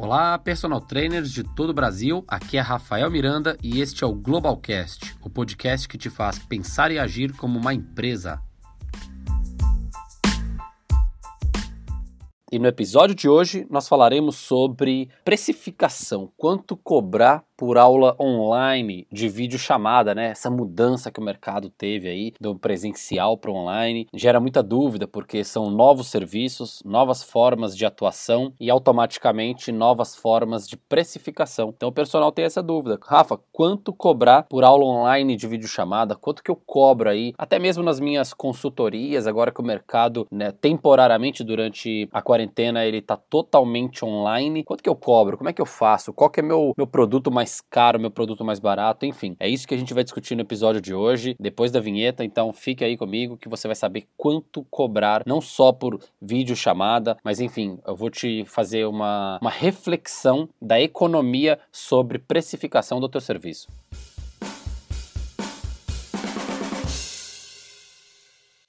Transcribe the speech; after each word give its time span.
Olá, 0.00 0.38
personal 0.38 0.80
trainers 0.80 1.32
de 1.32 1.42
todo 1.42 1.70
o 1.70 1.74
Brasil. 1.74 2.24
Aqui 2.28 2.56
é 2.56 2.60
Rafael 2.60 3.10
Miranda 3.10 3.58
e 3.60 3.80
este 3.80 4.04
é 4.04 4.06
o 4.06 4.14
Globalcast, 4.14 5.16
o 5.20 5.28
podcast 5.28 5.88
que 5.88 5.98
te 5.98 6.08
faz 6.08 6.38
pensar 6.38 6.92
e 6.92 7.00
agir 7.00 7.32
como 7.36 7.58
uma 7.58 7.74
empresa. 7.74 8.40
E 12.52 12.60
no 12.60 12.68
episódio 12.68 13.12
de 13.12 13.28
hoje 13.28 13.66
nós 13.68 13.88
falaremos 13.88 14.36
sobre 14.36 15.10
precificação, 15.24 16.32
quanto 16.36 16.76
cobrar 16.76 17.44
por 17.58 17.76
aula 17.76 18.14
online 18.20 19.04
de 19.10 19.28
vídeo 19.28 19.58
chamada, 19.58 20.14
né? 20.14 20.30
Essa 20.30 20.48
mudança 20.48 21.10
que 21.10 21.18
o 21.18 21.22
mercado 21.22 21.68
teve 21.68 22.08
aí 22.08 22.32
do 22.40 22.54
presencial 22.54 23.36
para 23.36 23.50
online 23.50 24.06
gera 24.14 24.38
muita 24.38 24.62
dúvida 24.62 25.08
porque 25.08 25.42
são 25.42 25.68
novos 25.68 26.06
serviços, 26.06 26.80
novas 26.84 27.20
formas 27.20 27.76
de 27.76 27.84
atuação 27.84 28.52
e 28.60 28.70
automaticamente 28.70 29.72
novas 29.72 30.14
formas 30.14 30.68
de 30.68 30.76
precificação. 30.76 31.74
Então 31.76 31.88
o 31.88 31.92
personal 31.92 32.30
tem 32.30 32.44
essa 32.44 32.62
dúvida. 32.62 32.96
Rafa, 33.02 33.40
quanto 33.50 33.92
cobrar 33.92 34.44
por 34.44 34.62
aula 34.62 34.84
online 34.84 35.34
de 35.34 35.48
vídeo 35.48 35.66
chamada? 35.66 36.14
Quanto 36.14 36.44
que 36.44 36.50
eu 36.52 36.56
cobro 36.56 37.10
aí? 37.10 37.34
Até 37.36 37.58
mesmo 37.58 37.82
nas 37.82 37.98
minhas 37.98 38.32
consultorias, 38.32 39.26
agora 39.26 39.50
que 39.50 39.60
o 39.60 39.64
mercado, 39.64 40.28
né, 40.30 40.52
temporariamente 40.52 41.42
durante 41.42 42.08
a 42.12 42.22
quarentena 42.22 42.86
ele 42.86 42.98
está 42.98 43.16
totalmente 43.16 44.04
online. 44.04 44.62
Quanto 44.62 44.82
que 44.82 44.88
eu 44.88 44.94
cobro? 44.94 45.36
Como 45.36 45.50
é 45.50 45.52
que 45.52 45.60
eu 45.60 45.66
faço? 45.66 46.12
Qual 46.12 46.30
que 46.30 46.38
é 46.38 46.42
meu 46.42 46.72
meu 46.76 46.86
produto 46.86 47.32
mais 47.32 47.47
mais 47.48 47.62
caro, 47.62 47.98
meu 47.98 48.10
produto 48.10 48.44
mais 48.44 48.58
barato, 48.58 49.06
enfim. 49.06 49.34
É 49.40 49.48
isso 49.48 49.66
que 49.66 49.74
a 49.74 49.78
gente 49.78 49.94
vai 49.94 50.04
discutir 50.04 50.34
no 50.34 50.42
episódio 50.42 50.80
de 50.80 50.94
hoje, 50.94 51.34
depois 51.40 51.72
da 51.72 51.80
vinheta, 51.80 52.22
então 52.22 52.52
fique 52.52 52.84
aí 52.84 52.96
comigo 52.96 53.38
que 53.38 53.48
você 53.48 53.66
vai 53.66 53.74
saber 53.74 54.06
quanto 54.16 54.64
cobrar, 54.70 55.22
não 55.26 55.40
só 55.40 55.72
por 55.72 55.98
vídeo 56.20 56.54
chamada, 56.54 57.16
mas 57.24 57.40
enfim, 57.40 57.78
eu 57.86 57.96
vou 57.96 58.10
te 58.10 58.44
fazer 58.46 58.84
uma, 58.86 59.38
uma 59.40 59.50
reflexão 59.50 60.48
da 60.60 60.78
economia 60.78 61.58
sobre 61.72 62.18
precificação 62.18 63.00
do 63.00 63.08
teu 63.08 63.20
serviço. 63.20 63.68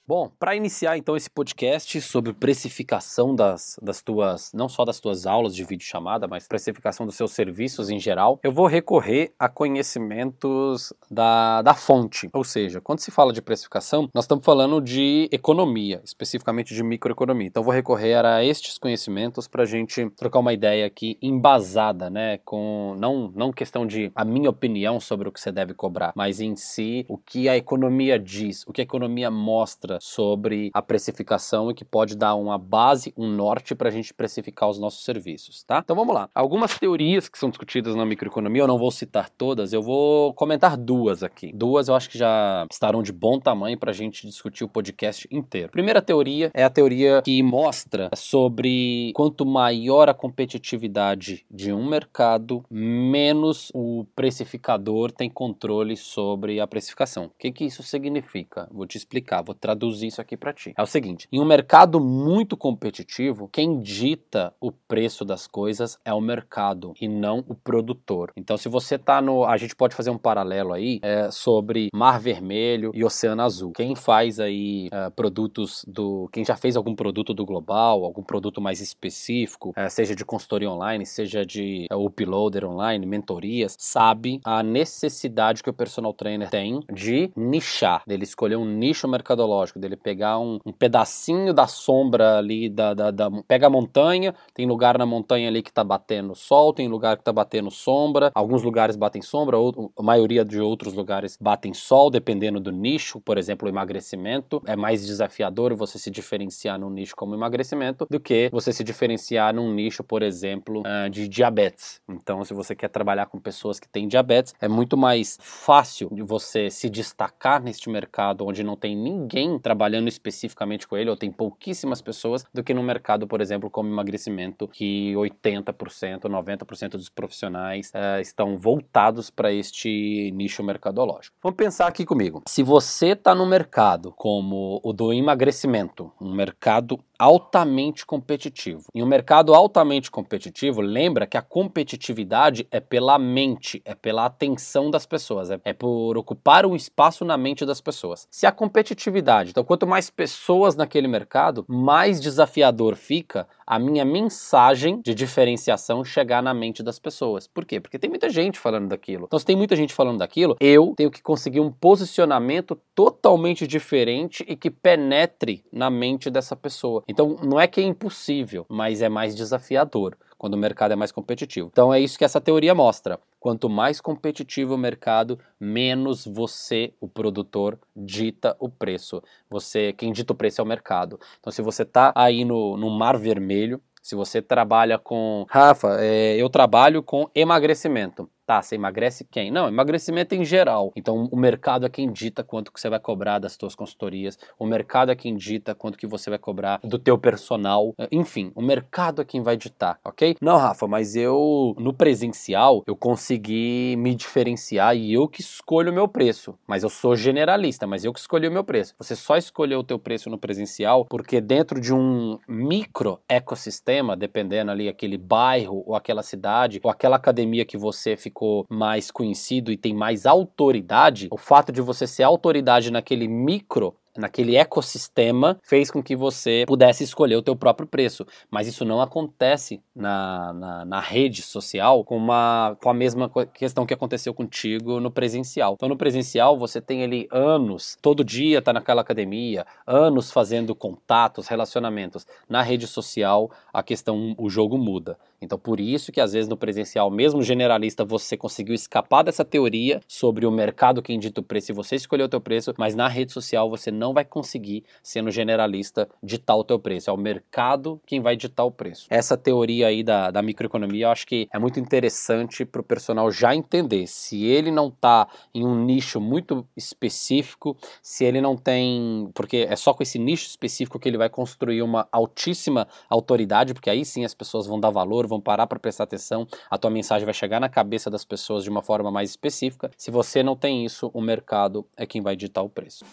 Bom, 0.10 0.32
para 0.40 0.56
iniciar 0.56 0.98
então 0.98 1.16
esse 1.16 1.30
podcast 1.30 2.02
sobre 2.02 2.34
precificação 2.34 3.36
das, 3.36 3.78
das 3.80 4.02
tuas, 4.02 4.52
não 4.56 4.68
só 4.68 4.84
das 4.84 5.00
tuas 5.00 5.28
aulas 5.28 5.54
de 5.54 5.64
vídeo 5.64 5.86
chamada, 5.86 6.28
mas 6.28 6.48
precificação 6.48 7.06
dos 7.06 7.14
seus 7.14 7.32
serviços 7.32 7.92
em 7.92 8.00
geral, 8.00 8.40
eu 8.42 8.52
vou 8.52 8.66
recorrer 8.66 9.32
a 9.38 9.48
conhecimentos 9.48 10.92
da, 11.12 11.62
da 11.62 11.76
fonte. 11.76 12.28
Ou 12.34 12.44
seja, 12.44 12.82
quando 12.82 13.02
se 13.02 13.12
fala 13.12 13.32
de 13.32 13.40
precificação, 13.40 14.10
nós 14.12 14.24
estamos 14.24 14.44
falando 14.44 14.82
de 14.82 15.30
economia, 15.32 16.02
especificamente 16.04 16.74
de 16.74 16.82
microeconomia. 16.82 17.46
Então 17.46 17.62
vou 17.62 17.72
recorrer 17.72 18.26
a 18.26 18.44
estes 18.44 18.80
conhecimentos 18.80 19.48
para 19.48 19.62
a 19.62 19.68
gente 19.68 20.10
trocar 20.18 20.40
uma 20.40 20.54
ideia 20.54 20.88
aqui 20.88 21.20
embasada, 21.22 22.10
né? 22.10 22.40
Com 22.40 22.96
não, 22.98 23.32
não 23.36 23.54
questão 23.54 23.86
de 23.86 24.12
a 24.16 24.26
minha 24.26 24.50
opinião 24.50 25.00
sobre 25.00 25.30
o 25.30 25.32
que 25.32 25.40
você 25.40 25.52
deve 25.52 25.76
cobrar, 25.76 26.14
mas 26.16 26.40
em 26.40 26.56
si 26.56 27.06
o 27.08 27.16
que 27.16 27.48
a 27.48 27.56
economia 27.56 28.18
diz, 28.18 28.66
o 28.66 28.74
que 28.74 28.82
a 28.82 28.84
economia 28.84 29.30
mostra 29.30 29.99
sobre 30.00 30.70
a 30.74 30.82
precificação 30.82 31.70
e 31.70 31.74
que 31.74 31.86
pode 31.86 32.16
dar 32.16 32.36
uma 32.36 32.58
base, 32.58 33.14
um 33.18 33.28
norte 33.28 33.76
para 33.76 33.90
a 33.90 33.92
gente 33.92 34.14
precificar 34.14 34.70
os 34.70 34.80
nossos 34.80 35.04
serviços, 35.04 35.64
tá? 35.64 35.80
Então 35.84 35.96
vamos 35.96 36.14
lá. 36.14 36.30
Algumas 36.34 36.78
teorias 36.78 37.30
que 37.30 37.38
são 37.38 37.50
discutidas 37.50 37.96
na 37.96 38.06
microeconomia, 38.06 38.64
eu 38.64 38.68
não 38.68 38.78
vou 38.78 38.92
citar 38.92 39.30
todas, 39.30 39.74
eu 39.74 39.82
vou 39.82 40.34
comentar 40.34 40.78
duas 40.78 41.24
aqui. 41.24 41.52
Duas 41.54 41.88
eu 41.88 41.96
acho 41.96 42.10
que 42.10 42.18
já 42.18 42.66
estarão 42.72 43.04
de 43.04 43.12
bom 43.12 43.40
tamanho 43.40 43.78
para 43.78 43.92
a 43.92 43.94
gente 43.94 44.26
discutir 44.26 44.64
o 44.64 44.70
podcast 44.70 45.28
inteiro. 45.32 45.72
Primeira 45.72 46.02
teoria 46.02 46.52
é 46.54 46.64
a 46.64 46.70
teoria 46.70 47.22
que 47.22 47.42
mostra 47.44 48.10
sobre 48.16 49.12
quanto 49.14 49.46
maior 49.46 50.10
a 50.10 50.14
competitividade 50.14 51.46
de 51.50 51.74
um 51.74 51.88
mercado, 51.88 52.64
menos 52.70 53.72
o 53.74 54.06
precificador 54.16 55.12
tem 55.12 55.30
controle 55.30 55.96
sobre 55.96 56.60
a 56.60 56.68
precificação. 56.68 57.26
O 57.26 57.32
que, 57.38 57.52
que 57.52 57.66
isso 57.66 57.84
significa? 57.84 58.68
Vou 58.72 58.86
te 58.86 58.98
explicar, 58.98 59.42
vou 59.42 59.56
traduzir 59.56 59.89
traduzir 59.90 60.08
isso 60.08 60.22
aqui 60.22 60.38
para 60.38 60.54
ti. 60.54 60.74
É 60.78 60.82
o 60.82 60.86
seguinte: 60.86 61.28
em 61.32 61.40
um 61.40 61.46
mercado 61.46 62.00
muito 62.00 62.56
competitivo, 62.56 63.50
quem 63.52 63.80
dita 63.80 64.54
o 64.62 64.72
preço 64.72 65.26
das 65.26 65.48
coisas 65.48 65.98
é 66.06 66.14
o 66.14 66.22
mercado 66.22 66.94
e 67.00 67.08
não 67.08 67.44
o 67.48 67.56
produtor. 67.56 68.32
Então, 68.36 68.58
se 68.58 68.70
você 68.70 68.98
tá 68.98 69.22
no. 69.22 69.46
A 69.46 69.58
gente 69.58 69.76
pode 69.76 69.96
fazer 69.96 70.10
um 70.10 70.18
paralelo 70.18 70.74
aí 70.74 71.00
é, 71.02 71.32
sobre 71.32 71.90
Mar 71.94 72.20
Vermelho 72.20 72.92
e 72.94 73.04
Oceano 73.04 73.42
Azul. 73.42 73.72
Quem 73.72 73.96
faz 73.96 74.40
aí 74.40 74.90
é, 74.92 75.10
produtos 75.10 75.84
do. 75.88 76.30
Quem 76.32 76.46
já 76.46 76.56
fez 76.56 76.76
algum 76.76 76.96
produto 76.96 77.34
do 77.34 77.46
global, 77.46 78.06
algum 78.06 78.24
produto 78.24 78.62
mais 78.62 78.80
específico, 78.80 79.74
é, 79.76 79.90
seja 79.90 80.16
de 80.16 80.24
consultoria 80.24 80.70
online, 80.70 81.06
seja 81.06 81.46
de 81.46 81.88
é, 81.90 81.96
uploader 81.96 82.66
online, 82.66 83.06
mentorias, 83.06 83.76
sabe 83.80 84.40
a 84.44 84.62
necessidade 84.62 85.64
que 85.64 85.70
o 85.70 85.74
personal 85.74 86.14
trainer 86.14 86.50
tem 86.50 86.82
de 86.92 87.32
nichar, 87.36 88.04
dele 88.06 88.24
escolher 88.24 88.58
um 88.58 88.66
nicho 88.66 89.08
mercadológico 89.08 89.79
dele 89.80 89.96
pegar 89.96 90.40
um, 90.40 90.60
um 90.66 90.72
pedacinho 90.72 91.54
da 91.54 91.68
sombra 91.68 92.38
ali, 92.38 92.70
da, 92.70 92.94
da, 92.94 93.12
da, 93.12 93.30
pega 93.48 93.68
a 93.68 93.70
montanha, 93.70 94.36
tem 94.54 94.66
lugar 94.66 94.98
na 94.98 95.06
montanha 95.06 95.48
ali 95.48 95.64
que 95.64 95.72
tá 95.72 95.84
batendo 95.84 96.36
sol, 96.36 96.74
tem 96.74 96.88
lugar 96.88 97.18
que 97.18 97.24
tá 97.24 97.34
batendo 97.34 97.72
sombra, 97.72 98.32
alguns 98.36 98.64
lugares 98.64 98.96
batem 98.96 99.22
sombra, 99.22 99.58
a 99.98 100.04
maioria 100.04 100.44
de 100.46 100.60
outros 100.60 100.94
lugares 100.94 101.38
batem 101.40 101.74
sol, 101.74 102.10
dependendo 102.10 102.60
do 102.60 102.72
nicho, 102.72 103.22
por 103.22 103.38
exemplo, 103.38 103.68
o 103.68 103.72
emagrecimento, 103.72 104.62
é 104.66 104.76
mais 104.76 105.06
desafiador 105.06 105.74
você 105.76 105.98
se 105.98 106.12
diferenciar 106.12 106.80
num 106.80 106.90
nicho 106.90 107.16
como 107.16 107.34
emagrecimento 107.34 108.06
do 108.10 108.20
que 108.20 108.50
você 108.52 108.74
se 108.74 108.84
diferenciar 108.84 109.54
num 109.54 109.74
nicho, 109.74 110.04
por 110.04 110.22
exemplo, 110.22 110.82
uh, 110.82 111.10
de 111.10 111.28
diabetes. 111.28 112.02
Então, 112.10 112.44
se 112.44 112.54
você 112.54 112.76
quer 112.76 112.90
trabalhar 112.90 113.28
com 113.28 113.40
pessoas 113.40 113.80
que 113.80 113.88
têm 113.88 114.08
diabetes, 114.08 114.54
é 114.60 114.68
muito 114.68 114.98
mais 114.98 115.38
fácil 115.42 116.10
de 116.12 116.22
você 116.22 116.70
se 116.70 116.90
destacar 116.90 117.62
neste 117.62 117.90
mercado 117.90 118.46
onde 118.46 118.64
não 118.64 118.76
tem 118.76 118.96
ninguém 118.96 119.58
trabalhando 119.70 120.08
especificamente 120.08 120.88
com 120.88 120.98
ele, 120.98 121.12
ou 121.12 121.16
tem 121.16 121.32
pouquíssimas 121.32 122.02
pessoas, 122.02 122.44
do 122.52 122.64
que 122.64 122.74
no 122.74 122.82
mercado, 122.82 123.28
por 123.28 123.40
exemplo, 123.40 123.70
como 123.70 123.88
emagrecimento, 123.88 124.68
que 124.68 125.14
80%, 125.14 126.22
90% 126.22 126.90
dos 126.94 127.08
profissionais 127.08 127.92
uh, 127.94 128.20
estão 128.20 128.58
voltados 128.58 129.30
para 129.30 129.54
este 129.54 130.32
nicho 130.34 130.64
mercadológico. 130.64 131.36
Vamos 131.44 131.56
pensar 131.56 131.86
aqui 131.86 132.04
comigo. 132.04 132.42
Se 132.48 132.64
você 132.64 133.10
está 133.10 133.36
no 133.36 133.46
mercado 133.46 134.12
como 134.18 134.82
o 134.84 134.92
do 134.92 135.14
emagrecimento, 135.14 136.12
um 136.20 136.34
mercado 136.34 137.00
altamente 137.20 138.06
competitivo. 138.06 138.86
Em 138.96 139.04
um 139.04 139.06
mercado 139.06 139.54
altamente 139.54 140.10
competitivo, 140.10 140.80
lembra 140.80 141.28
que 141.28 141.38
a 141.38 141.42
competitividade 141.42 142.66
é 142.72 142.80
pela 142.80 143.20
mente, 143.20 143.82
é 143.84 143.94
pela 143.94 144.26
atenção 144.26 144.90
das 144.90 145.06
pessoas, 145.06 145.52
é, 145.52 145.60
é 145.66 145.74
por 145.74 146.18
ocupar 146.18 146.66
um 146.66 146.76
espaço 146.76 147.26
na 147.26 147.38
mente 147.38 147.66
das 147.66 147.82
pessoas. 147.82 148.26
Se 148.32 148.46
a 148.46 148.52
competitividade, 148.52 149.50
então 149.50 149.66
quanto 149.66 149.86
mais 149.86 150.10
pessoas 150.10 150.78
naquele 150.78 151.10
mercado, 151.10 151.66
mais 151.68 152.22
desafiador 152.22 152.96
fica 152.96 153.46
a 153.70 153.78
minha 153.78 154.04
mensagem 154.04 155.00
de 155.00 155.14
diferenciação 155.14 156.04
chegar 156.04 156.42
na 156.42 156.56
mente 156.56 156.82
das 156.82 156.98
pessoas. 156.98 157.46
Por 157.46 157.66
quê? 157.66 157.80
Porque 157.80 158.00
tem 158.00 158.10
muita 158.10 158.28
gente 158.28 158.58
falando 158.58 158.88
daquilo. 158.88 159.26
Então, 159.26 159.38
se 159.38 159.46
tem 159.46 159.56
muita 159.56 159.76
gente 159.76 159.94
falando 159.94 160.18
daquilo, 160.18 160.56
eu 160.60 160.96
tenho 160.98 161.12
que 161.12 161.22
conseguir 161.22 161.60
um 161.60 161.72
posicionamento 161.72 162.76
totalmente 162.96 163.68
diferente 163.68 164.44
e 164.48 164.56
que 164.56 164.72
penetre 164.72 165.64
na 165.72 165.92
mente 165.92 166.32
dessa 166.32 166.56
pessoa. 166.56 167.04
Então, 167.10 167.36
não 167.42 167.60
é 167.60 167.68
que 167.68 167.82
é 167.82 167.84
impossível, 167.84 168.66
mas 168.70 169.02
é 169.02 169.10
mais 169.10 169.36
desafiador 169.36 170.16
quando 170.38 170.54
o 170.54 170.58
mercado 170.58 170.94
é 170.94 170.96
mais 170.96 171.12
competitivo. 171.12 171.68
Então 171.70 171.94
é 171.94 172.00
isso 172.00 172.18
que 172.18 172.24
essa 172.24 172.40
teoria 172.40 172.74
mostra. 172.74 173.20
Quanto 173.40 173.70
mais 173.70 174.00
competitivo 174.00 174.76
o 174.76 174.78
mercado, 174.78 175.38
menos 175.60 176.26
você, 176.26 176.94
o 177.02 177.10
produtor, 177.10 177.78
dita 177.94 178.56
o 178.58 178.70
preço. 178.70 179.22
Você, 179.50 179.92
quem 179.92 180.14
dita 180.14 180.32
o 180.32 180.36
preço 180.36 180.62
é 180.62 180.64
o 180.64 180.68
mercado. 180.68 181.20
Então 181.40 181.52
se 181.52 181.62
você 181.62 181.84
está 181.84 182.14
aí 182.16 182.46
no, 182.46 182.78
no 182.78 182.90
mar 182.90 183.18
vermelho, 183.18 183.82
se 184.02 184.16
você 184.16 184.42
trabalha 184.42 184.98
com 184.98 185.46
Rafa, 185.50 185.98
é, 186.00 186.38
eu 186.38 186.50
trabalho 186.50 187.04
com 187.04 187.30
emagrecimento. 187.36 188.30
Tá, 188.50 188.64
você 188.64 188.74
emagrece 188.74 189.28
quem? 189.30 189.52
Não, 189.52 189.68
emagrecimento 189.68 190.34
em 190.34 190.44
geral. 190.44 190.92
Então 190.96 191.30
o 191.32 191.38
mercado 191.38 191.86
é 191.86 191.90
quem 191.90 192.12
dita 192.12 192.44
quanto 192.44 192.74
que 192.74 192.82
você 192.82 192.90
vai 192.90 193.00
cobrar 193.00 193.38
das 193.38 193.54
suas 193.54 193.76
consultorias, 193.76 194.40
o 194.58 194.66
mercado 194.66 195.12
é 195.12 195.16
quem 195.16 195.36
dita 195.36 195.76
quanto 195.76 196.00
que 196.00 196.08
você 196.08 196.32
vai 196.32 196.40
cobrar 196.40 196.80
do 196.84 196.98
teu 196.98 197.16
personal, 197.16 197.94
enfim, 198.12 198.52
o 198.56 198.62
mercado 198.64 199.22
é 199.22 199.26
quem 199.26 199.44
vai 199.44 199.56
ditar, 199.56 200.00
ok? 200.04 200.36
Não, 200.42 200.58
Rafa, 200.58 200.88
mas 200.88 201.16
eu 201.16 201.76
no 201.78 201.94
presencial 201.94 202.84
eu 202.88 202.96
consegui 202.96 203.96
me 204.00 204.16
diferenciar 204.16 204.98
e 204.98 205.14
eu 205.14 205.28
que 205.28 205.42
escolho 205.42 205.92
o 205.92 205.94
meu 205.94 206.08
preço, 206.08 206.58
mas 206.66 206.82
eu 206.82 206.90
sou 206.90 207.16
generalista, 207.16 207.86
mas 207.86 208.04
eu 208.04 208.12
que 208.12 208.20
escolhi 208.20 208.48
o 208.48 208.52
meu 208.52 208.64
preço. 208.64 208.96
Você 208.98 209.16
só 209.16 209.38
escolheu 209.38 209.82
o 209.82 209.84
teu 209.84 210.00
preço 210.00 210.28
no 210.28 210.40
presencial 210.40 211.06
porque 211.06 211.40
dentro 211.40 211.80
de 211.80 211.94
um 211.94 212.40
micro 212.48 213.20
ecossistema, 213.30 214.18
dependendo 214.18 214.72
ali 214.72 214.90
aquele 214.90 215.20
bairro 215.20 215.84
ou 215.86 215.96
aquela 215.96 216.24
cidade 216.24 216.80
ou 216.82 216.90
aquela 216.90 217.16
academia 217.16 217.64
que 217.64 217.78
você 217.78 218.18
ficou 218.18 218.39
ficou 218.40 218.66
mais 218.70 219.12
conhecido 219.12 219.70
e 219.70 219.76
tem 219.76 219.94
mais 219.94 220.26
autoridade, 220.26 221.28
o 221.30 221.38
fato 221.38 221.74
de 221.74 221.82
você 221.82 222.08
ser 222.08 222.24
autoridade 222.24 222.90
naquele 222.90 223.28
micro 223.28 223.94
naquele 224.18 224.58
ecossistema 224.58 225.58
fez 225.64 225.90
com 225.90 226.04
que 226.04 226.16
você 226.16 226.66
pudesse 226.68 227.04
escolher 227.04 227.38
o 227.38 227.42
teu 227.42 227.56
próprio 227.56 227.88
preço. 227.88 228.26
Mas 228.52 228.68
isso 228.68 228.84
não 228.84 229.02
acontece 229.02 229.82
na, 229.96 230.52
na, 230.52 230.86
na 230.86 231.00
rede 231.00 231.42
social 231.42 232.04
com, 232.04 232.18
uma, 232.18 232.76
com 232.82 232.90
a 232.90 232.94
mesma 232.94 233.30
questão 233.54 233.86
que 233.86 233.94
aconteceu 233.94 234.34
contigo 234.34 235.00
no 235.00 235.10
presencial. 235.10 235.76
Então 235.76 235.88
no 235.88 235.96
presencial 235.96 236.58
você 236.58 236.82
tem 236.82 237.04
ali 237.04 237.30
anos, 237.32 237.98
todo 238.02 238.24
dia 238.24 238.62
tá 238.62 238.74
naquela 238.74 239.02
academia, 239.02 239.66
anos 239.88 240.32
fazendo 240.32 240.76
contatos, 240.76 241.48
relacionamentos. 241.48 242.28
Na 242.50 242.62
rede 242.62 242.88
social 242.88 243.50
a 243.72 243.82
questão, 243.82 244.36
o 244.38 244.50
jogo 244.50 244.78
muda. 244.78 245.18
Então, 245.42 245.58
por 245.58 245.80
isso 245.80 246.12
que 246.12 246.22
às 246.22 246.34
vezes 246.34 246.50
no 246.50 246.58
presencial, 246.58 247.10
mesmo 247.10 247.42
generalista, 247.42 248.04
você 248.04 248.36
conseguiu 248.36 248.76
escapar 248.76 249.24
dessa 249.24 249.46
teoria 249.46 250.02
sobre 250.08 250.46
o 250.46 250.52
mercado 250.52 251.02
quem 251.02 251.20
dita 251.20 251.42
o 251.42 251.44
preço 251.44 251.72
e 251.72 251.76
você 251.76 251.96
escolheu 251.96 252.26
o 252.26 252.30
teu 252.30 252.42
preço, 252.42 252.74
mas 252.78 252.96
na 252.96 253.08
rede 253.08 253.32
social 253.32 253.70
você 253.70 253.92
não 253.92 254.14
vai 254.14 254.26
conseguir, 254.26 254.84
sendo 255.02 255.32
generalista, 255.32 256.10
ditar 256.22 256.56
o 256.56 256.64
teu 256.64 256.80
preço. 256.80 257.10
É 257.10 257.14
o 257.14 257.18
mercado 257.18 258.02
quem 258.06 258.22
vai 258.22 258.36
ditar 258.36 258.64
o 258.64 258.72
preço. 258.72 259.08
Essa 259.10 259.38
teoria 259.38 259.88
aí 259.88 260.04
da, 260.04 260.32
da 260.32 260.42
microeconomia 260.42 261.06
eu 261.06 261.12
acho 261.12 261.26
que 261.26 261.48
é 261.54 261.60
muito 261.60 261.80
interessante 261.80 262.66
para 262.66 262.82
o 262.82 262.84
personal 262.84 263.32
já 263.32 263.56
entender. 263.56 264.08
Se 264.08 264.44
ele 264.46 264.72
não 264.72 264.88
está 264.88 265.28
em 265.54 265.66
um 265.66 265.86
nicho 265.86 266.20
muito 266.20 266.68
específico, 266.76 267.78
se 268.02 268.26
ele 268.26 268.42
não 268.42 268.58
tem. 268.58 269.30
Porque 269.34 269.68
é 269.70 269.76
só 269.76 269.94
com 269.94 270.04
esse 270.04 270.20
nicho 270.20 270.48
específico 270.48 271.00
que 271.00 271.08
ele 271.08 271.18
vai 271.18 271.30
construir 271.30 271.82
uma 271.82 272.08
altíssima 272.12 272.88
autoridade, 273.10 273.74
porque 273.74 273.90
aí 273.90 274.04
sim 274.04 274.26
as 274.26 274.34
pessoas 274.34 274.68
vão 274.68 274.80
dar 274.80 274.90
valor 274.90 275.28
vão 275.30 275.40
parar 275.40 275.68
para 275.68 275.80
prestar 275.80 276.04
atenção, 276.04 276.48
a 276.70 276.78
tua 276.78 276.90
mensagem 276.90 277.24
vai 277.26 277.34
chegar 277.34 277.60
na 277.60 277.70
cabeça 277.70 278.10
das 278.10 278.26
pessoas 278.26 278.64
de 278.64 278.70
uma 278.70 278.82
forma 278.82 279.12
mais 279.12 279.30
específica. 279.30 279.90
Se 279.96 280.12
você 280.12 280.44
não 280.44 280.56
tem 280.56 280.84
isso, 280.84 281.10
o 281.14 281.22
mercado 281.22 281.86
é 281.96 282.06
quem 282.06 282.22
vai 282.22 282.36
ditar 282.36 282.64
o 282.64 282.70
preço. 282.70 283.06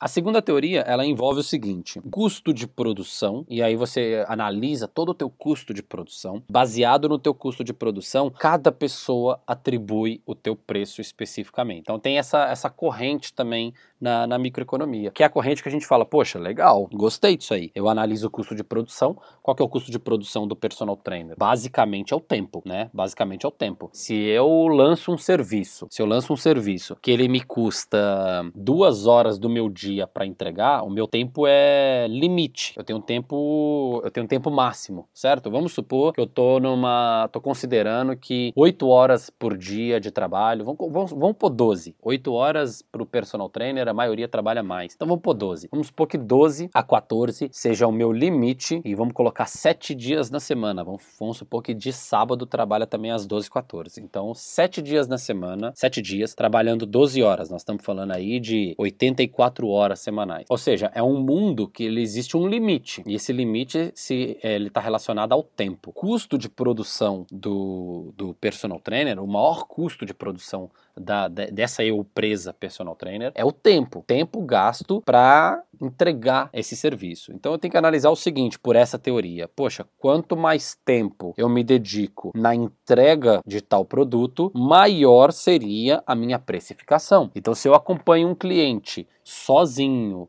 A 0.00 0.08
segunda 0.08 0.40
teoria, 0.40 0.80
ela 0.80 1.04
envolve 1.04 1.40
o 1.40 1.42
seguinte: 1.42 2.00
custo 2.10 2.54
de 2.54 2.66
produção, 2.66 3.44
e 3.50 3.62
aí 3.62 3.76
você 3.76 4.24
analisa 4.26 4.88
todo 4.88 5.10
o 5.10 5.14
teu 5.14 5.28
custo 5.28 5.74
de 5.74 5.82
produção. 5.82 6.42
Baseado 6.48 7.06
no 7.06 7.18
teu 7.18 7.34
custo 7.34 7.62
de 7.62 7.74
produção, 7.74 8.30
cada 8.30 8.72
pessoa 8.72 9.38
atribui 9.46 10.22
o 10.24 10.34
teu 10.34 10.56
preço 10.56 11.02
especificamente. 11.02 11.82
Então 11.82 11.98
tem 11.98 12.16
essa, 12.16 12.46
essa 12.46 12.70
corrente 12.70 13.34
também 13.34 13.74
na, 14.00 14.26
na 14.26 14.38
microeconomia, 14.38 15.10
que 15.10 15.22
é 15.22 15.26
a 15.26 15.28
corrente 15.28 15.62
que 15.62 15.68
a 15.68 15.72
gente 15.72 15.86
fala, 15.86 16.06
poxa, 16.06 16.38
legal, 16.38 16.88
gostei 16.90 17.36
disso 17.36 17.52
aí. 17.52 17.70
Eu 17.74 17.86
analiso 17.86 18.28
o 18.28 18.30
custo 18.30 18.54
de 18.54 18.64
produção. 18.64 19.18
Qual 19.42 19.54
que 19.54 19.62
é 19.62 19.66
o 19.66 19.68
custo 19.68 19.90
de 19.90 19.98
produção 19.98 20.48
do 20.48 20.56
personal 20.56 20.96
trainer? 20.96 21.36
Basicamente 21.36 22.14
é 22.14 22.16
o 22.16 22.20
tempo, 22.20 22.62
né? 22.64 22.88
Basicamente 22.94 23.44
é 23.44 23.48
o 23.48 23.52
tempo. 23.52 23.90
Se 23.92 24.14
eu 24.14 24.66
lanço 24.66 25.12
um 25.12 25.18
serviço, 25.18 25.86
se 25.90 26.00
eu 26.00 26.06
lanço 26.06 26.32
um 26.32 26.36
serviço 26.36 26.96
que 27.02 27.10
ele 27.10 27.28
me 27.28 27.42
custa 27.42 28.50
duas 28.54 29.06
horas 29.06 29.38
do 29.38 29.50
meu 29.50 29.68
dia 29.68 29.89
dia 29.90 30.06
para 30.06 30.24
entregar, 30.24 30.82
o 30.82 30.90
meu 30.90 31.06
tempo 31.06 31.46
é 31.46 32.06
limite. 32.08 32.72
Eu 32.76 32.84
tenho 32.84 32.98
um 32.98 33.02
tempo, 33.02 34.00
eu 34.04 34.10
tenho 34.10 34.26
tempo 34.26 34.50
máximo, 34.50 35.08
certo? 35.12 35.50
Vamos 35.50 35.72
supor 35.72 36.12
que 36.12 36.20
eu 36.20 36.26
tô 36.26 36.60
numa, 36.60 37.28
tô 37.32 37.40
considerando 37.40 38.16
que 38.16 38.52
8 38.56 38.88
horas 38.88 39.30
por 39.30 39.56
dia 39.56 40.00
de 40.00 40.10
trabalho, 40.10 40.64
vamos, 40.64 40.92
vamos, 40.92 41.12
vamos 41.12 41.36
pôr 41.36 41.50
12. 41.50 41.94
8 42.02 42.32
horas 42.32 42.82
para 42.82 43.02
o 43.02 43.06
personal 43.06 43.48
trainer, 43.48 43.88
a 43.88 43.94
maioria 43.94 44.28
trabalha 44.28 44.62
mais. 44.62 44.94
Então 44.94 45.08
vamos 45.08 45.22
pôr 45.22 45.34
12. 45.34 45.68
Vamos 45.70 45.88
supor 45.88 46.06
que 46.06 46.18
12 46.18 46.70
a 46.72 46.82
14 46.82 47.48
seja 47.52 47.86
o 47.86 47.92
meu 47.92 48.12
limite 48.12 48.80
e 48.84 48.94
vamos 48.94 49.14
colocar 49.14 49.46
7 49.46 49.94
dias 49.94 50.30
na 50.30 50.40
semana. 50.40 50.84
Vamos, 50.84 51.02
vamos 51.18 51.36
supor 51.36 51.62
que 51.62 51.74
de 51.74 51.92
sábado 51.92 52.46
trabalha 52.46 52.86
também 52.86 53.10
às 53.10 53.26
12 53.26 53.48
e 53.48 53.50
14. 53.50 54.00
Então 54.00 54.34
7 54.34 54.82
dias 54.82 55.08
na 55.08 55.18
semana, 55.18 55.72
7 55.74 56.00
dias 56.00 56.34
trabalhando 56.34 56.86
12 56.86 57.22
horas. 57.22 57.50
Nós 57.50 57.62
estamos 57.62 57.84
falando 57.84 58.12
aí 58.12 58.38
de 58.38 58.74
84 58.78 59.68
horas 59.68 59.79
horas 59.80 60.00
semanais. 60.00 60.46
Ou 60.48 60.58
seja, 60.58 60.90
é 60.94 61.02
um 61.02 61.20
mundo 61.20 61.68
que 61.68 61.84
ele 61.84 62.00
existe 62.00 62.36
um 62.36 62.46
limite 62.46 63.02
e 63.06 63.14
esse 63.14 63.32
limite 63.32 63.90
se 63.94 64.38
é, 64.42 64.54
ele 64.54 64.68
está 64.68 64.80
relacionado 64.80 65.32
ao 65.32 65.42
tempo. 65.42 65.92
Custo 65.92 66.38
de 66.38 66.48
produção 66.48 67.26
do, 67.30 68.12
do 68.16 68.34
personal 68.34 68.78
trainer, 68.80 69.22
o 69.22 69.26
maior 69.26 69.64
custo 69.66 70.04
de 70.04 70.14
produção 70.14 70.70
da, 70.96 71.28
dessa 71.28 71.82
eu 71.84 72.04
presa 72.14 72.52
personal 72.52 72.94
trainer 72.94 73.32
é 73.34 73.44
o 73.44 73.52
tempo, 73.52 74.04
tempo 74.06 74.42
gasto 74.42 75.02
para 75.04 75.62
entregar 75.80 76.50
esse 76.52 76.76
serviço. 76.76 77.32
Então 77.32 77.52
eu 77.52 77.58
tenho 77.58 77.72
que 77.72 77.78
analisar 77.78 78.10
o 78.10 78.16
seguinte 78.16 78.58
por 78.58 78.76
essa 78.76 78.98
teoria. 78.98 79.48
Poxa, 79.48 79.86
quanto 79.98 80.36
mais 80.36 80.76
tempo 80.84 81.34
eu 81.36 81.48
me 81.48 81.64
dedico 81.64 82.32
na 82.34 82.54
entrega 82.54 83.40
de 83.46 83.60
tal 83.60 83.84
produto, 83.84 84.52
maior 84.54 85.32
seria 85.32 86.02
a 86.06 86.14
minha 86.14 86.38
precificação. 86.38 87.30
Então 87.34 87.54
se 87.54 87.66
eu 87.66 87.74
acompanho 87.74 88.28
um 88.28 88.34
cliente 88.34 89.08
sozinho 89.24 89.69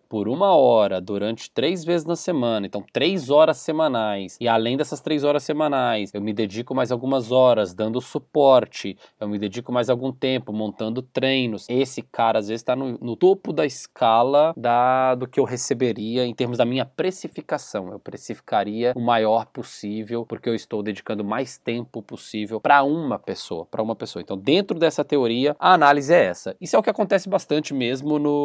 por 0.09 0.27
uma 0.27 0.55
hora 0.55 0.99
durante 0.99 1.49
três 1.49 1.83
vezes 1.83 2.05
na 2.05 2.15
semana, 2.15 2.65
então 2.65 2.83
três 2.93 3.29
horas 3.29 3.57
semanais, 3.57 4.37
e 4.39 4.47
além 4.47 4.77
dessas 4.77 4.99
três 4.99 5.23
horas 5.23 5.43
semanais, 5.43 6.11
eu 6.13 6.21
me 6.21 6.33
dedico 6.33 6.75
mais 6.75 6.91
algumas 6.91 7.31
horas 7.31 7.73
dando 7.73 8.01
suporte, 8.01 8.97
eu 9.19 9.27
me 9.27 9.39
dedico 9.39 9.71
mais 9.71 9.89
algum 9.89 10.11
tempo 10.11 10.51
montando 10.51 11.01
treinos. 11.01 11.65
Esse 11.69 12.01
cara 12.01 12.39
às 12.39 12.47
vezes 12.47 12.61
está 12.61 12.75
no, 12.75 12.97
no, 12.99 13.15
topo 13.15 13.53
da 13.53 13.65
escala 13.65 14.53
da, 14.57 15.15
do 15.15 15.27
que 15.27 15.39
eu 15.39 15.43
receberia 15.43 16.25
em 16.25 16.33
termos 16.33 16.57
da 16.57 16.65
minha 16.65 16.85
precificação. 16.85 17.89
Eu 17.91 17.99
precificaria 17.99 18.93
o 18.95 19.01
maior 19.01 19.45
possível 19.45 20.25
porque 20.25 20.49
eu 20.49 20.55
estou 20.55 20.83
dedicando 20.83 21.23
mais 21.23 21.57
tempo 21.57 22.01
possível 22.01 22.59
para 22.59 22.83
uma 22.83 23.17
pessoa, 23.17 23.65
para 23.65 23.81
uma 23.81 23.95
pessoa. 23.95 24.21
Então, 24.21 24.37
dentro 24.37 24.77
dessa 24.77 25.03
teoria, 25.03 25.55
a 25.59 25.73
análise 25.73 26.13
é 26.13 26.25
essa. 26.25 26.55
Isso 26.59 26.75
é 26.75 26.79
o 26.79 26.83
que 26.83 26.89
acontece 26.89 27.29
bastante 27.29 27.73
mesmo 27.73 28.19
no 28.19 28.41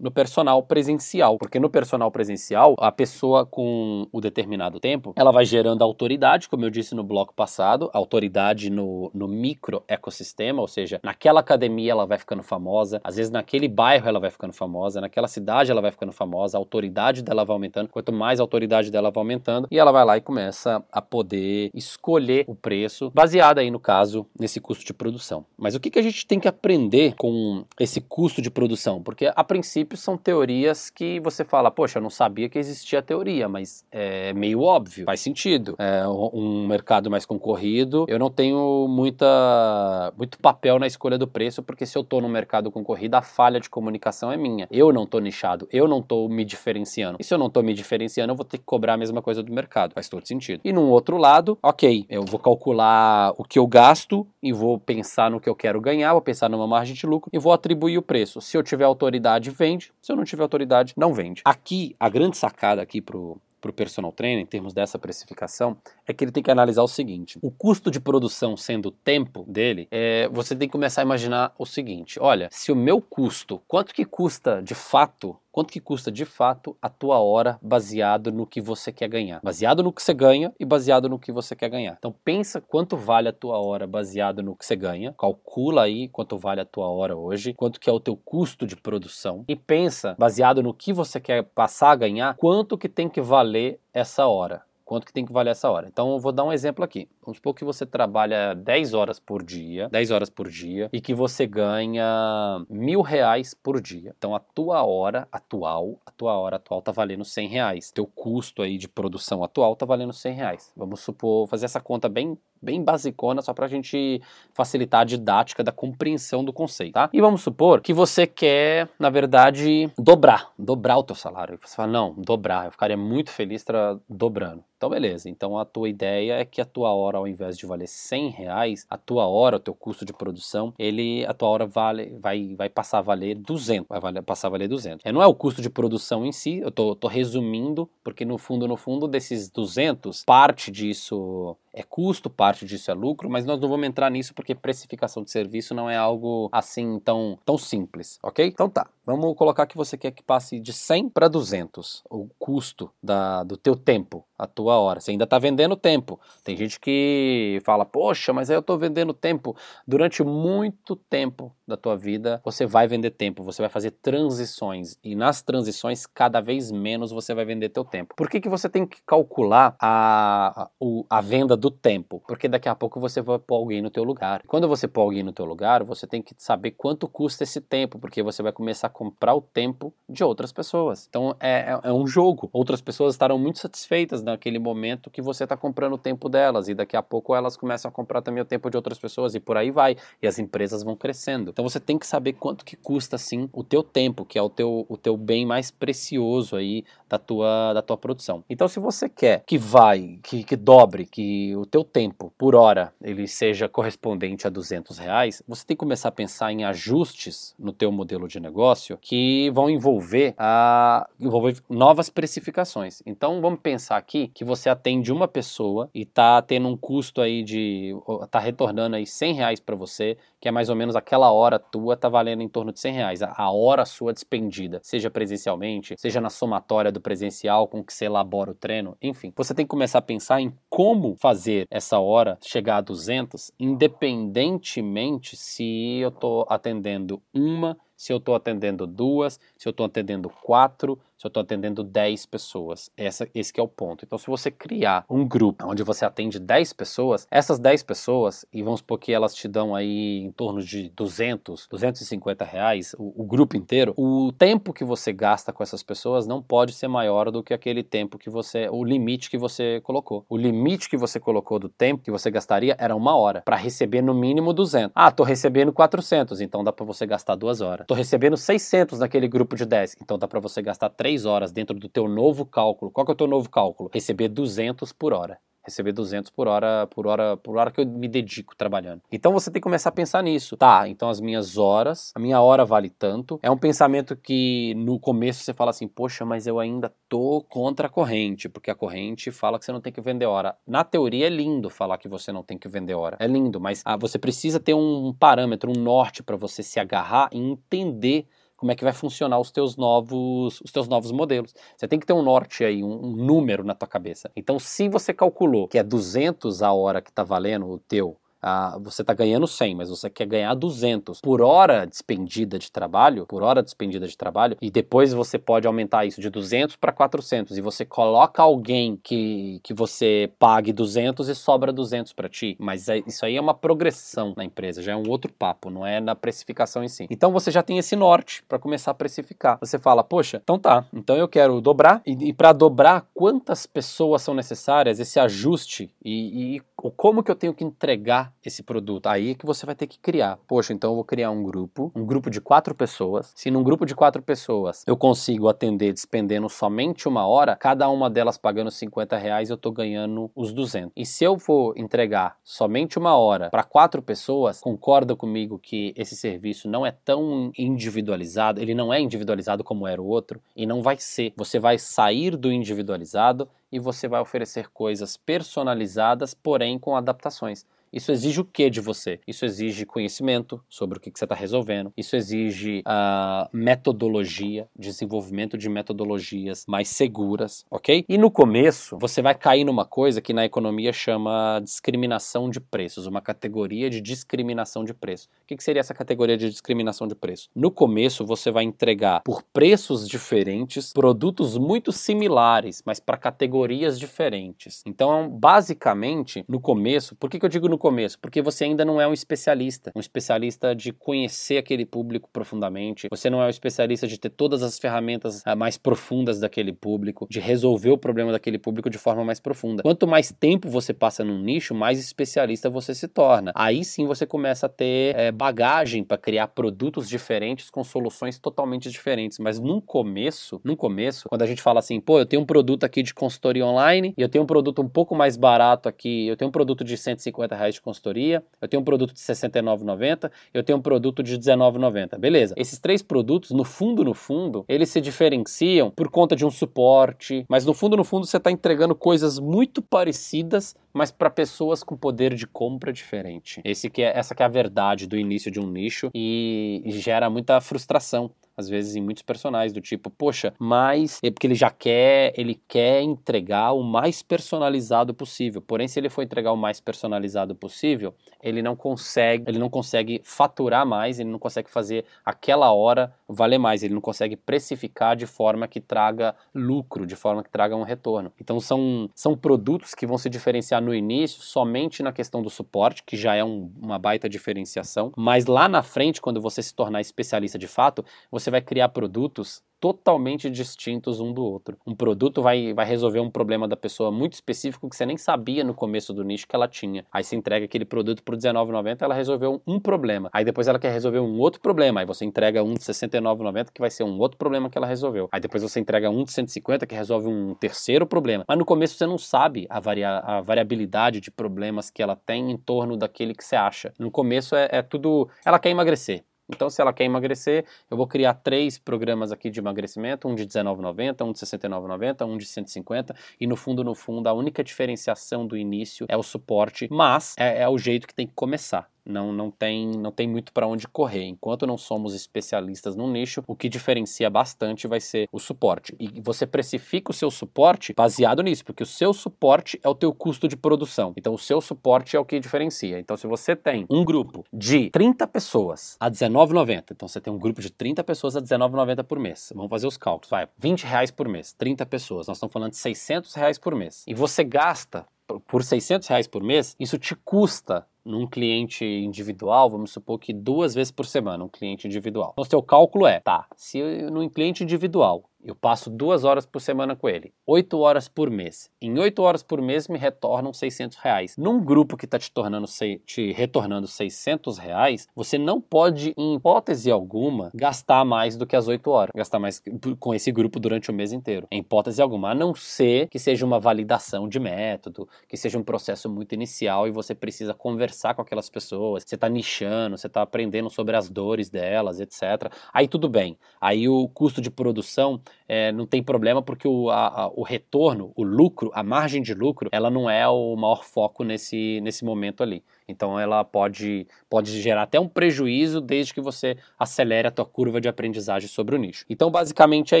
no, 0.00 0.10
personal 0.22 0.62
presencial, 0.62 1.36
porque 1.36 1.58
no 1.58 1.68
personal 1.68 2.08
presencial, 2.08 2.76
a 2.78 2.92
pessoa 2.92 3.44
com 3.44 4.06
o 4.12 4.20
determinado 4.20 4.78
tempo, 4.78 5.12
ela 5.16 5.32
vai 5.32 5.44
gerando 5.44 5.82
autoridade, 5.82 6.48
como 6.48 6.64
eu 6.64 6.70
disse 6.70 6.94
no 6.94 7.02
bloco 7.02 7.34
passado, 7.34 7.90
autoridade 7.92 8.70
no, 8.70 9.10
no 9.12 9.26
micro 9.26 9.82
ecossistema, 9.88 10.60
ou 10.60 10.68
seja, 10.68 11.00
naquela 11.02 11.40
academia 11.40 11.90
ela 11.90 12.06
vai 12.06 12.18
ficando 12.18 12.40
famosa, 12.40 13.00
às 13.02 13.16
vezes 13.16 13.32
naquele 13.32 13.66
bairro 13.66 14.08
ela 14.08 14.20
vai 14.20 14.30
ficando 14.30 14.52
famosa, 14.52 15.00
naquela 15.00 15.26
cidade 15.26 15.72
ela 15.72 15.80
vai 15.80 15.90
ficando 15.90 16.12
famosa, 16.12 16.56
a 16.56 16.60
autoridade 16.60 17.20
dela 17.20 17.44
vai 17.44 17.54
aumentando, 17.54 17.88
quanto 17.88 18.12
mais 18.12 18.38
a 18.38 18.44
autoridade 18.44 18.92
dela 18.92 19.10
vai 19.10 19.22
aumentando, 19.22 19.66
e 19.72 19.76
ela 19.76 19.90
vai 19.90 20.04
lá 20.04 20.16
e 20.16 20.20
começa 20.20 20.84
a 20.92 21.02
poder 21.02 21.68
escolher 21.74 22.44
o 22.46 22.54
preço, 22.54 23.10
baseado 23.12 23.58
aí 23.58 23.72
no 23.72 23.80
caso, 23.80 24.24
nesse 24.38 24.60
custo 24.60 24.84
de 24.84 24.94
produção. 24.94 25.44
Mas 25.58 25.74
o 25.74 25.80
que, 25.80 25.90
que 25.90 25.98
a 25.98 26.02
gente 26.02 26.24
tem 26.24 26.38
que 26.38 26.46
aprender 26.46 27.16
com 27.16 27.64
esse 27.80 28.00
custo 28.00 28.40
de 28.40 28.52
produção? 28.52 29.02
Porque 29.02 29.28
a 29.34 29.42
princípio 29.42 29.72
princípio, 29.72 29.96
são 30.12 30.16
teorias 30.16 30.90
que 30.90 31.18
você 31.20 31.44
fala, 31.44 31.70
poxa, 31.70 31.98
eu 31.98 32.02
não 32.02 32.10
sabia 32.10 32.48
que 32.48 32.58
existia 32.58 33.00
teoria, 33.00 33.48
mas 33.48 33.84
é 33.90 34.32
meio 34.34 34.60
óbvio, 34.60 35.06
faz 35.06 35.20
sentido. 35.20 35.74
É 35.78 36.06
um 36.06 36.66
mercado 36.66 37.10
mais 37.10 37.24
concorrido, 37.24 38.04
eu 38.08 38.18
não 38.18 38.30
tenho 38.30 38.86
muita, 38.88 40.12
muito 40.16 40.38
papel 40.38 40.78
na 40.78 40.86
escolha 40.86 41.16
do 41.16 41.26
preço, 41.26 41.62
porque 41.62 41.86
se 41.86 41.96
eu 41.96 42.02
estou 42.02 42.20
no 42.20 42.28
mercado 42.28 42.70
concorrido, 42.70 43.16
a 43.16 43.22
falha 43.22 43.58
de 43.58 43.70
comunicação 43.70 44.30
é 44.30 44.36
minha. 44.36 44.66
Eu 44.70 44.92
não 44.92 45.04
estou 45.04 45.20
nichado, 45.20 45.66
eu 45.72 45.88
não 45.88 46.00
estou 46.00 46.28
me 46.28 46.44
diferenciando. 46.44 47.16
E 47.18 47.24
se 47.24 47.32
eu 47.32 47.38
não 47.38 47.46
estou 47.46 47.62
me 47.62 47.72
diferenciando, 47.72 48.32
eu 48.32 48.36
vou 48.36 48.44
ter 48.44 48.58
que 48.58 48.64
cobrar 48.64 48.94
a 48.94 48.96
mesma 48.96 49.22
coisa 49.22 49.42
do 49.42 49.52
mercado. 49.52 49.94
Faz 49.94 50.08
todo 50.08 50.26
sentido. 50.26 50.60
E 50.64 50.72
num 50.72 50.90
outro 50.90 51.16
lado, 51.16 51.58
ok, 51.62 52.04
eu 52.08 52.24
vou 52.24 52.38
calcular 52.38 53.32
o 53.38 53.44
que 53.44 53.58
eu 53.58 53.66
gasto 53.66 54.26
e 54.42 54.52
vou 54.52 54.78
pensar 54.78 55.30
no 55.30 55.40
que 55.40 55.48
eu 55.48 55.54
quero 55.54 55.80
ganhar, 55.80 56.12
vou 56.12 56.22
pensar 56.22 56.50
numa 56.50 56.66
margem 56.66 56.94
de 56.94 57.06
lucro 57.06 57.30
e 57.32 57.38
vou 57.38 57.52
atribuir 57.52 57.96
o 57.96 58.02
preço. 58.02 58.40
Se 58.40 58.56
eu 58.56 58.62
tiver 58.62 58.84
autoridade, 58.84 59.50
vende. 59.50 59.92
Se 60.02 60.10
eu 60.10 60.16
não 60.16 60.24
tiver 60.24 60.42
autoridade, 60.42 60.94
não 60.96 61.14
vende. 61.14 61.42
Aqui, 61.44 61.94
a 61.98 62.08
grande 62.08 62.36
sacada 62.36 62.82
aqui 62.82 63.00
pro, 63.00 63.40
pro 63.60 63.72
personal 63.72 64.10
trainer, 64.10 64.42
em 64.42 64.46
termos 64.46 64.74
dessa 64.74 64.98
precificação, 64.98 65.76
é 66.04 66.12
que 66.12 66.24
ele 66.24 66.32
tem 66.32 66.42
que 66.42 66.50
analisar 66.50 66.82
o 66.82 66.88
seguinte: 66.88 67.38
o 67.40 67.52
custo 67.52 67.88
de 67.88 68.00
produção 68.00 68.56
sendo 68.56 68.88
o 68.88 68.90
tempo 68.90 69.44
dele, 69.46 69.86
é, 69.92 70.28
você 70.28 70.56
tem 70.56 70.66
que 70.66 70.72
começar 70.72 71.02
a 71.02 71.04
imaginar 71.04 71.54
o 71.56 71.64
seguinte: 71.64 72.18
olha, 72.20 72.48
se 72.50 72.72
o 72.72 72.76
meu 72.76 73.00
custo, 73.00 73.62
quanto 73.68 73.94
que 73.94 74.04
custa 74.04 74.60
de 74.60 74.74
fato 74.74 75.36
quanto 75.52 75.72
que 75.72 75.80
custa 75.80 76.10
de 76.10 76.24
fato 76.24 76.76
a 76.80 76.88
tua 76.88 77.20
hora 77.20 77.58
baseado 77.62 78.32
no 78.32 78.46
que 78.46 78.60
você 78.60 78.90
quer 78.90 79.08
ganhar. 79.08 79.40
Baseado 79.42 79.82
no 79.82 79.92
que 79.92 80.02
você 80.02 80.14
ganha 80.14 80.52
e 80.58 80.64
baseado 80.64 81.08
no 81.08 81.18
que 81.18 81.30
você 81.30 81.54
quer 81.54 81.68
ganhar. 81.68 81.96
Então 81.98 82.14
pensa 82.24 82.60
quanto 82.60 82.96
vale 82.96 83.28
a 83.28 83.32
tua 83.32 83.58
hora 83.58 83.86
baseado 83.86 84.42
no 84.42 84.56
que 84.56 84.64
você 84.64 84.74
ganha, 84.74 85.14
calcula 85.18 85.82
aí 85.82 86.08
quanto 86.08 86.38
vale 86.38 86.62
a 86.62 86.64
tua 86.64 86.88
hora 86.88 87.14
hoje, 87.14 87.52
quanto 87.52 87.78
que 87.78 87.90
é 87.90 87.92
o 87.92 88.00
teu 88.00 88.16
custo 88.16 88.66
de 88.66 88.74
produção 88.74 89.44
e 89.46 89.54
pensa 89.54 90.16
baseado 90.18 90.62
no 90.62 90.72
que 90.72 90.92
você 90.92 91.20
quer 91.20 91.42
passar 91.42 91.90
a 91.90 91.96
ganhar, 91.96 92.34
quanto 92.36 92.78
que 92.78 92.88
tem 92.88 93.08
que 93.08 93.20
valer 93.20 93.78
essa 93.92 94.26
hora 94.26 94.62
quanto 94.92 95.06
que 95.06 95.12
tem 95.12 95.24
que 95.24 95.32
valer 95.32 95.52
essa 95.52 95.70
hora. 95.70 95.88
Então 95.88 96.12
eu 96.12 96.20
vou 96.20 96.32
dar 96.32 96.44
um 96.44 96.52
exemplo 96.52 96.84
aqui. 96.84 97.08
Vamos 97.22 97.38
supor 97.38 97.54
que 97.54 97.64
você 97.64 97.86
trabalha 97.86 98.52
10 98.52 98.92
horas 98.92 99.18
por 99.18 99.42
dia, 99.42 99.88
10 99.88 100.10
horas 100.10 100.28
por 100.28 100.50
dia, 100.50 100.90
e 100.92 101.00
que 101.00 101.14
você 101.14 101.46
ganha 101.46 102.62
mil 102.68 103.00
reais 103.00 103.54
por 103.54 103.80
dia. 103.80 104.14
Então 104.18 104.34
a 104.34 104.38
tua 104.38 104.84
hora 104.84 105.26
atual, 105.32 105.98
a 106.04 106.10
tua 106.10 106.38
hora 106.38 106.56
atual 106.56 106.82
tá 106.82 106.92
valendo 106.92 107.24
100 107.24 107.48
reais. 107.48 107.90
Teu 107.90 108.06
custo 108.06 108.60
aí 108.60 108.76
de 108.76 108.86
produção 108.86 109.42
atual 109.42 109.74
tá 109.74 109.86
valendo 109.86 110.12
100 110.12 110.34
reais. 110.34 110.72
Vamos 110.76 111.00
supor, 111.00 111.48
fazer 111.48 111.64
essa 111.64 111.80
conta 111.80 112.06
bem 112.06 112.36
bem 112.62 112.82
basicona, 112.82 113.42
só 113.42 113.52
para 113.52 113.66
a 113.66 113.68
gente 113.68 114.22
facilitar 114.54 115.00
a 115.00 115.04
didática 115.04 115.64
da 115.64 115.72
compreensão 115.72 116.44
do 116.44 116.52
conceito, 116.52 116.94
tá? 116.94 117.10
E 117.12 117.20
vamos 117.20 117.42
supor 117.42 117.80
que 117.80 117.92
você 117.92 118.26
quer, 118.26 118.88
na 118.98 119.10
verdade, 119.10 119.90
dobrar, 119.98 120.52
dobrar 120.58 120.98
o 120.98 121.02
teu 121.02 121.16
salário. 121.16 121.58
Você 121.62 121.74
fala, 121.74 121.92
não, 121.92 122.14
dobrar, 122.16 122.66
eu 122.66 122.70
ficaria 122.70 122.96
muito 122.96 123.30
feliz 123.30 123.64
dobrando. 124.08 124.62
Então, 124.82 124.90
beleza. 124.90 125.30
Então, 125.30 125.56
a 125.56 125.64
tua 125.64 125.88
ideia 125.88 126.40
é 126.40 126.44
que 126.44 126.60
a 126.60 126.64
tua 126.64 126.92
hora, 126.92 127.16
ao 127.16 127.28
invés 127.28 127.56
de 127.56 127.64
valer 127.66 127.86
100 127.86 128.30
reais, 128.30 128.84
a 128.90 128.98
tua 128.98 129.28
hora, 129.28 129.54
o 129.54 129.60
teu 129.60 129.72
custo 129.72 130.04
de 130.04 130.12
produção, 130.12 130.74
ele, 130.76 131.24
a 131.24 131.32
tua 131.32 131.50
hora 131.50 131.64
vale, 131.64 132.18
vai, 132.20 132.56
vai 132.56 132.68
passar 132.68 132.98
a 132.98 133.02
valer 133.02 133.36
200. 133.36 133.86
Vai 133.88 134.00
valer, 134.00 134.22
passar 134.24 134.48
a 134.48 134.50
valer 134.50 134.66
200. 134.66 135.06
É, 135.06 135.12
não 135.12 135.22
é 135.22 135.26
o 135.26 135.36
custo 135.36 135.62
de 135.62 135.70
produção 135.70 136.26
em 136.26 136.32
si, 136.32 136.58
eu 136.58 136.72
tô, 136.72 136.96
tô 136.96 137.06
resumindo, 137.06 137.88
porque 138.02 138.24
no 138.24 138.36
fundo, 138.36 138.66
no 138.66 138.76
fundo, 138.76 139.06
desses 139.06 139.48
200, 139.48 140.24
parte 140.24 140.68
disso 140.72 141.56
é 141.72 141.82
custo, 141.82 142.28
parte 142.28 142.66
disso 142.66 142.90
é 142.90 142.94
lucro, 142.94 143.30
mas 143.30 143.44
nós 143.44 143.58
não 143.58 143.68
vamos 143.68 143.86
entrar 143.86 144.10
nisso 144.10 144.34
porque 144.34 144.54
precificação 144.54 145.22
de 145.22 145.30
serviço 145.30 145.74
não 145.74 145.88
é 145.88 145.96
algo 145.96 146.48
assim 146.52 146.98
tão, 147.00 147.38
tão 147.44 147.56
simples, 147.56 148.18
ok? 148.22 148.46
Então 148.46 148.68
tá, 148.68 148.86
vamos 149.06 149.34
colocar 149.36 149.66
que 149.66 149.76
você 149.76 149.96
quer 149.96 150.10
que 150.10 150.22
passe 150.22 150.60
de 150.60 150.72
100 150.72 151.08
para 151.08 151.28
200 151.28 152.04
o 152.10 152.28
custo 152.38 152.90
da, 153.02 153.42
do 153.42 153.56
teu 153.56 153.74
tempo, 153.74 154.24
a 154.38 154.46
tua 154.46 154.78
hora. 154.78 155.00
Você 155.00 155.12
ainda 155.12 155.24
está 155.24 155.38
vendendo 155.38 155.76
tempo. 155.76 156.20
Tem 156.44 156.56
gente 156.56 156.78
que 156.78 157.60
fala, 157.64 157.84
poxa, 157.84 158.32
mas 158.32 158.50
aí 158.50 158.56
eu 158.56 158.60
estou 158.60 158.76
vendendo 158.76 159.14
tempo. 159.14 159.56
Durante 159.86 160.22
muito 160.22 160.96
tempo 160.96 161.54
da 161.66 161.76
tua 161.76 161.96
vida, 161.96 162.40
você 162.44 162.66
vai 162.66 162.86
vender 162.86 163.10
tempo, 163.10 163.42
você 163.42 163.62
vai 163.62 163.68
fazer 163.68 163.92
transições 163.92 164.98
e 165.02 165.14
nas 165.14 165.42
transições, 165.42 166.06
cada 166.06 166.40
vez 166.40 166.70
menos 166.70 167.10
você 167.10 167.34
vai 167.34 167.44
vender 167.44 167.70
teu 167.70 167.84
tempo. 167.84 168.14
Por 168.16 168.28
que, 168.28 168.40
que 168.40 168.48
você 168.48 168.68
tem 168.68 168.86
que 168.86 169.00
calcular 169.06 169.74
a, 169.80 170.68
a, 170.68 170.68
a 171.08 171.20
venda 171.20 171.56
do 171.62 171.70
tempo, 171.70 172.20
porque 172.26 172.48
daqui 172.48 172.68
a 172.68 172.74
pouco 172.74 172.98
você 172.98 173.22
vai 173.22 173.38
pôr 173.38 173.54
alguém 173.54 173.80
no 173.80 173.88
teu 173.88 174.02
lugar. 174.02 174.42
Quando 174.48 174.66
você 174.66 174.88
pôr 174.88 175.02
alguém 175.02 175.22
no 175.22 175.32
teu 175.32 175.44
lugar, 175.44 175.84
você 175.84 176.08
tem 176.08 176.20
que 176.20 176.34
saber 176.36 176.72
quanto 176.72 177.06
custa 177.06 177.44
esse 177.44 177.60
tempo, 177.60 178.00
porque 178.00 178.20
você 178.20 178.42
vai 178.42 178.50
começar 178.50 178.88
a 178.88 178.90
comprar 178.90 179.32
o 179.32 179.40
tempo 179.40 179.94
de 180.08 180.24
outras 180.24 180.52
pessoas. 180.52 181.06
Então 181.08 181.36
é, 181.38 181.72
é, 181.72 181.80
é 181.84 181.92
um 181.92 182.04
jogo. 182.04 182.50
Outras 182.52 182.80
pessoas 182.80 183.14
estarão 183.14 183.38
muito 183.38 183.60
satisfeitas 183.60 184.24
naquele 184.24 184.58
momento 184.58 185.08
que 185.08 185.22
você 185.22 185.44
está 185.44 185.56
comprando 185.56 185.92
o 185.92 185.98
tempo 185.98 186.28
delas 186.28 186.66
e 186.66 186.74
daqui 186.74 186.96
a 186.96 187.02
pouco 187.02 187.32
elas 187.32 187.56
começam 187.56 187.88
a 187.88 187.92
comprar 187.92 188.22
também 188.22 188.42
o 188.42 188.44
tempo 188.44 188.68
de 188.68 188.76
outras 188.76 188.98
pessoas 188.98 189.36
e 189.36 189.38
por 189.38 189.56
aí 189.56 189.70
vai. 189.70 189.96
E 190.20 190.26
as 190.26 190.40
empresas 190.40 190.82
vão 190.82 190.96
crescendo. 190.96 191.50
Então 191.50 191.62
você 191.62 191.78
tem 191.78 191.96
que 191.96 192.08
saber 192.08 192.32
quanto 192.32 192.64
que 192.64 192.74
custa 192.74 193.16
sim 193.16 193.48
o 193.52 193.62
teu 193.62 193.84
tempo, 193.84 194.24
que 194.24 194.36
é 194.36 194.42
o 194.42 194.50
teu, 194.50 194.84
o 194.88 194.96
teu 194.96 195.16
bem 195.16 195.46
mais 195.46 195.70
precioso 195.70 196.56
aí 196.56 196.84
da 197.12 197.18
tua, 197.18 197.74
da 197.74 197.82
tua 197.82 197.98
produção. 197.98 198.42
Então 198.48 198.66
se 198.66 198.80
você 198.80 199.06
quer 199.06 199.42
que 199.46 199.58
vai, 199.58 200.18
que, 200.22 200.42
que 200.42 200.56
dobre, 200.56 201.04
que 201.04 201.54
o 201.54 201.66
teu 201.66 201.84
tempo 201.84 202.32
por 202.38 202.54
hora 202.54 202.90
ele 203.02 203.28
seja 203.28 203.68
correspondente 203.68 204.46
a 204.46 204.50
200 204.50 204.96
reais, 204.96 205.42
você 205.46 205.66
tem 205.66 205.76
que 205.76 205.80
começar 205.80 206.08
a 206.08 206.12
pensar 206.12 206.50
em 206.52 206.64
ajustes 206.64 207.54
no 207.58 207.70
teu 207.70 207.92
modelo 207.92 208.26
de 208.26 208.40
negócio 208.40 208.96
que 208.96 209.50
vão 209.50 209.68
envolver, 209.68 210.34
a, 210.38 211.06
envolver 211.20 211.60
novas 211.68 212.08
precificações. 212.08 213.02
Então 213.04 213.42
vamos 213.42 213.60
pensar 213.60 213.98
aqui 213.98 214.28
que 214.28 214.42
você 214.42 214.70
atende 214.70 215.12
uma 215.12 215.28
pessoa 215.28 215.90
e 215.94 216.02
está 216.02 216.40
tendo 216.40 216.66
um 216.66 216.76
custo 216.78 217.20
aí 217.20 217.42
de, 217.42 217.94
está 218.22 218.38
retornando 218.38 218.96
aí 218.96 219.04
100 219.04 219.34
reais 219.34 219.60
para 219.60 219.76
você, 219.76 220.16
que 220.40 220.48
é 220.48 220.50
mais 220.50 220.70
ou 220.70 220.76
menos 220.76 220.96
aquela 220.96 221.30
hora 221.30 221.58
tua 221.58 221.94
tá 221.94 222.08
valendo 222.08 222.42
em 222.42 222.48
torno 222.48 222.72
de 222.72 222.80
100 222.80 222.94
reais, 222.94 223.22
a, 223.22 223.34
a 223.36 223.52
hora 223.52 223.84
sua 223.84 224.14
despendida, 224.14 224.80
seja 224.82 225.10
presencialmente, 225.10 225.94
seja 225.98 226.18
na 226.18 226.30
somatória 226.30 226.90
do 226.90 227.01
presencial 227.02 227.68
com 227.68 227.84
que 227.84 227.92
você 227.92 228.06
elabora 228.06 228.52
o 228.52 228.54
treino, 228.54 228.96
enfim. 229.02 229.32
Você 229.36 229.54
tem 229.54 229.66
que 229.66 229.70
começar 229.70 229.98
a 229.98 230.02
pensar 230.02 230.40
em 230.40 230.52
como 230.70 231.14
fazer 231.16 231.66
essa 231.70 231.98
hora 231.98 232.38
chegar 232.40 232.78
a 232.78 232.80
200, 232.80 233.52
independentemente 233.60 235.36
se 235.36 235.98
eu 235.98 236.08
estou 236.08 236.46
atendendo 236.48 237.22
uma, 237.34 237.76
se 237.96 238.12
eu 238.12 238.16
estou 238.16 238.34
atendendo 238.34 238.86
duas, 238.86 239.38
se 239.56 239.68
eu 239.68 239.70
estou 239.70 239.86
atendendo 239.86 240.30
quatro, 240.42 240.98
se 241.22 241.26
eu 241.26 241.28
estou 241.28 241.40
atendendo 241.40 241.84
10 241.84 242.26
pessoas. 242.26 242.90
Essa, 242.96 243.28
esse 243.32 243.52
é 243.56 243.62
o 243.62 243.68
ponto. 243.68 244.04
Então, 244.04 244.18
se 244.18 244.26
você 244.26 244.50
criar 244.50 245.04
um 245.08 245.26
grupo 245.26 245.64
onde 245.68 245.84
você 245.84 246.04
atende 246.04 246.40
10 246.40 246.72
pessoas, 246.72 247.28
essas 247.30 247.60
10 247.60 247.84
pessoas, 247.84 248.44
e 248.52 248.60
vamos 248.60 248.80
supor 248.80 248.98
que 248.98 249.12
elas 249.12 249.32
te 249.32 249.46
dão 249.46 249.72
aí 249.72 250.18
em 250.18 250.32
torno 250.32 250.60
de 250.60 250.88
200, 250.90 251.68
250 251.70 252.44
reais, 252.44 252.96
o, 252.98 253.22
o 253.22 253.24
grupo 253.24 253.56
inteiro, 253.56 253.94
o 253.96 254.32
tempo 254.36 254.72
que 254.72 254.84
você 254.84 255.12
gasta 255.12 255.52
com 255.52 255.62
essas 255.62 255.82
pessoas 255.82 256.26
não 256.26 256.42
pode 256.42 256.72
ser 256.72 256.88
maior 256.88 257.30
do 257.30 257.42
que 257.42 257.54
aquele 257.54 257.84
tempo 257.84 258.18
que 258.18 258.28
você, 258.28 258.68
o 258.68 258.82
limite 258.82 259.30
que 259.30 259.38
você 259.38 259.80
colocou. 259.82 260.26
O 260.28 260.36
limite 260.36 260.90
que 260.90 260.96
você 260.96 261.20
colocou 261.20 261.60
do 261.60 261.68
tempo 261.68 262.02
que 262.02 262.10
você 262.10 262.32
gastaria 262.32 262.74
era 262.80 262.96
uma 262.96 263.14
hora, 263.14 263.42
para 263.42 263.56
receber 263.56 264.02
no 264.02 264.12
mínimo 264.12 264.52
200. 264.52 264.90
Ah, 264.92 265.12
tô 265.12 265.22
recebendo 265.22 265.72
400, 265.72 266.40
então 266.40 266.64
dá 266.64 266.72
para 266.72 266.84
você 266.84 267.06
gastar 267.06 267.36
duas 267.36 267.60
horas. 267.60 267.86
Tô 267.86 267.94
recebendo 267.94 268.36
600 268.36 268.98
naquele 268.98 269.28
grupo 269.28 269.54
de 269.54 269.64
10, 269.64 269.98
então 270.02 270.18
dá 270.18 270.26
para 270.26 270.40
você 270.40 270.60
gastar 270.60 270.88
3 270.88 271.11
3 271.12 271.26
horas 271.26 271.52
dentro 271.52 271.78
do 271.78 271.88
teu 271.88 272.08
novo 272.08 272.46
cálculo. 272.46 272.90
Qual 272.90 273.04
que 273.04 273.12
é 273.12 273.14
o 273.14 273.16
teu 273.16 273.26
novo 273.26 273.50
cálculo? 273.50 273.90
Receber 273.92 274.28
200 274.28 274.92
por 274.92 275.12
hora 275.12 275.38
receber 275.64 275.92
200 275.92 276.28
por 276.28 276.48
hora, 276.48 276.88
por 276.88 277.06
hora, 277.06 277.36
por 277.36 277.56
hora 277.56 277.70
que 277.70 277.80
eu 277.80 277.86
me 277.86 278.08
dedico 278.08 278.56
trabalhando. 278.56 279.00
Então 279.12 279.32
você 279.32 279.48
tem 279.48 279.60
que 279.60 279.64
começar 279.64 279.90
a 279.90 279.92
pensar 279.92 280.20
nisso. 280.20 280.56
Tá, 280.56 280.88
então 280.88 281.08
as 281.08 281.20
minhas 281.20 281.56
horas, 281.56 282.10
a 282.16 282.18
minha 282.18 282.40
hora 282.40 282.64
vale 282.64 282.90
tanto. 282.90 283.38
É 283.40 283.48
um 283.48 283.56
pensamento 283.56 284.16
que 284.16 284.74
no 284.74 284.98
começo 284.98 285.44
você 285.44 285.54
fala 285.54 285.70
assim: 285.70 285.86
"Poxa, 285.86 286.24
mas 286.24 286.48
eu 286.48 286.58
ainda 286.58 286.92
tô 287.08 287.44
contra 287.48 287.86
a 287.86 287.90
corrente", 287.90 288.48
porque 288.48 288.72
a 288.72 288.74
corrente 288.74 289.30
fala 289.30 289.56
que 289.56 289.64
você 289.64 289.70
não 289.70 289.80
tem 289.80 289.92
que 289.92 290.00
vender 290.00 290.26
hora. 290.26 290.56
Na 290.66 290.82
teoria 290.82 291.28
é 291.28 291.30
lindo 291.30 291.70
falar 291.70 291.96
que 291.96 292.08
você 292.08 292.32
não 292.32 292.42
tem 292.42 292.58
que 292.58 292.68
vender 292.68 292.94
hora. 292.94 293.16
É 293.20 293.26
lindo, 293.28 293.60
mas 293.60 293.82
ah, 293.84 293.96
você 293.96 294.18
precisa 294.18 294.58
ter 294.58 294.74
um 294.74 295.14
parâmetro, 295.16 295.70
um 295.70 295.80
norte 295.80 296.24
para 296.24 296.36
você 296.36 296.60
se 296.60 296.80
agarrar 296.80 297.28
e 297.32 297.38
entender 297.38 298.26
como 298.62 298.70
é 298.70 298.76
que 298.76 298.84
vai 298.84 298.92
funcionar 298.92 299.40
os 299.40 299.50
teus 299.50 299.76
novos, 299.76 300.60
os 300.60 300.70
teus 300.70 300.86
novos 300.86 301.10
modelos. 301.10 301.52
Você 301.76 301.88
tem 301.88 301.98
que 301.98 302.06
ter 302.06 302.12
um 302.12 302.22
norte 302.22 302.62
aí, 302.62 302.80
um, 302.80 303.06
um 303.06 303.10
número 303.10 303.64
na 303.64 303.74
tua 303.74 303.88
cabeça. 303.88 304.30
Então, 304.36 304.56
se 304.56 304.88
você 304.88 305.12
calculou 305.12 305.66
que 305.66 305.78
é 305.78 305.82
200 305.82 306.62
a 306.62 306.72
hora 306.72 307.02
que 307.02 307.10
está 307.10 307.24
valendo 307.24 307.68
o 307.68 307.76
teu 307.76 308.16
ah, 308.42 308.76
você 308.82 309.02
está 309.02 309.14
ganhando 309.14 309.46
100, 309.46 309.74
mas 309.76 309.88
você 309.88 310.10
quer 310.10 310.26
ganhar 310.26 310.54
200 310.54 311.20
por 311.20 311.40
hora 311.40 311.86
despendida 311.86 312.58
de 312.58 312.70
trabalho, 312.70 313.26
por 313.26 313.42
hora 313.42 313.62
despendida 313.62 314.06
de 314.06 314.16
trabalho, 314.16 314.56
e 314.60 314.70
depois 314.70 315.12
você 315.12 315.38
pode 315.38 315.66
aumentar 315.66 316.04
isso 316.04 316.20
de 316.20 316.28
200 316.28 316.76
para 316.76 316.92
400 316.92 317.56
e 317.56 317.60
você 317.60 317.84
coloca 317.84 318.42
alguém 318.42 318.98
que, 319.02 319.60
que 319.62 319.72
você 319.72 320.30
pague 320.38 320.72
200 320.72 321.28
e 321.28 321.34
sobra 321.34 321.72
200 321.72 322.12
para 322.12 322.28
ti. 322.28 322.56
Mas 322.58 322.88
é, 322.88 323.02
isso 323.06 323.24
aí 323.24 323.36
é 323.36 323.40
uma 323.40 323.54
progressão 323.54 324.34
na 324.36 324.44
empresa, 324.44 324.82
já 324.82 324.92
é 324.92 324.96
um 324.96 325.08
outro 325.08 325.32
papo, 325.32 325.70
não 325.70 325.86
é 325.86 326.00
na 326.00 326.14
precificação 326.14 326.82
em 326.82 326.88
si. 326.88 327.06
Então 327.10 327.30
você 327.30 327.50
já 327.50 327.62
tem 327.62 327.78
esse 327.78 327.94
norte 327.94 328.42
para 328.48 328.58
começar 328.58 328.90
a 328.90 328.94
precificar. 328.94 329.58
Você 329.60 329.78
fala, 329.78 330.02
poxa, 330.02 330.40
então 330.42 330.58
tá, 330.58 330.84
então 330.92 331.16
eu 331.16 331.28
quero 331.28 331.60
dobrar 331.60 332.02
e, 332.04 332.12
e 332.28 332.32
para 332.32 332.52
dobrar 332.52 333.06
quantas 333.14 333.66
pessoas 333.66 334.22
são 334.22 334.34
necessárias, 334.34 334.98
esse 334.98 335.20
ajuste 335.20 335.90
e, 336.04 336.56
e 336.56 336.62
como 336.90 337.22
que 337.22 337.30
eu 337.30 337.36
tenho 337.36 337.54
que 337.54 337.64
entregar 337.64 338.32
esse 338.44 338.62
produto? 338.62 339.06
Aí 339.06 339.34
que 339.34 339.46
você 339.46 339.64
vai 339.64 339.74
ter 339.74 339.86
que 339.86 339.98
criar. 339.98 340.38
Poxa, 340.46 340.72
então 340.72 340.90
eu 340.90 340.94
vou 340.96 341.04
criar 341.04 341.30
um 341.30 341.42
grupo, 341.42 341.92
um 341.94 342.04
grupo 342.04 342.30
de 342.30 342.40
quatro 342.40 342.74
pessoas. 342.74 343.32
Se 343.34 343.50
num 343.50 343.62
grupo 343.62 343.86
de 343.86 343.94
quatro 343.94 344.22
pessoas 344.22 344.84
eu 344.86 344.96
consigo 344.96 345.48
atender 345.48 345.92
despendendo 345.92 346.48
somente 346.48 347.08
uma 347.08 347.26
hora, 347.26 347.56
cada 347.56 347.88
uma 347.88 348.10
delas 348.10 348.38
pagando 348.38 348.70
50 348.70 349.16
reais, 349.16 349.50
eu 349.50 349.56
estou 349.56 349.72
ganhando 349.72 350.30
os 350.34 350.52
200. 350.52 350.92
E 350.96 351.06
se 351.06 351.24
eu 351.24 351.38
for 351.38 351.76
entregar 351.76 352.36
somente 352.42 352.98
uma 352.98 353.16
hora 353.16 353.50
para 353.50 353.62
quatro 353.62 354.02
pessoas, 354.02 354.60
concorda 354.60 355.14
comigo 355.14 355.58
que 355.58 355.92
esse 355.96 356.16
serviço 356.16 356.68
não 356.68 356.84
é 356.84 356.90
tão 356.90 357.52
individualizado, 357.56 358.60
ele 358.60 358.74
não 358.74 358.92
é 358.92 359.00
individualizado 359.00 359.64
como 359.64 359.86
era 359.86 360.00
o 360.00 360.06
outro, 360.06 360.40
e 360.56 360.66
não 360.66 360.82
vai 360.82 360.96
ser. 360.98 361.32
Você 361.36 361.58
vai 361.58 361.78
sair 361.78 362.36
do 362.36 362.52
individualizado 362.52 363.48
e 363.72 363.78
você 363.80 364.06
vai 364.06 364.20
oferecer 364.20 364.68
coisas 364.68 365.16
personalizadas, 365.16 366.34
porém 366.34 366.78
com 366.78 366.94
adaptações. 366.94 367.66
Isso 367.92 368.10
exige 368.10 368.40
o 368.40 368.44
que 368.44 368.70
de 368.70 368.80
você? 368.80 369.20
Isso 369.26 369.44
exige 369.44 369.84
conhecimento 369.84 370.62
sobre 370.68 370.96
o 370.96 371.00
que, 371.00 371.10
que 371.10 371.18
você 371.18 371.26
está 371.26 371.34
resolvendo. 371.34 371.92
Isso 371.96 372.16
exige 372.16 372.82
a 372.86 373.48
uh, 373.52 373.56
metodologia, 373.56 374.66
desenvolvimento 374.76 375.58
de 375.58 375.68
metodologias 375.68 376.64
mais 376.66 376.88
seguras, 376.88 377.66
ok? 377.70 378.04
E 378.08 378.16
no 378.16 378.30
começo, 378.30 378.96
você 378.98 379.20
vai 379.20 379.34
cair 379.34 379.64
numa 379.64 379.84
coisa 379.84 380.22
que 380.22 380.32
na 380.32 380.44
economia 380.44 380.92
chama 380.92 381.60
discriminação 381.62 382.48
de 382.48 382.60
preços, 382.60 383.06
uma 383.06 383.20
categoria 383.20 383.90
de 383.90 384.00
discriminação 384.00 384.84
de 384.84 384.94
preço. 384.94 385.28
O 385.42 385.46
que, 385.46 385.56
que 385.56 385.64
seria 385.64 385.80
essa 385.80 385.92
categoria 385.92 386.36
de 386.36 386.48
discriminação 386.48 387.06
de 387.06 387.14
preço? 387.14 387.50
No 387.54 387.70
começo, 387.70 388.24
você 388.24 388.50
vai 388.50 388.64
entregar 388.64 389.20
por 389.22 389.42
preços 389.42 390.08
diferentes 390.08 390.92
produtos 390.94 391.58
muito 391.58 391.92
similares, 391.92 392.82
mas 392.86 392.98
para 392.98 393.18
categorias 393.18 393.98
diferentes. 393.98 394.82
Então, 394.86 395.28
basicamente, 395.28 396.42
no 396.48 396.58
começo, 396.58 397.14
por 397.16 397.28
que, 397.28 397.38
que 397.38 397.44
eu 397.44 397.50
digo 397.50 397.68
no 397.68 397.81
começo? 397.82 398.16
Porque 398.20 398.40
você 398.40 398.64
ainda 398.64 398.84
não 398.84 399.00
é 399.00 399.08
um 399.08 399.12
especialista, 399.12 399.90
um 399.96 399.98
especialista 400.00 400.72
de 400.72 400.92
conhecer 400.92 401.58
aquele 401.58 401.84
público 401.84 402.30
profundamente. 402.32 403.08
Você 403.10 403.28
não 403.28 403.42
é 403.42 403.46
um 403.46 403.50
especialista 403.50 404.06
de 404.06 404.18
ter 404.18 404.30
todas 404.30 404.62
as 404.62 404.78
ferramentas 404.78 405.42
ah, 405.44 405.56
mais 405.56 405.76
profundas 405.76 406.38
daquele 406.38 406.72
público, 406.72 407.26
de 407.28 407.40
resolver 407.40 407.90
o 407.90 407.98
problema 407.98 408.30
daquele 408.30 408.56
público 408.56 408.88
de 408.88 408.98
forma 408.98 409.24
mais 409.24 409.40
profunda. 409.40 409.82
Quanto 409.82 410.06
mais 410.06 410.30
tempo 410.30 410.68
você 410.68 410.94
passa 410.94 411.24
num 411.24 411.40
nicho, 411.40 411.74
mais 411.74 411.98
especialista 411.98 412.70
você 412.70 412.94
se 412.94 413.08
torna. 413.08 413.50
Aí 413.54 413.84
sim 413.84 414.06
você 414.06 414.24
começa 414.24 414.66
a 414.66 414.68
ter 414.68 415.16
é, 415.16 415.32
bagagem 415.32 416.04
para 416.04 416.16
criar 416.16 416.48
produtos 416.48 417.08
diferentes 417.08 417.68
com 417.68 417.82
soluções 417.82 418.38
totalmente 418.38 418.88
diferentes. 418.90 419.40
Mas 419.40 419.58
no 419.58 419.82
começo, 419.82 420.60
no 420.62 420.76
começo, 420.76 421.28
quando 421.28 421.42
a 421.42 421.46
gente 421.46 421.60
fala 421.60 421.80
assim, 421.80 422.00
pô, 422.00 422.20
eu 422.20 422.26
tenho 422.26 422.42
um 422.42 422.46
produto 422.46 422.84
aqui 422.84 423.02
de 423.02 423.12
consultoria 423.12 423.66
online 423.66 424.14
e 424.16 424.22
eu 424.22 424.28
tenho 424.28 424.44
um 424.44 424.46
produto 424.46 424.80
um 424.80 424.88
pouco 424.88 425.16
mais 425.16 425.36
barato 425.36 425.88
aqui, 425.88 426.28
eu 426.28 426.36
tenho 426.36 426.48
um 426.48 426.52
produto 426.52 426.84
de 426.84 426.96
150 426.96 427.56
reais 427.56 427.71
de 427.72 427.80
consultoria, 427.80 428.42
eu 428.60 428.68
tenho 428.68 428.80
um 428.80 428.84
produto 428.84 429.12
de 429.12 429.20
69,90, 429.20 430.30
eu 430.52 430.62
tenho 430.62 430.78
um 430.78 430.82
produto 430.82 431.22
de 431.22 431.38
19,90. 431.38 432.18
Beleza. 432.18 432.54
Esses 432.56 432.78
três 432.78 433.02
produtos, 433.02 433.50
no 433.50 433.64
fundo, 433.64 434.04
no 434.04 434.14
fundo, 434.14 434.64
eles 434.68 434.90
se 434.90 435.00
diferenciam 435.00 435.90
por 435.90 436.08
conta 436.08 436.36
de 436.36 436.44
um 436.44 436.50
suporte, 436.50 437.44
mas 437.48 437.64
no 437.64 437.74
fundo, 437.74 437.96
no 437.96 438.04
fundo, 438.04 438.26
você 438.26 438.36
está 438.36 438.50
entregando 438.50 438.94
coisas 438.94 439.38
muito 439.38 439.82
parecidas 439.82 440.74
mas 440.92 441.10
para 441.10 441.30
pessoas 441.30 441.82
com 441.82 441.96
poder 441.96 442.34
de 442.34 442.46
compra 442.46 442.92
diferente. 442.92 443.60
Esse 443.64 443.88
que 443.88 444.02
é, 444.02 444.16
essa 444.16 444.34
que 444.34 444.42
é 444.42 444.46
a 444.46 444.48
verdade 444.48 445.06
do 445.06 445.16
início 445.16 445.50
de 445.50 445.60
um 445.60 445.66
nicho 445.66 446.10
e, 446.14 446.82
gera 446.86 447.28
muita 447.30 447.60
frustração 447.60 448.30
às 448.56 448.68
vezes 448.68 448.96
em 448.96 449.00
muitos 449.00 449.22
personagens 449.22 449.72
do 449.72 449.80
tipo, 449.80 450.10
poxa, 450.10 450.52
mas 450.58 451.18
é 451.22 451.30
porque 451.30 451.46
ele 451.46 451.54
já 451.54 451.70
quer, 451.70 452.32
ele 452.36 452.60
quer 452.68 453.00
entregar 453.00 453.72
o 453.72 453.82
mais 453.82 454.22
personalizado 454.22 455.14
possível. 455.14 455.62
Porém, 455.62 455.88
se 455.88 455.98
ele 455.98 456.10
for 456.10 456.22
entregar 456.22 456.52
o 456.52 456.56
mais 456.56 456.80
personalizado 456.80 457.54
possível, 457.54 458.14
ele 458.42 458.62
não 458.62 458.76
consegue, 458.76 459.44
ele 459.48 459.58
não 459.58 459.70
consegue 459.70 460.20
faturar 460.22 460.86
mais, 460.86 461.18
ele 461.18 461.30
não 461.30 461.38
consegue 461.38 461.70
fazer 461.70 462.04
aquela 462.24 462.72
hora 462.72 463.14
valer 463.28 463.58
mais, 463.58 463.82
ele 463.82 463.94
não 463.94 464.00
consegue 464.00 464.36
precificar 464.36 465.16
de 465.16 465.26
forma 465.26 465.66
que 465.66 465.80
traga 465.80 466.34
lucro, 466.54 467.06
de 467.06 467.16
forma 467.16 467.42
que 467.42 467.50
traga 467.50 467.74
um 467.74 467.82
retorno. 467.82 468.30
Então 468.40 468.60
são, 468.60 469.08
são 469.14 469.36
produtos 469.36 469.94
que 469.94 470.06
vão 470.06 470.18
se 470.18 470.28
diferenciar 470.28 470.81
no 470.82 470.94
início 470.94 471.42
somente 471.42 472.02
na 472.02 472.12
questão 472.12 472.42
do 472.42 472.50
suporte, 472.50 473.02
que 473.02 473.16
já 473.16 473.34
é 473.34 473.42
um, 473.44 473.72
uma 473.80 473.98
baita 473.98 474.28
diferenciação, 474.28 475.12
mas 475.16 475.46
lá 475.46 475.68
na 475.68 475.82
frente, 475.82 476.20
quando 476.20 476.40
você 476.40 476.62
se 476.62 476.74
tornar 476.74 477.00
especialista 477.00 477.58
de 477.58 477.66
fato, 477.66 478.04
você 478.30 478.50
vai 478.50 478.60
criar 478.60 478.88
produtos 478.90 479.62
totalmente 479.82 480.48
distintos 480.48 481.18
um 481.18 481.32
do 481.32 481.42
outro. 481.44 481.76
Um 481.84 481.92
produto 481.92 482.40
vai, 482.40 482.72
vai 482.72 482.86
resolver 482.86 483.18
um 483.18 483.28
problema 483.28 483.66
da 483.66 483.76
pessoa 483.76 484.12
muito 484.12 484.34
específico 484.34 484.88
que 484.88 484.94
você 484.94 485.04
nem 485.04 485.16
sabia 485.16 485.64
no 485.64 485.74
começo 485.74 486.14
do 486.14 486.22
nicho 486.22 486.46
que 486.46 486.54
ela 486.54 486.68
tinha. 486.68 487.04
Aí 487.10 487.24
você 487.24 487.34
entrega 487.34 487.64
aquele 487.64 487.84
produto 487.84 488.22
por 488.22 488.36
R$19,90, 488.36 489.02
ela 489.02 489.12
resolveu 489.12 489.60
um 489.66 489.80
problema. 489.80 490.30
Aí 490.32 490.44
depois 490.44 490.68
ela 490.68 490.78
quer 490.78 490.92
resolver 490.92 491.18
um 491.18 491.36
outro 491.36 491.60
problema, 491.60 491.98
aí 491.98 492.06
você 492.06 492.24
entrega 492.24 492.62
um 492.62 492.74
de 492.74 492.86
R$69,90 492.86 493.72
que 493.74 493.80
vai 493.80 493.90
ser 493.90 494.04
um 494.04 494.16
outro 494.20 494.38
problema 494.38 494.70
que 494.70 494.78
ela 494.78 494.86
resolveu. 494.86 495.28
Aí 495.32 495.40
depois 495.40 495.64
você 495.64 495.80
entrega 495.80 496.08
um 496.08 496.22
de 496.22 496.30
150 496.30 496.86
que 496.86 496.94
resolve 496.94 497.26
um 497.26 497.52
terceiro 497.56 498.06
problema. 498.06 498.44
Mas 498.46 498.56
no 498.56 498.64
começo 498.64 498.94
você 498.94 499.04
não 499.04 499.18
sabe 499.18 499.66
a, 499.68 499.80
varia 499.80 500.18
a 500.18 500.40
variabilidade 500.40 501.20
de 501.20 501.32
problemas 501.32 501.90
que 501.90 502.00
ela 502.00 502.14
tem 502.14 502.52
em 502.52 502.56
torno 502.56 502.96
daquele 502.96 503.34
que 503.34 503.44
você 503.44 503.56
acha. 503.56 503.92
No 503.98 504.12
começo 504.12 504.54
é, 504.54 504.68
é 504.70 504.82
tudo. 504.82 505.28
Ela 505.44 505.58
quer 505.58 505.70
emagrecer. 505.70 506.22
Então, 506.52 506.68
se 506.68 506.80
ela 506.80 506.92
quer 506.92 507.04
emagrecer, 507.04 507.64
eu 507.90 507.96
vou 507.96 508.06
criar 508.06 508.34
três 508.34 508.78
programas 508.78 509.32
aqui 509.32 509.50
de 509.50 509.58
emagrecimento, 509.58 510.28
um 510.28 510.34
de 510.34 510.42
R$19,90, 510.42 511.26
um 511.26 511.32
de 511.32 511.40
R$69,90, 511.40 512.26
um 512.26 512.36
de 512.36 512.46
150 512.46 513.14
e 513.40 513.46
no 513.46 513.56
fundo, 513.56 513.82
no 513.82 513.94
fundo, 513.94 514.28
a 514.28 514.32
única 514.32 514.62
diferenciação 514.62 515.46
do 515.46 515.56
início 515.56 516.06
é 516.08 516.16
o 516.16 516.22
suporte, 516.22 516.86
mas 516.90 517.34
é, 517.38 517.62
é 517.62 517.68
o 517.68 517.78
jeito 517.78 518.06
que 518.06 518.14
tem 518.14 518.26
que 518.26 518.34
começar 518.34 518.91
não, 519.04 519.32
não 519.32 519.50
tem, 519.50 519.88
não 519.98 520.12
tem 520.12 520.28
muito 520.28 520.52
para 520.52 520.66
onde 520.66 520.86
correr. 520.88 521.24
Enquanto 521.24 521.66
não 521.66 521.76
somos 521.76 522.14
especialistas 522.14 522.96
no 522.96 523.10
nicho, 523.10 523.42
o 523.46 523.56
que 523.56 523.68
diferencia 523.68 524.28
bastante 524.30 524.86
vai 524.86 525.00
ser 525.00 525.28
o 525.32 525.38
suporte. 525.38 525.94
E 525.98 526.20
você 526.20 526.46
precifica 526.46 527.10
o 527.10 527.14
seu 527.14 527.30
suporte 527.30 527.92
baseado 527.96 528.42
nisso, 528.42 528.64
porque 528.64 528.82
o 528.82 528.86
seu 528.86 529.12
suporte 529.12 529.78
é 529.82 529.88
o 529.88 529.94
teu 529.94 530.12
custo 530.12 530.48
de 530.48 530.56
produção. 530.56 531.12
Então 531.16 531.34
o 531.34 531.38
seu 531.38 531.60
suporte 531.60 532.16
é 532.16 532.20
o 532.20 532.24
que 532.24 532.38
diferencia. 532.40 532.98
Então 532.98 533.16
se 533.16 533.26
você 533.26 533.54
tem 533.56 533.86
um 533.90 534.04
grupo 534.04 534.44
de 534.52 534.90
30 534.90 535.26
pessoas 535.26 535.96
a 536.00 536.06
R$19,90, 536.06 536.92
então 536.92 537.08
você 537.08 537.20
tem 537.20 537.32
um 537.32 537.38
grupo 537.38 537.60
de 537.60 537.70
30 537.70 538.04
pessoas 538.04 538.36
a 538.36 538.40
R$19,90 538.40 539.04
por 539.04 539.18
mês. 539.18 539.52
Vamos 539.54 539.70
fazer 539.70 539.86
os 539.86 539.96
cálculos, 539.96 540.30
vai, 540.30 540.48
20 540.58 540.84
reais 540.84 541.10
por 541.10 541.28
mês, 541.28 541.52
30 541.52 541.84
pessoas. 541.86 542.26
Nós 542.26 542.36
estamos 542.36 542.52
falando 542.52 542.70
de 542.70 542.76
600 542.76 543.34
reais 543.34 543.58
por 543.58 543.74
mês. 543.74 544.04
E 544.06 544.14
você 544.14 544.44
gasta 544.44 545.06
por 545.46 545.62
600 545.62 546.08
reais 546.08 546.26
por 546.26 546.42
mês, 546.42 546.76
isso 546.78 546.98
te 546.98 547.14
custa 547.14 547.86
num 548.04 548.26
cliente 548.26 548.84
individual, 548.84 549.70
vamos 549.70 549.92
supor 549.92 550.18
que 550.18 550.32
duas 550.32 550.74
vezes 550.74 550.90
por 550.90 551.06
semana, 551.06 551.44
um 551.44 551.48
cliente 551.48 551.86
individual. 551.86 552.30
Então, 552.32 552.44
seu 552.44 552.62
cálculo 552.62 553.06
é, 553.06 553.20
tá, 553.20 553.46
se 553.56 553.80
num 554.10 554.28
cliente 554.28 554.62
individual 554.62 555.24
eu 555.44 555.54
passo 555.54 555.90
duas 555.90 556.24
horas 556.24 556.46
por 556.46 556.60
semana 556.60 556.94
com 556.94 557.08
ele, 557.08 557.32
oito 557.46 557.78
horas 557.78 558.08
por 558.08 558.30
mês. 558.30 558.70
Em 558.80 558.96
oito 558.98 559.22
horas 559.22 559.42
por 559.42 559.60
mês 559.60 559.88
me 559.88 559.98
retornam 559.98 560.52
600 560.52 560.96
reais. 560.98 561.36
Num 561.36 561.62
grupo 561.62 561.96
que 561.96 562.04
está 562.04 562.18
te, 562.18 562.30
tornando, 562.30 562.66
te 563.04 563.32
retornando 563.32 563.86
600 563.86 564.58
reais, 564.58 565.08
você 565.14 565.38
não 565.38 565.60
pode, 565.60 566.14
em 566.16 566.36
hipótese 566.36 566.90
alguma, 566.90 567.50
gastar 567.54 568.04
mais 568.04 568.36
do 568.36 568.46
que 568.46 568.54
as 568.54 568.68
oito 568.68 568.90
horas. 568.90 569.12
Gastar 569.14 569.38
mais 569.38 569.60
com 569.98 570.14
esse 570.14 570.30
grupo 570.30 570.60
durante 570.60 570.90
o 570.90 570.94
mês 570.94 571.12
inteiro. 571.12 571.46
Em 571.50 571.58
hipótese 571.58 572.00
alguma. 572.00 572.30
A 572.30 572.34
não 572.34 572.54
ser 572.54 573.08
que 573.08 573.18
seja 573.18 573.44
uma 573.44 573.58
validação 573.58 574.28
de 574.28 574.38
método, 574.38 575.08
que 575.28 575.36
seja 575.36 575.58
um 575.58 575.64
processo 575.64 576.08
muito 576.08 576.34
inicial 576.34 576.86
e 576.86 576.92
você 576.92 577.14
precisa 577.14 577.52
conversar 577.52 578.14
com 578.14 578.22
aquelas 578.22 578.48
pessoas. 578.48 579.04
Você 579.06 579.16
está 579.16 579.28
nichando, 579.28 579.98
você 579.98 580.06
está 580.06 580.22
aprendendo 580.22 580.70
sobre 580.70 580.96
as 580.96 581.08
dores 581.08 581.50
delas, 581.50 581.98
etc. 581.98 582.52
Aí 582.72 582.86
tudo 582.86 583.08
bem. 583.08 583.36
Aí 583.60 583.88
o 583.88 584.08
custo 584.08 584.40
de 584.40 584.50
produção 584.50 585.20
é, 585.48 585.72
não 585.72 585.86
tem 585.86 586.02
problema 586.02 586.42
porque 586.42 586.66
o, 586.66 586.90
a, 586.90 587.22
a, 587.22 587.28
o 587.28 587.42
retorno, 587.42 588.12
o 588.16 588.22
lucro, 588.22 588.70
a 588.74 588.82
margem 588.82 589.22
de 589.22 589.34
lucro, 589.34 589.68
ela 589.72 589.90
não 589.90 590.08
é 590.08 590.26
o 590.28 590.56
maior 590.56 590.84
foco 590.84 591.24
nesse, 591.24 591.80
nesse 591.82 592.04
momento 592.04 592.42
ali. 592.42 592.64
Então 592.92 593.18
ela 593.18 593.42
pode, 593.44 594.06
pode 594.28 594.60
gerar 594.60 594.82
até 594.82 595.00
um 595.00 595.08
prejuízo 595.08 595.80
desde 595.80 596.14
que 596.14 596.20
você 596.20 596.56
acelere 596.78 597.26
a 597.26 597.30
tua 597.30 597.44
curva 597.44 597.80
de 597.80 597.88
aprendizagem 597.88 598.48
sobre 598.48 598.76
o 598.76 598.78
nicho. 598.78 599.04
Então 599.08 599.30
basicamente 599.30 599.94
é 599.94 600.00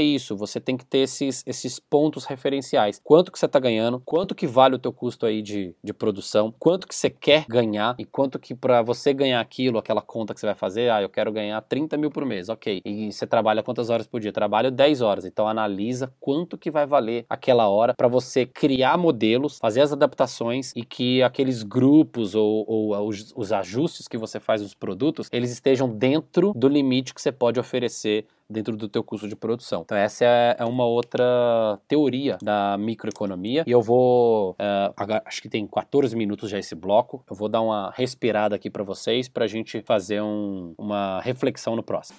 isso, 0.00 0.36
você 0.36 0.60
tem 0.60 0.76
que 0.76 0.84
ter 0.84 0.98
esses, 0.98 1.42
esses 1.46 1.80
pontos 1.80 2.24
referenciais. 2.24 3.00
Quanto 3.02 3.32
que 3.32 3.38
você 3.38 3.46
está 3.46 3.58
ganhando, 3.58 4.00
quanto 4.04 4.34
que 4.34 4.46
vale 4.46 4.76
o 4.76 4.78
teu 4.78 4.92
custo 4.92 5.26
aí 5.26 5.42
de, 5.42 5.74
de 5.82 5.92
produção, 5.92 6.54
quanto 6.58 6.86
que 6.86 6.94
você 6.94 7.10
quer 7.10 7.46
ganhar 7.48 7.94
e 7.98 8.04
quanto 8.04 8.38
que 8.38 8.54
para 8.54 8.82
você 8.82 9.12
ganhar 9.12 9.40
aquilo, 9.40 9.78
aquela 9.78 10.02
conta 10.02 10.34
que 10.34 10.40
você 10.40 10.46
vai 10.46 10.54
fazer, 10.54 10.90
ah, 10.90 11.02
eu 11.02 11.08
quero 11.08 11.32
ganhar 11.32 11.60
30 11.62 11.96
mil 11.96 12.10
por 12.10 12.24
mês, 12.24 12.48
ok. 12.48 12.82
E 12.84 13.10
você 13.10 13.26
trabalha 13.26 13.62
quantas 13.62 13.90
horas 13.90 14.06
por 14.06 14.20
dia? 14.20 14.32
Trabalho 14.32 14.70
10 14.70 15.00
horas, 15.00 15.24
então 15.24 15.48
analisa 15.48 16.12
quanto 16.20 16.58
que 16.58 16.70
vai 16.70 16.86
valer 16.86 17.24
aquela 17.28 17.68
hora 17.68 17.94
para 17.94 18.08
você 18.08 18.44
criar 18.44 18.98
modelos, 18.98 19.58
fazer 19.58 19.80
as 19.80 19.92
adaptações 19.92 20.72
e 20.76 20.84
que 20.84 21.22
aqueles 21.22 21.62
grupos 21.62 22.34
ou, 22.34 22.64
ou 22.68 22.81
ou 22.90 23.08
os, 23.08 23.32
os 23.36 23.52
ajustes 23.52 24.08
que 24.08 24.16
você 24.16 24.38
faz 24.40 24.62
nos 24.62 24.74
produtos, 24.74 25.28
eles 25.32 25.50
estejam 25.50 25.88
dentro 25.88 26.52
do 26.54 26.68
limite 26.68 27.14
que 27.14 27.20
você 27.20 27.32
pode 27.32 27.58
oferecer 27.58 28.26
dentro 28.48 28.76
do 28.76 28.88
teu 28.88 29.02
custo 29.02 29.26
de 29.26 29.34
produção. 29.34 29.82
Então 29.82 29.96
essa 29.96 30.24
é, 30.24 30.56
é 30.58 30.64
uma 30.64 30.84
outra 30.84 31.78
teoria 31.88 32.38
da 32.42 32.76
microeconomia 32.78 33.64
e 33.66 33.70
eu 33.70 33.80
vou, 33.80 34.52
uh, 34.52 35.22
acho 35.24 35.40
que 35.40 35.48
tem 35.48 35.66
14 35.66 36.14
minutos 36.14 36.50
já 36.50 36.58
esse 36.58 36.74
bloco, 36.74 37.24
eu 37.28 37.34
vou 37.34 37.48
dar 37.48 37.62
uma 37.62 37.90
respirada 37.96 38.54
aqui 38.54 38.68
para 38.68 38.84
vocês 38.84 39.28
para 39.28 39.44
a 39.44 39.48
gente 39.48 39.80
fazer 39.82 40.20
um, 40.22 40.74
uma 40.76 41.20
reflexão 41.20 41.74
no 41.74 41.82
próximo. 41.82 42.18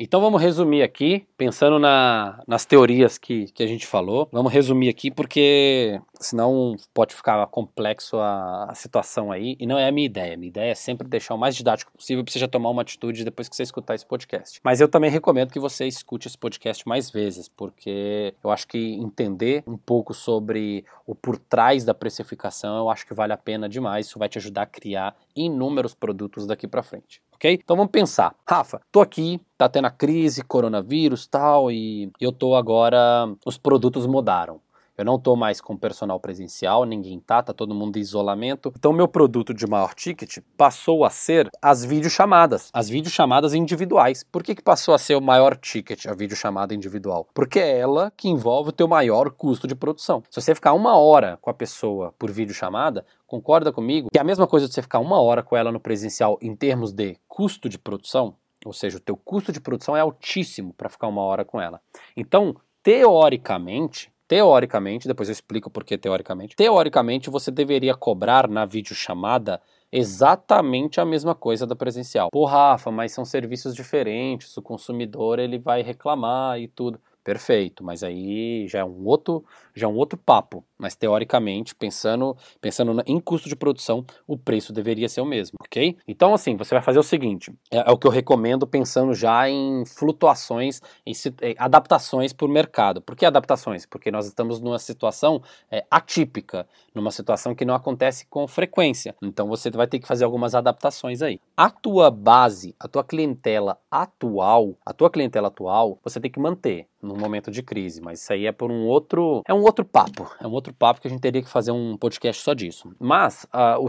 Então 0.00 0.20
vamos 0.20 0.40
resumir 0.40 0.84
aqui, 0.84 1.26
pensando 1.36 1.76
na, 1.76 2.40
nas 2.46 2.64
teorias 2.64 3.18
que, 3.18 3.46
que 3.46 3.64
a 3.64 3.66
gente 3.66 3.84
falou. 3.84 4.28
Vamos 4.30 4.52
resumir 4.52 4.88
aqui 4.88 5.10
porque 5.10 6.00
senão 6.20 6.76
pode 6.94 7.16
ficar 7.16 7.44
complexo 7.48 8.16
a, 8.16 8.66
a, 8.70 8.74
situação 8.76 9.32
aí. 9.32 9.56
E 9.58 9.66
não 9.66 9.76
é 9.76 9.88
a 9.88 9.90
minha 9.90 10.06
ideia. 10.06 10.36
Minha 10.36 10.50
ideia 10.50 10.70
é 10.70 10.74
sempre 10.76 11.08
deixar 11.08 11.34
o 11.34 11.38
mais 11.38 11.56
didático 11.56 11.90
possível 11.90 12.22
para 12.22 12.32
você 12.32 12.38
já 12.38 12.46
tomar 12.46 12.70
uma 12.70 12.82
atitude 12.82 13.24
depois 13.24 13.48
que 13.48 13.56
você 13.56 13.64
escutar 13.64 13.96
esse 13.96 14.06
podcast. 14.06 14.60
Mas 14.62 14.80
eu 14.80 14.88
também 14.88 15.10
recomendo 15.10 15.50
que 15.50 15.58
você 15.58 15.84
escute 15.88 16.28
esse 16.28 16.38
podcast 16.38 16.86
mais 16.86 17.10
vezes, 17.10 17.48
porque 17.48 18.32
eu 18.44 18.50
acho 18.52 18.68
que 18.68 18.94
entender 18.94 19.64
um 19.66 19.76
pouco 19.76 20.14
sobre 20.14 20.84
o 21.04 21.14
por 21.14 21.36
trás 21.36 21.84
da 21.84 21.92
precificação, 21.92 22.78
eu 22.78 22.88
acho 22.88 23.04
que 23.04 23.14
vale 23.14 23.32
a 23.32 23.36
pena 23.36 23.68
demais. 23.68 24.06
Isso 24.06 24.18
vai 24.18 24.28
te 24.28 24.38
ajudar 24.38 24.62
a 24.62 24.66
criar 24.66 25.16
inúmeros 25.34 25.92
produtos 25.92 26.46
daqui 26.46 26.68
para 26.68 26.84
frente 26.84 27.20
ok? 27.38 27.52
Então 27.62 27.76
vamos 27.76 27.92
pensar. 27.92 28.34
Rafa, 28.46 28.80
tô 28.90 29.00
aqui, 29.00 29.40
tá 29.56 29.68
tendo 29.68 29.86
a 29.86 29.90
crise, 29.90 30.42
coronavírus 30.42 31.26
tal, 31.26 31.70
e 31.70 32.10
eu 32.20 32.32
tô 32.32 32.54
agora. 32.54 32.98
Os 33.46 33.56
produtos 33.56 34.06
mudaram. 34.06 34.60
Eu 34.98 35.04
não 35.04 35.14
estou 35.14 35.36
mais 35.36 35.60
com 35.60 35.76
personal 35.76 36.18
presencial, 36.18 36.84
ninguém 36.84 37.20
tá, 37.20 37.40
tá 37.40 37.52
todo 37.52 37.72
mundo 37.72 37.96
em 37.96 38.00
isolamento. 38.00 38.72
Então, 38.76 38.92
meu 38.92 39.06
produto 39.06 39.54
de 39.54 39.64
maior 39.64 39.94
ticket 39.94 40.38
passou 40.56 41.04
a 41.04 41.10
ser 41.10 41.48
as 41.62 41.84
videochamadas, 41.84 42.68
as 42.72 42.88
videochamadas 42.88 43.54
individuais. 43.54 44.24
Por 44.24 44.42
que, 44.42 44.56
que 44.56 44.62
passou 44.62 44.92
a 44.92 44.98
ser 44.98 45.14
o 45.14 45.20
maior 45.20 45.56
ticket, 45.56 46.06
a 46.06 46.14
videochamada 46.14 46.74
individual? 46.74 47.28
Porque 47.32 47.60
é 47.60 47.78
ela 47.78 48.12
que 48.16 48.28
envolve 48.28 48.70
o 48.70 48.72
teu 48.72 48.88
maior 48.88 49.30
custo 49.30 49.68
de 49.68 49.76
produção. 49.76 50.20
Se 50.28 50.40
você 50.40 50.52
ficar 50.52 50.72
uma 50.72 50.96
hora 50.96 51.38
com 51.40 51.48
a 51.48 51.54
pessoa 51.54 52.12
por 52.18 52.32
videochamada, 52.32 53.06
concorda 53.24 53.72
comigo 53.72 54.08
que 54.12 54.18
é 54.18 54.20
a 54.20 54.24
mesma 54.24 54.48
coisa 54.48 54.66
de 54.66 54.74
você 54.74 54.82
ficar 54.82 54.98
uma 54.98 55.20
hora 55.20 55.44
com 55.44 55.56
ela 55.56 55.70
no 55.70 55.78
presencial 55.78 56.36
em 56.42 56.56
termos 56.56 56.92
de 56.92 57.16
custo 57.28 57.68
de 57.68 57.78
produção? 57.78 58.34
Ou 58.64 58.72
seja, 58.72 58.96
o 58.96 59.00
teu 59.00 59.16
custo 59.16 59.52
de 59.52 59.60
produção 59.60 59.96
é 59.96 60.00
altíssimo 60.00 60.74
para 60.74 60.88
ficar 60.88 61.06
uma 61.06 61.22
hora 61.22 61.44
com 61.44 61.60
ela. 61.60 61.80
Então, 62.16 62.56
teoricamente, 62.82 64.10
teoricamente, 64.28 65.08
depois 65.08 65.28
eu 65.28 65.32
explico 65.32 65.70
por 65.70 65.82
que 65.82 65.96
teoricamente, 65.98 66.54
teoricamente 66.54 67.30
você 67.30 67.50
deveria 67.50 67.94
cobrar 67.94 68.46
na 68.46 68.66
videochamada 68.66 69.60
exatamente 69.90 71.00
a 71.00 71.04
mesma 71.04 71.34
coisa 71.34 71.66
da 71.66 71.74
presencial. 71.74 72.28
Pô, 72.30 72.44
Rafa, 72.44 72.90
mas 72.90 73.12
são 73.12 73.24
serviços 73.24 73.74
diferentes, 73.74 74.54
o 74.56 74.62
consumidor 74.62 75.38
ele 75.38 75.58
vai 75.58 75.82
reclamar 75.82 76.60
e 76.60 76.68
tudo. 76.68 77.00
Perfeito, 77.28 77.84
mas 77.84 78.02
aí 78.02 78.66
já 78.68 78.78
é 78.78 78.84
um 78.86 79.04
outro, 79.04 79.44
já 79.74 79.86
é 79.86 79.90
um 79.90 79.96
outro 79.96 80.18
papo. 80.18 80.64
Mas 80.78 80.94
teoricamente, 80.94 81.74
pensando, 81.74 82.34
pensando 82.58 83.02
em 83.04 83.20
custo 83.20 83.50
de 83.50 83.56
produção, 83.56 84.06
o 84.26 84.38
preço 84.38 84.72
deveria 84.72 85.10
ser 85.10 85.20
o 85.20 85.26
mesmo, 85.26 85.58
ok? 85.60 85.98
Então, 86.06 86.32
assim, 86.32 86.56
você 86.56 86.74
vai 86.74 86.82
fazer 86.82 86.98
o 86.98 87.02
seguinte: 87.02 87.52
é, 87.70 87.78
é 87.78 87.90
o 87.90 87.98
que 87.98 88.06
eu 88.06 88.10
recomendo 88.10 88.66
pensando 88.66 89.12
já 89.12 89.46
em 89.46 89.84
flutuações, 89.84 90.80
em, 91.04 91.12
em 91.42 91.54
adaptações 91.58 92.32
por 92.32 92.48
mercado. 92.48 93.02
Por 93.02 93.14
que 93.14 93.26
adaptações? 93.26 93.84
Porque 93.84 94.10
nós 94.10 94.26
estamos 94.26 94.58
numa 94.58 94.78
situação 94.78 95.42
é, 95.70 95.84
atípica, 95.90 96.66
numa 96.94 97.10
situação 97.10 97.54
que 97.54 97.64
não 97.64 97.74
acontece 97.74 98.24
com 98.30 98.48
frequência. 98.48 99.14
Então 99.20 99.48
você 99.48 99.70
vai 99.70 99.86
ter 99.86 99.98
que 99.98 100.06
fazer 100.06 100.24
algumas 100.24 100.54
adaptações 100.54 101.20
aí. 101.20 101.40
A 101.54 101.68
tua 101.68 102.10
base, 102.10 102.74
a 102.80 102.88
tua 102.88 103.04
clientela 103.04 103.76
atual, 103.90 104.78
a 104.86 104.94
tua 104.94 105.10
clientela 105.10 105.48
atual, 105.48 105.98
você 106.02 106.18
tem 106.18 106.30
que 106.30 106.40
manter 106.40 106.86
num 107.02 107.16
momento 107.16 107.50
de 107.50 107.62
crise, 107.62 108.00
mas 108.00 108.20
isso 108.20 108.32
aí 108.32 108.46
é 108.46 108.52
por 108.52 108.70
um 108.70 108.86
outro, 108.86 109.42
é 109.46 109.54
um 109.54 109.62
outro 109.62 109.84
papo, 109.84 110.30
é 110.40 110.46
um 110.46 110.50
outro 110.52 110.72
papo 110.72 111.00
que 111.00 111.06
a 111.06 111.10
gente 111.10 111.20
teria 111.20 111.42
que 111.42 111.48
fazer 111.48 111.70
um 111.70 111.96
podcast 111.96 112.42
só 112.42 112.54
disso. 112.54 112.92
Mas 112.98 113.46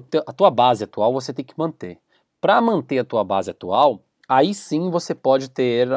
te, 0.09 0.17
a 0.19 0.33
tua 0.33 0.51
base 0.51 0.83
atual 0.83 1.11
você 1.11 1.33
tem 1.33 1.43
que 1.43 1.57
manter. 1.57 1.97
Para 2.39 2.61
manter 2.61 2.99
a 2.99 3.03
tua 3.03 3.23
base 3.23 3.49
atual, 3.49 4.01
aí 4.27 4.53
sim 4.53 4.89
você 4.91 5.15
pode 5.15 5.49
ter 5.49 5.87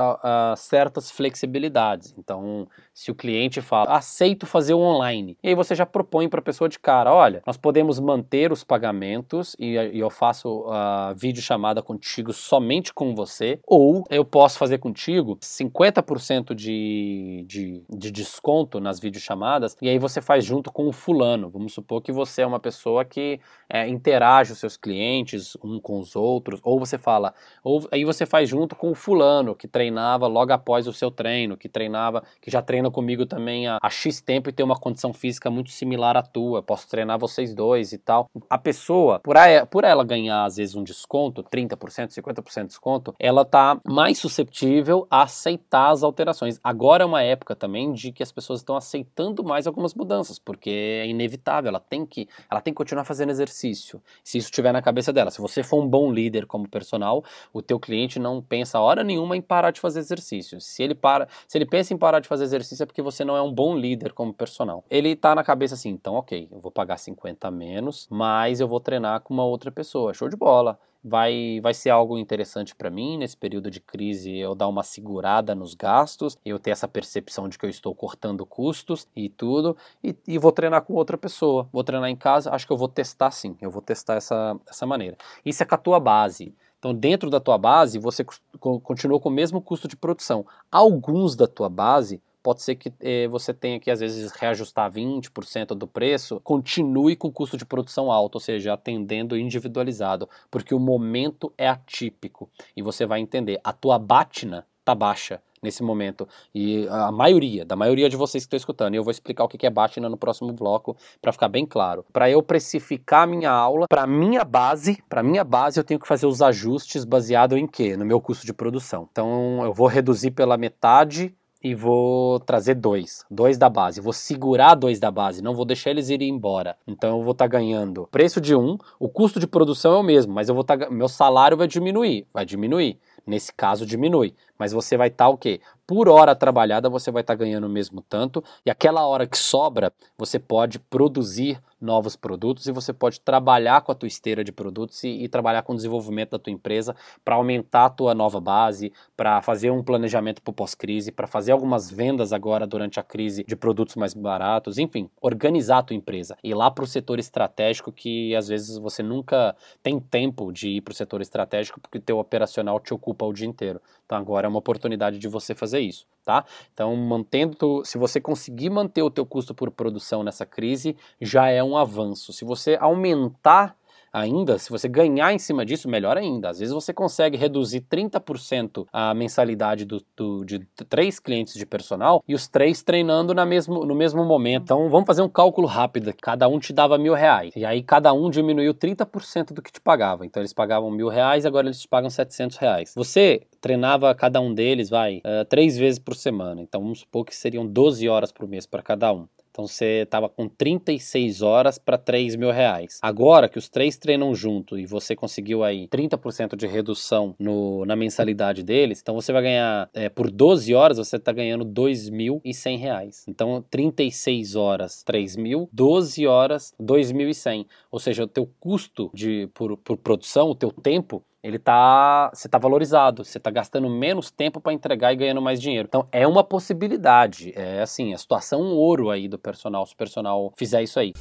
certas 0.57 1.11
flexibilidades. 1.11 2.14
Então, 2.16 2.66
se 2.95 3.11
o 3.11 3.15
cliente 3.15 3.61
fala, 3.61 3.97
aceito 3.97 4.47
fazer 4.47 4.75
o 4.75 4.81
online, 4.81 5.37
e 5.43 5.49
aí 5.49 5.55
você 5.55 5.75
já 5.75 5.87
propõe 5.87 6.29
para 6.29 6.41
a 6.41 6.43
pessoa 6.43 6.69
de 6.69 6.79
cara, 6.79 7.13
olha, 7.13 7.43
nós 7.47 7.57
podemos 7.57 7.99
manter 7.99 8.53
os 8.53 8.65
pagamentos 8.65 9.57
e, 9.59 9.73
e 9.75 9.99
eu 9.99 10.11
faço 10.11 10.65
a 10.69 11.13
uh, 11.13 11.15
vídeo 11.15 11.43
chamada 11.43 11.83
contigo 11.83 12.33
somente 12.33 12.93
com 12.93 13.15
você, 13.15 13.59
ou 13.67 14.05
eu 14.11 14.25
posso 14.25 14.59
fazer 14.59 14.79
contigo 14.79 15.37
50% 15.37 16.55
de, 16.55 17.45
de, 17.47 17.83
de 17.89 18.11
desconto 18.11 18.81
nas 18.81 19.01
videochamadas, 19.01 19.77
e 19.81 19.89
aí 19.89 19.99
você 19.99 20.21
faz 20.21 20.45
junto 20.45 20.71
com 20.73 20.87
o 20.87 20.93
fulano. 20.93 21.51
Vamos 21.51 21.73
supor 21.73 22.03
que 22.03 22.13
você 22.13 22.43
é 22.43 22.47
uma 22.47 22.61
pessoa 22.61 23.05
que 23.05 23.41
é, 23.69 23.89
interage 23.89 24.53
os 24.53 24.59
seus 24.59 24.77
clientes 24.77 25.57
um 25.63 25.81
com 25.81 25.99
os 25.99 26.15
outros, 26.15 26.61
ou 26.63 26.79
você 26.79 26.99
fala, 26.99 27.35
ou 27.65 27.87
aí 27.91 28.05
você 28.05 28.27
faz 28.27 28.49
junto 28.49 28.77
com 28.77 28.91
o 28.91 28.95
fulano 28.95 29.55
que 29.55 29.67
treinava 29.67 30.27
logo 30.27 30.53
após 30.53 30.87
o 30.87 30.93
seu 30.93 31.11
treino, 31.11 31.57
que 31.57 31.69
treinava, 31.69 32.23
que 32.41 32.51
já 32.51 32.61
treina 32.83 32.90
comigo 32.90 33.25
também 33.25 33.68
há, 33.68 33.79
X 33.88 34.21
tempo 34.21 34.49
e 34.49 34.53
tem 34.53 34.64
uma 34.64 34.77
condição 34.77 35.12
física 35.12 35.51
muito 35.51 35.71
similar 35.71 36.16
à 36.16 36.23
tua. 36.23 36.62
Posso 36.62 36.88
treinar 36.88 37.18
vocês 37.18 37.55
dois 37.55 37.92
e 37.92 37.99
tal. 37.99 38.29
A 38.49 38.59
pessoa, 38.59 39.21
por, 39.21 39.37
a, 39.37 39.64
por 39.66 39.85
ela 39.85 40.05
ganhar 40.05 40.45
às 40.45 40.57
vezes 40.57 40.75
um 40.75 40.83
desconto, 40.83 41.42
30%, 41.45 42.09
50% 42.09 42.62
de 42.62 42.66
desconto, 42.68 43.14
ela 43.18 43.45
tá 43.45 43.79
mais 43.87 44.18
susceptível 44.18 45.07
a 45.11 45.23
aceitar 45.23 45.90
as 45.90 46.03
alterações. 46.03 46.59
Agora 46.64 47.05
é 47.05 47.07
uma 47.07 47.23
época 47.23 47.55
também 47.55 47.92
de 47.92 48.11
que 48.12 48.23
as 48.23 48.33
pessoas 48.33 48.61
estão 48.61 48.77
aceitando 48.77 49.45
mais 49.45 49.66
algumas 49.66 49.95
mudanças, 49.95 50.38
porque 50.38 50.71
é 50.71 51.07
inevitável, 51.07 51.68
ela 51.68 51.81
tem 51.81 52.05
que, 52.05 52.29
ela 52.51 52.61
tem 52.61 52.73
que 52.73 52.79
continuar 52.79 53.05
fazendo 53.05 53.31
exercício. 53.31 54.03
Se 54.25 54.38
isso 54.38 54.49
estiver 54.49 54.73
na 54.73 54.83
cabeça 54.83 55.12
dela, 55.12 55.31
se 55.31 55.40
você 55.40 55.62
for 55.62 55.83
um 55.83 55.88
bom 55.88 56.11
líder 56.12 56.47
como 56.47 56.68
personal, 56.68 57.23
o 57.53 57.61
teu 57.61 57.79
cliente 57.79 58.18
não 58.18 58.40
pensa 58.40 58.81
hora 58.81 59.05
nenhuma 59.05 59.37
em 59.37 59.42
parar 59.42 59.71
de 59.71 59.81
fazer 59.81 60.01
exercício. 60.01 60.61
Se 60.61 60.83
ele 60.83 60.95
para, 60.95 61.29
se 61.47 61.59
ele 61.59 61.66
pensa 61.66 61.92
em 61.92 61.99
parar 61.99 62.21
de 62.21 62.29
fazer 62.29 62.45
exercício 62.45 62.72
é 62.81 62.87
porque 62.87 63.03
você 63.03 63.25
não 63.25 63.37
é 63.37 63.43
um 63.43 63.53
bom 63.53 63.77
líder 63.77 64.13
como 64.13 64.33
personal. 64.33 64.85
Ele 64.91 65.15
tá 65.15 65.35
na 65.35 65.45
cabeça 65.45 65.75
assim, 65.75 65.91
então 65.91 66.15
ok, 66.15 66.49
eu 66.51 66.61
vou 66.61 66.71
pagar 66.71 66.97
50 66.97 67.49
a 67.49 67.51
menos, 67.51 68.07
mas 68.11 68.61
eu 68.61 68.69
vou 68.69 68.81
treinar 68.81 69.21
com 69.21 69.35
uma 69.35 69.45
outra 69.45 69.71
pessoa. 69.71 70.15
Show 70.15 70.29
de 70.29 70.37
bola 70.37 70.79
vai, 71.03 71.61
vai 71.61 71.75
ser 71.75 71.91
algo 71.91 72.17
interessante 72.17 72.75
para 72.75 72.91
mim 72.91 73.19
nesse 73.19 73.37
período 73.37 73.71
de 73.71 73.81
crise 73.81 74.37
eu 74.37 74.55
dar 74.55 74.69
uma 74.69 74.83
segurada 74.83 75.55
nos 75.55 75.75
gastos, 75.75 76.39
eu 76.45 76.59
ter 76.59 76.71
essa 76.71 76.87
percepção 76.87 77.49
de 77.49 77.59
que 77.59 77.67
eu 77.67 77.71
estou 77.71 77.95
cortando 77.95 78.47
custos 78.47 79.09
e 79.17 79.29
tudo, 79.29 79.77
e, 80.03 80.15
e, 80.27 80.39
vou 80.39 80.53
treinar 80.53 80.83
com 80.83 80.95
outra 80.95 81.19
pessoa, 81.19 81.69
vou 81.73 81.83
treinar 81.83 82.09
em 82.09 82.17
casa, 82.17 82.53
acho 82.53 82.67
que 82.67 82.73
eu 82.73 82.77
vou 82.77 82.89
testar 82.89 83.31
sim, 83.31 83.57
eu 83.61 83.71
vou 83.71 83.83
testar 83.83 84.15
essa, 84.15 84.57
essa 84.69 84.87
maneira. 84.87 85.17
Isso 85.45 85.63
é 85.63 85.67
com 85.67 85.75
a 85.75 85.79
tua 85.79 85.99
base. 85.99 86.55
Então, 86.79 86.93
dentro 86.93 87.31
da 87.31 87.39
tua 87.39 87.57
base, 87.57 87.97
você 87.97 88.27
continua 88.59 89.21
com 89.21 89.29
o 89.29 89.33
mesmo 89.33 89.61
custo 89.61 89.87
de 89.87 89.97
produção. 89.97 90.45
Alguns 90.69 91.37
da 91.37 91.47
tua 91.47 91.69
base, 91.69 92.21
pode 92.43 92.63
ser 92.63 92.75
que 92.75 92.93
eh, 93.01 93.29
você 93.29 93.55
tenha 93.55 93.79
que, 93.79 93.91
às 93.91 94.01
vezes, 94.01 94.33
reajustar 94.33 94.91
20% 94.91 95.69
do 95.69 95.87
preço, 95.87 96.41
continue 96.41 97.17
com 97.17 97.29
o 97.29 97.33
custo 97.33 97.57
de 97.57 97.65
produção 97.65 98.11
alto, 98.11 98.37
ou 98.37 98.41
seja, 98.41 98.75
atendendo 98.75 99.37
individualizado, 99.37 100.29
porque 100.51 100.75
o 100.75 100.81
momento 100.81 101.53
é 101.57 101.69
atípico. 101.69 102.51
E 102.77 102.83
você 102.83 103.07
vai 103.07 103.21
entender, 103.21 103.61
a 103.63 103.73
tua 103.73 103.99
batina 103.99 104.67
tá 104.85 104.95
baixa 104.95 105.41
nesse 105.63 105.83
momento. 105.83 106.29
E 106.53 106.87
a 106.89 107.13
maioria, 107.13 107.65
da 107.65 107.77
maioria 107.77 108.09
de 108.09 108.17
vocês 108.17 108.43
que 108.43 108.47
estão 108.47 108.57
escutando, 108.57 108.95
e 108.95 108.97
eu 108.97 109.05
vou 109.05 109.13
explicar 109.13 109.45
o 109.45 109.49
que 109.49 109.65
é 109.65 109.71
Batina 109.71 110.09
no 110.09 110.17
próximo 110.17 110.53
bloco 110.53 110.97
para 111.21 111.33
ficar 111.33 111.49
bem 111.49 111.65
claro. 111.65 112.05
Para 112.13 112.29
eu 112.29 112.43
precificar 112.43 113.29
minha 113.29 113.51
aula, 113.51 113.87
para 113.89 114.07
minha 114.07 114.45
base, 114.45 115.01
para 115.09 115.23
minha 115.23 115.45
base 115.45 115.79
eu 115.79 115.85
tenho 115.85 116.01
que 116.01 116.09
fazer 116.09 116.27
os 116.27 116.43
ajustes 116.43 117.05
baseado 117.05 117.57
em 117.57 117.67
quê? 117.67 117.97
No 117.97 118.05
meu 118.05 118.21
custo 118.21 118.45
de 118.45 118.53
produção. 118.53 119.09
Então 119.13 119.63
eu 119.63 119.73
vou 119.73 119.87
reduzir 119.87 120.33
pela 120.33 120.57
metade 120.57 121.33
e 121.62 121.75
vou 121.75 122.40
trazer 122.40 122.75
dois, 122.75 123.25
dois 123.31 123.57
da 123.57 123.68
base. 123.68 124.01
Vou 124.01 124.12
segurar 124.12 124.75
dois 124.75 124.98
da 124.98 125.11
base, 125.11 125.42
não 125.42 125.55
vou 125.55 125.64
deixar 125.64 125.90
eles 125.90 126.09
irem 126.09 126.29
embora. 126.29 126.77
Então 126.87 127.18
eu 127.18 127.22
vou 127.22 127.33
estar 127.33 127.44
tá 127.44 127.48
ganhando 127.48 128.09
preço 128.11 128.40
de 128.40 128.55
um, 128.55 128.77
o 128.98 129.09
custo 129.09 129.38
de 129.38 129.46
produção 129.46 129.94
é 129.94 129.98
o 129.98 130.03
mesmo, 130.03 130.33
mas 130.33 130.48
eu 130.48 130.55
vou 130.55 130.64
tá, 130.64 130.77
meu 130.90 131.09
salário 131.09 131.57
vai 131.57 131.68
diminuir, 131.68 132.27
vai 132.33 132.44
diminuir. 132.44 132.98
Nesse 133.25 133.53
caso 133.53 133.87
diminui, 133.87 134.35
mas 134.59 134.72
você 134.72 134.96
vai 134.96 135.07
estar 135.07 135.27
tá, 135.27 135.31
o 135.31 135.38
quê? 135.38 135.61
Por 135.87 136.09
hora 136.09 136.35
trabalhada 136.35 136.90
você 136.90 137.09
vai 137.12 137.20
estar 137.22 137.35
tá 137.35 137.38
ganhando 137.38 137.68
o 137.68 137.70
mesmo 137.70 138.03
tanto 138.03 138.42
e 138.66 138.70
aquela 138.70 139.07
hora 139.07 139.29
que 139.29 139.38
sobra 139.38 139.92
você 140.18 140.40
pode 140.40 140.81
produzir 140.81 141.61
novos 141.83 142.16
produtos 142.16 142.66
e 142.66 142.73
você 142.73 142.92
pode 142.92 143.21
trabalhar 143.21 143.81
com 143.83 143.92
a 143.92 143.95
tua 143.95 144.07
esteira 144.07 144.42
de 144.42 144.53
produtos 144.53 145.03
e, 145.05 145.09
e 145.09 145.29
trabalhar 145.29 145.62
com 145.62 145.73
o 145.73 145.77
desenvolvimento 145.77 146.31
da 146.31 146.38
tua 146.38 146.53
empresa 146.53 146.95
para 147.25 147.35
aumentar 147.35 147.87
a 147.87 147.90
tua 147.90 148.14
nova 148.14 148.40
base, 148.40 148.92
para 149.16 149.42
fazer 149.42 149.71
um 149.71 149.83
planejamento 149.83 150.40
para 150.40 150.53
pós-crise, 150.53 151.12
para 151.12 151.27
fazer 151.27 151.53
algumas 151.53 151.90
vendas 151.90 152.33
agora 152.33 152.66
durante 152.66 153.01
a 153.01 153.03
crise 153.03 153.45
de 153.45 153.57
produtos 153.57 153.97
mais 153.97 154.14
baratos, 154.14 154.79
enfim, 154.79 155.11
organizar 155.21 155.79
a 155.79 155.83
tua 155.83 155.97
empresa. 155.97 156.37
Ir 156.42 156.55
lá 156.55 156.71
para 156.71 156.85
o 156.85 156.87
setor 156.87 157.18
estratégico 157.18 157.92
que 157.92 158.35
às 158.35 158.49
vezes 158.49 158.79
você 158.79 159.03
nunca 159.03 159.55
tem 159.83 159.99
tempo 159.99 160.53
de 160.53 160.68
ir 160.68 160.81
para 160.81 160.92
o 160.92 160.95
setor 160.95 161.21
estratégico 161.21 161.81
porque 161.81 161.99
teu 161.99 162.18
operacional 162.18 162.79
te 162.81 162.95
ocupa 162.95 163.25
o 163.25 163.33
dia 163.33 163.47
inteiro. 163.47 163.81
Então 164.12 164.20
agora 164.20 164.46
é 164.46 164.48
uma 164.51 164.59
oportunidade 164.59 165.18
de 165.18 165.27
você 165.27 165.55
fazer 165.55 165.81
isso, 165.81 166.07
tá? 166.22 166.44
Então 166.75 166.94
mantendo, 166.94 167.83
se 167.83 167.96
você 167.96 168.20
conseguir 168.20 168.68
manter 168.68 169.01
o 169.03 169.11
teu 169.11 169.25
custo 169.25 169.55
por 169.55 169.70
produção 169.70 170.22
nessa 170.22 170.44
crise, 170.44 170.94
já 171.18 171.48
é 171.48 171.64
um 171.64 171.79
avanço. 171.79 172.31
Se 172.31 172.44
você 172.44 172.77
aumentar 172.79 173.75
ainda, 174.12 174.59
se 174.59 174.70
você 174.70 174.88
ganhar 174.88 175.33
em 175.33 175.38
cima 175.38 175.64
disso, 175.64 175.88
melhor 175.88 176.16
ainda. 176.16 176.51
Às 176.51 176.59
vezes 176.59 176.75
você 176.75 176.92
consegue 176.92 177.37
reduzir 177.37 177.81
30% 177.81 178.87
a 178.92 179.14
mensalidade 179.14 179.85
do, 179.85 180.03
do, 180.16 180.44
de 180.44 180.61
três 180.88 181.18
clientes 181.18 181.55
de 181.55 181.64
personal 181.64 182.22
e 182.29 182.35
os 182.35 182.46
três 182.46 182.83
treinando 182.83 183.35
na 183.35 183.46
mesmo, 183.46 183.85
no 183.85 183.94
mesmo 183.94 184.25
momento. 184.25 184.64
Então 184.64 184.90
vamos 184.90 185.07
fazer 185.07 185.22
um 185.22 185.29
cálculo 185.29 185.66
rápido. 185.66 186.12
Cada 186.20 186.48
um 186.48 186.59
te 186.59 186.72
dava 186.72 186.98
mil 186.98 187.14
reais. 187.14 187.55
E 187.57 187.64
aí 187.64 187.83
cada 187.83 188.12
um 188.12 188.29
diminuiu 188.29 188.75
30% 188.75 189.53
do 189.53 189.62
que 189.62 189.72
te 189.72 189.81
pagava. 189.81 190.27
Então 190.27 190.42
eles 190.42 190.53
pagavam 190.53 190.90
mil 190.90 191.09
reais, 191.09 191.46
agora 191.46 191.66
eles 191.66 191.81
te 191.81 191.88
pagam 191.88 192.11
700 192.11 192.57
reais. 192.59 192.92
Você 192.94 193.42
treinava 193.61 194.14
cada 194.14 194.40
um 194.40 194.53
deles, 194.53 194.90
vai, 194.90 195.18
uh, 195.18 195.44
três 195.48 195.79
vezes 195.79 195.98
por 195.98 196.14
semana. 196.14 196.61
Então 196.61 196.83
vamos 196.83 197.01
supor 197.01 197.25
que 197.25 197.35
seriam 197.35 197.66
12 197.66 198.09
horas 198.09 198.33
por 198.33 198.46
mês 198.46 198.66
para 198.66 198.83
cada 198.83 199.12
um. 199.12 199.27
Então 199.53 199.67
você 199.67 200.03
estava 200.03 200.31
com 200.31 200.49
36 200.49 201.43
horas 201.43 201.79
para 201.79 201.99
3 201.99 202.37
mil 202.37 202.51
reais. 202.51 202.99
Agora 203.03 203.51
que 203.51 203.59
os 203.59 203.69
três 203.69 203.99
treinam 203.99 204.35
junto 204.35 204.79
e 204.79 204.87
você 204.87 205.15
conseguiu 205.15 205.62
aí 205.62 205.87
30% 205.88 206.57
de 206.57 206.67
redução 206.67 207.37
no, 207.38 207.85
na 207.85 207.95
mensalidade 207.95 208.62
deles, 208.62 209.01
então 209.03 209.15
você 209.15 209.31
vai 209.31 209.43
ganhar 209.43 209.91
é, 209.93 210.09
por 210.09 210.31
12 210.31 210.75
horas, 210.75 210.97
você 210.97 211.17
está 211.17 211.33
ganhando 211.33 211.67
2.100 211.67 212.79
reais. 212.79 213.25
Então 213.29 213.62
36 213.71 214.57
horas, 214.57 215.03
3 215.03 215.37
mil, 215.37 215.69
12 215.71 216.27
horas, 216.27 216.75
2.100. 216.81 217.67
Ou 217.91 217.99
seja, 217.99 218.25
o 218.25 218.27
teu 218.27 218.51
custo 218.59 219.11
de, 219.12 219.49
por, 219.53 219.77
por 219.77 219.99
produção, 219.99 220.49
o 220.49 220.55
teu 220.55 220.71
tempo, 220.71 221.23
ele 221.43 221.59
tá, 221.59 222.31
você 222.33 222.49
tá 222.49 222.57
valorizado, 222.57 223.25
você 223.25 223.41
tá 223.41 223.51
gastando 223.51 223.91
menos 223.91 224.31
tempo 224.31 224.61
para 224.61 224.73
entregar 224.73 225.13
e 225.13 225.17
ganhando 225.17 225.43
mais 225.43 225.61
dinheiro. 225.61 225.89
Então 225.89 226.07
é 226.13 226.27
uma 226.27 226.45
possibilidade, 226.45 227.53
é 227.57 227.83
assim, 227.83 228.15
a 228.15 228.19
situação 228.19 228.63
um 228.63 228.77
ouro 228.77 229.11
aí 229.11 229.27
do 229.27 229.37
personal, 229.39 229.85
se 229.85 229.93
o 229.93 229.97
personal 229.97 230.53
fizer 230.57 230.83
isso 230.83 231.01
aí. 231.01 231.13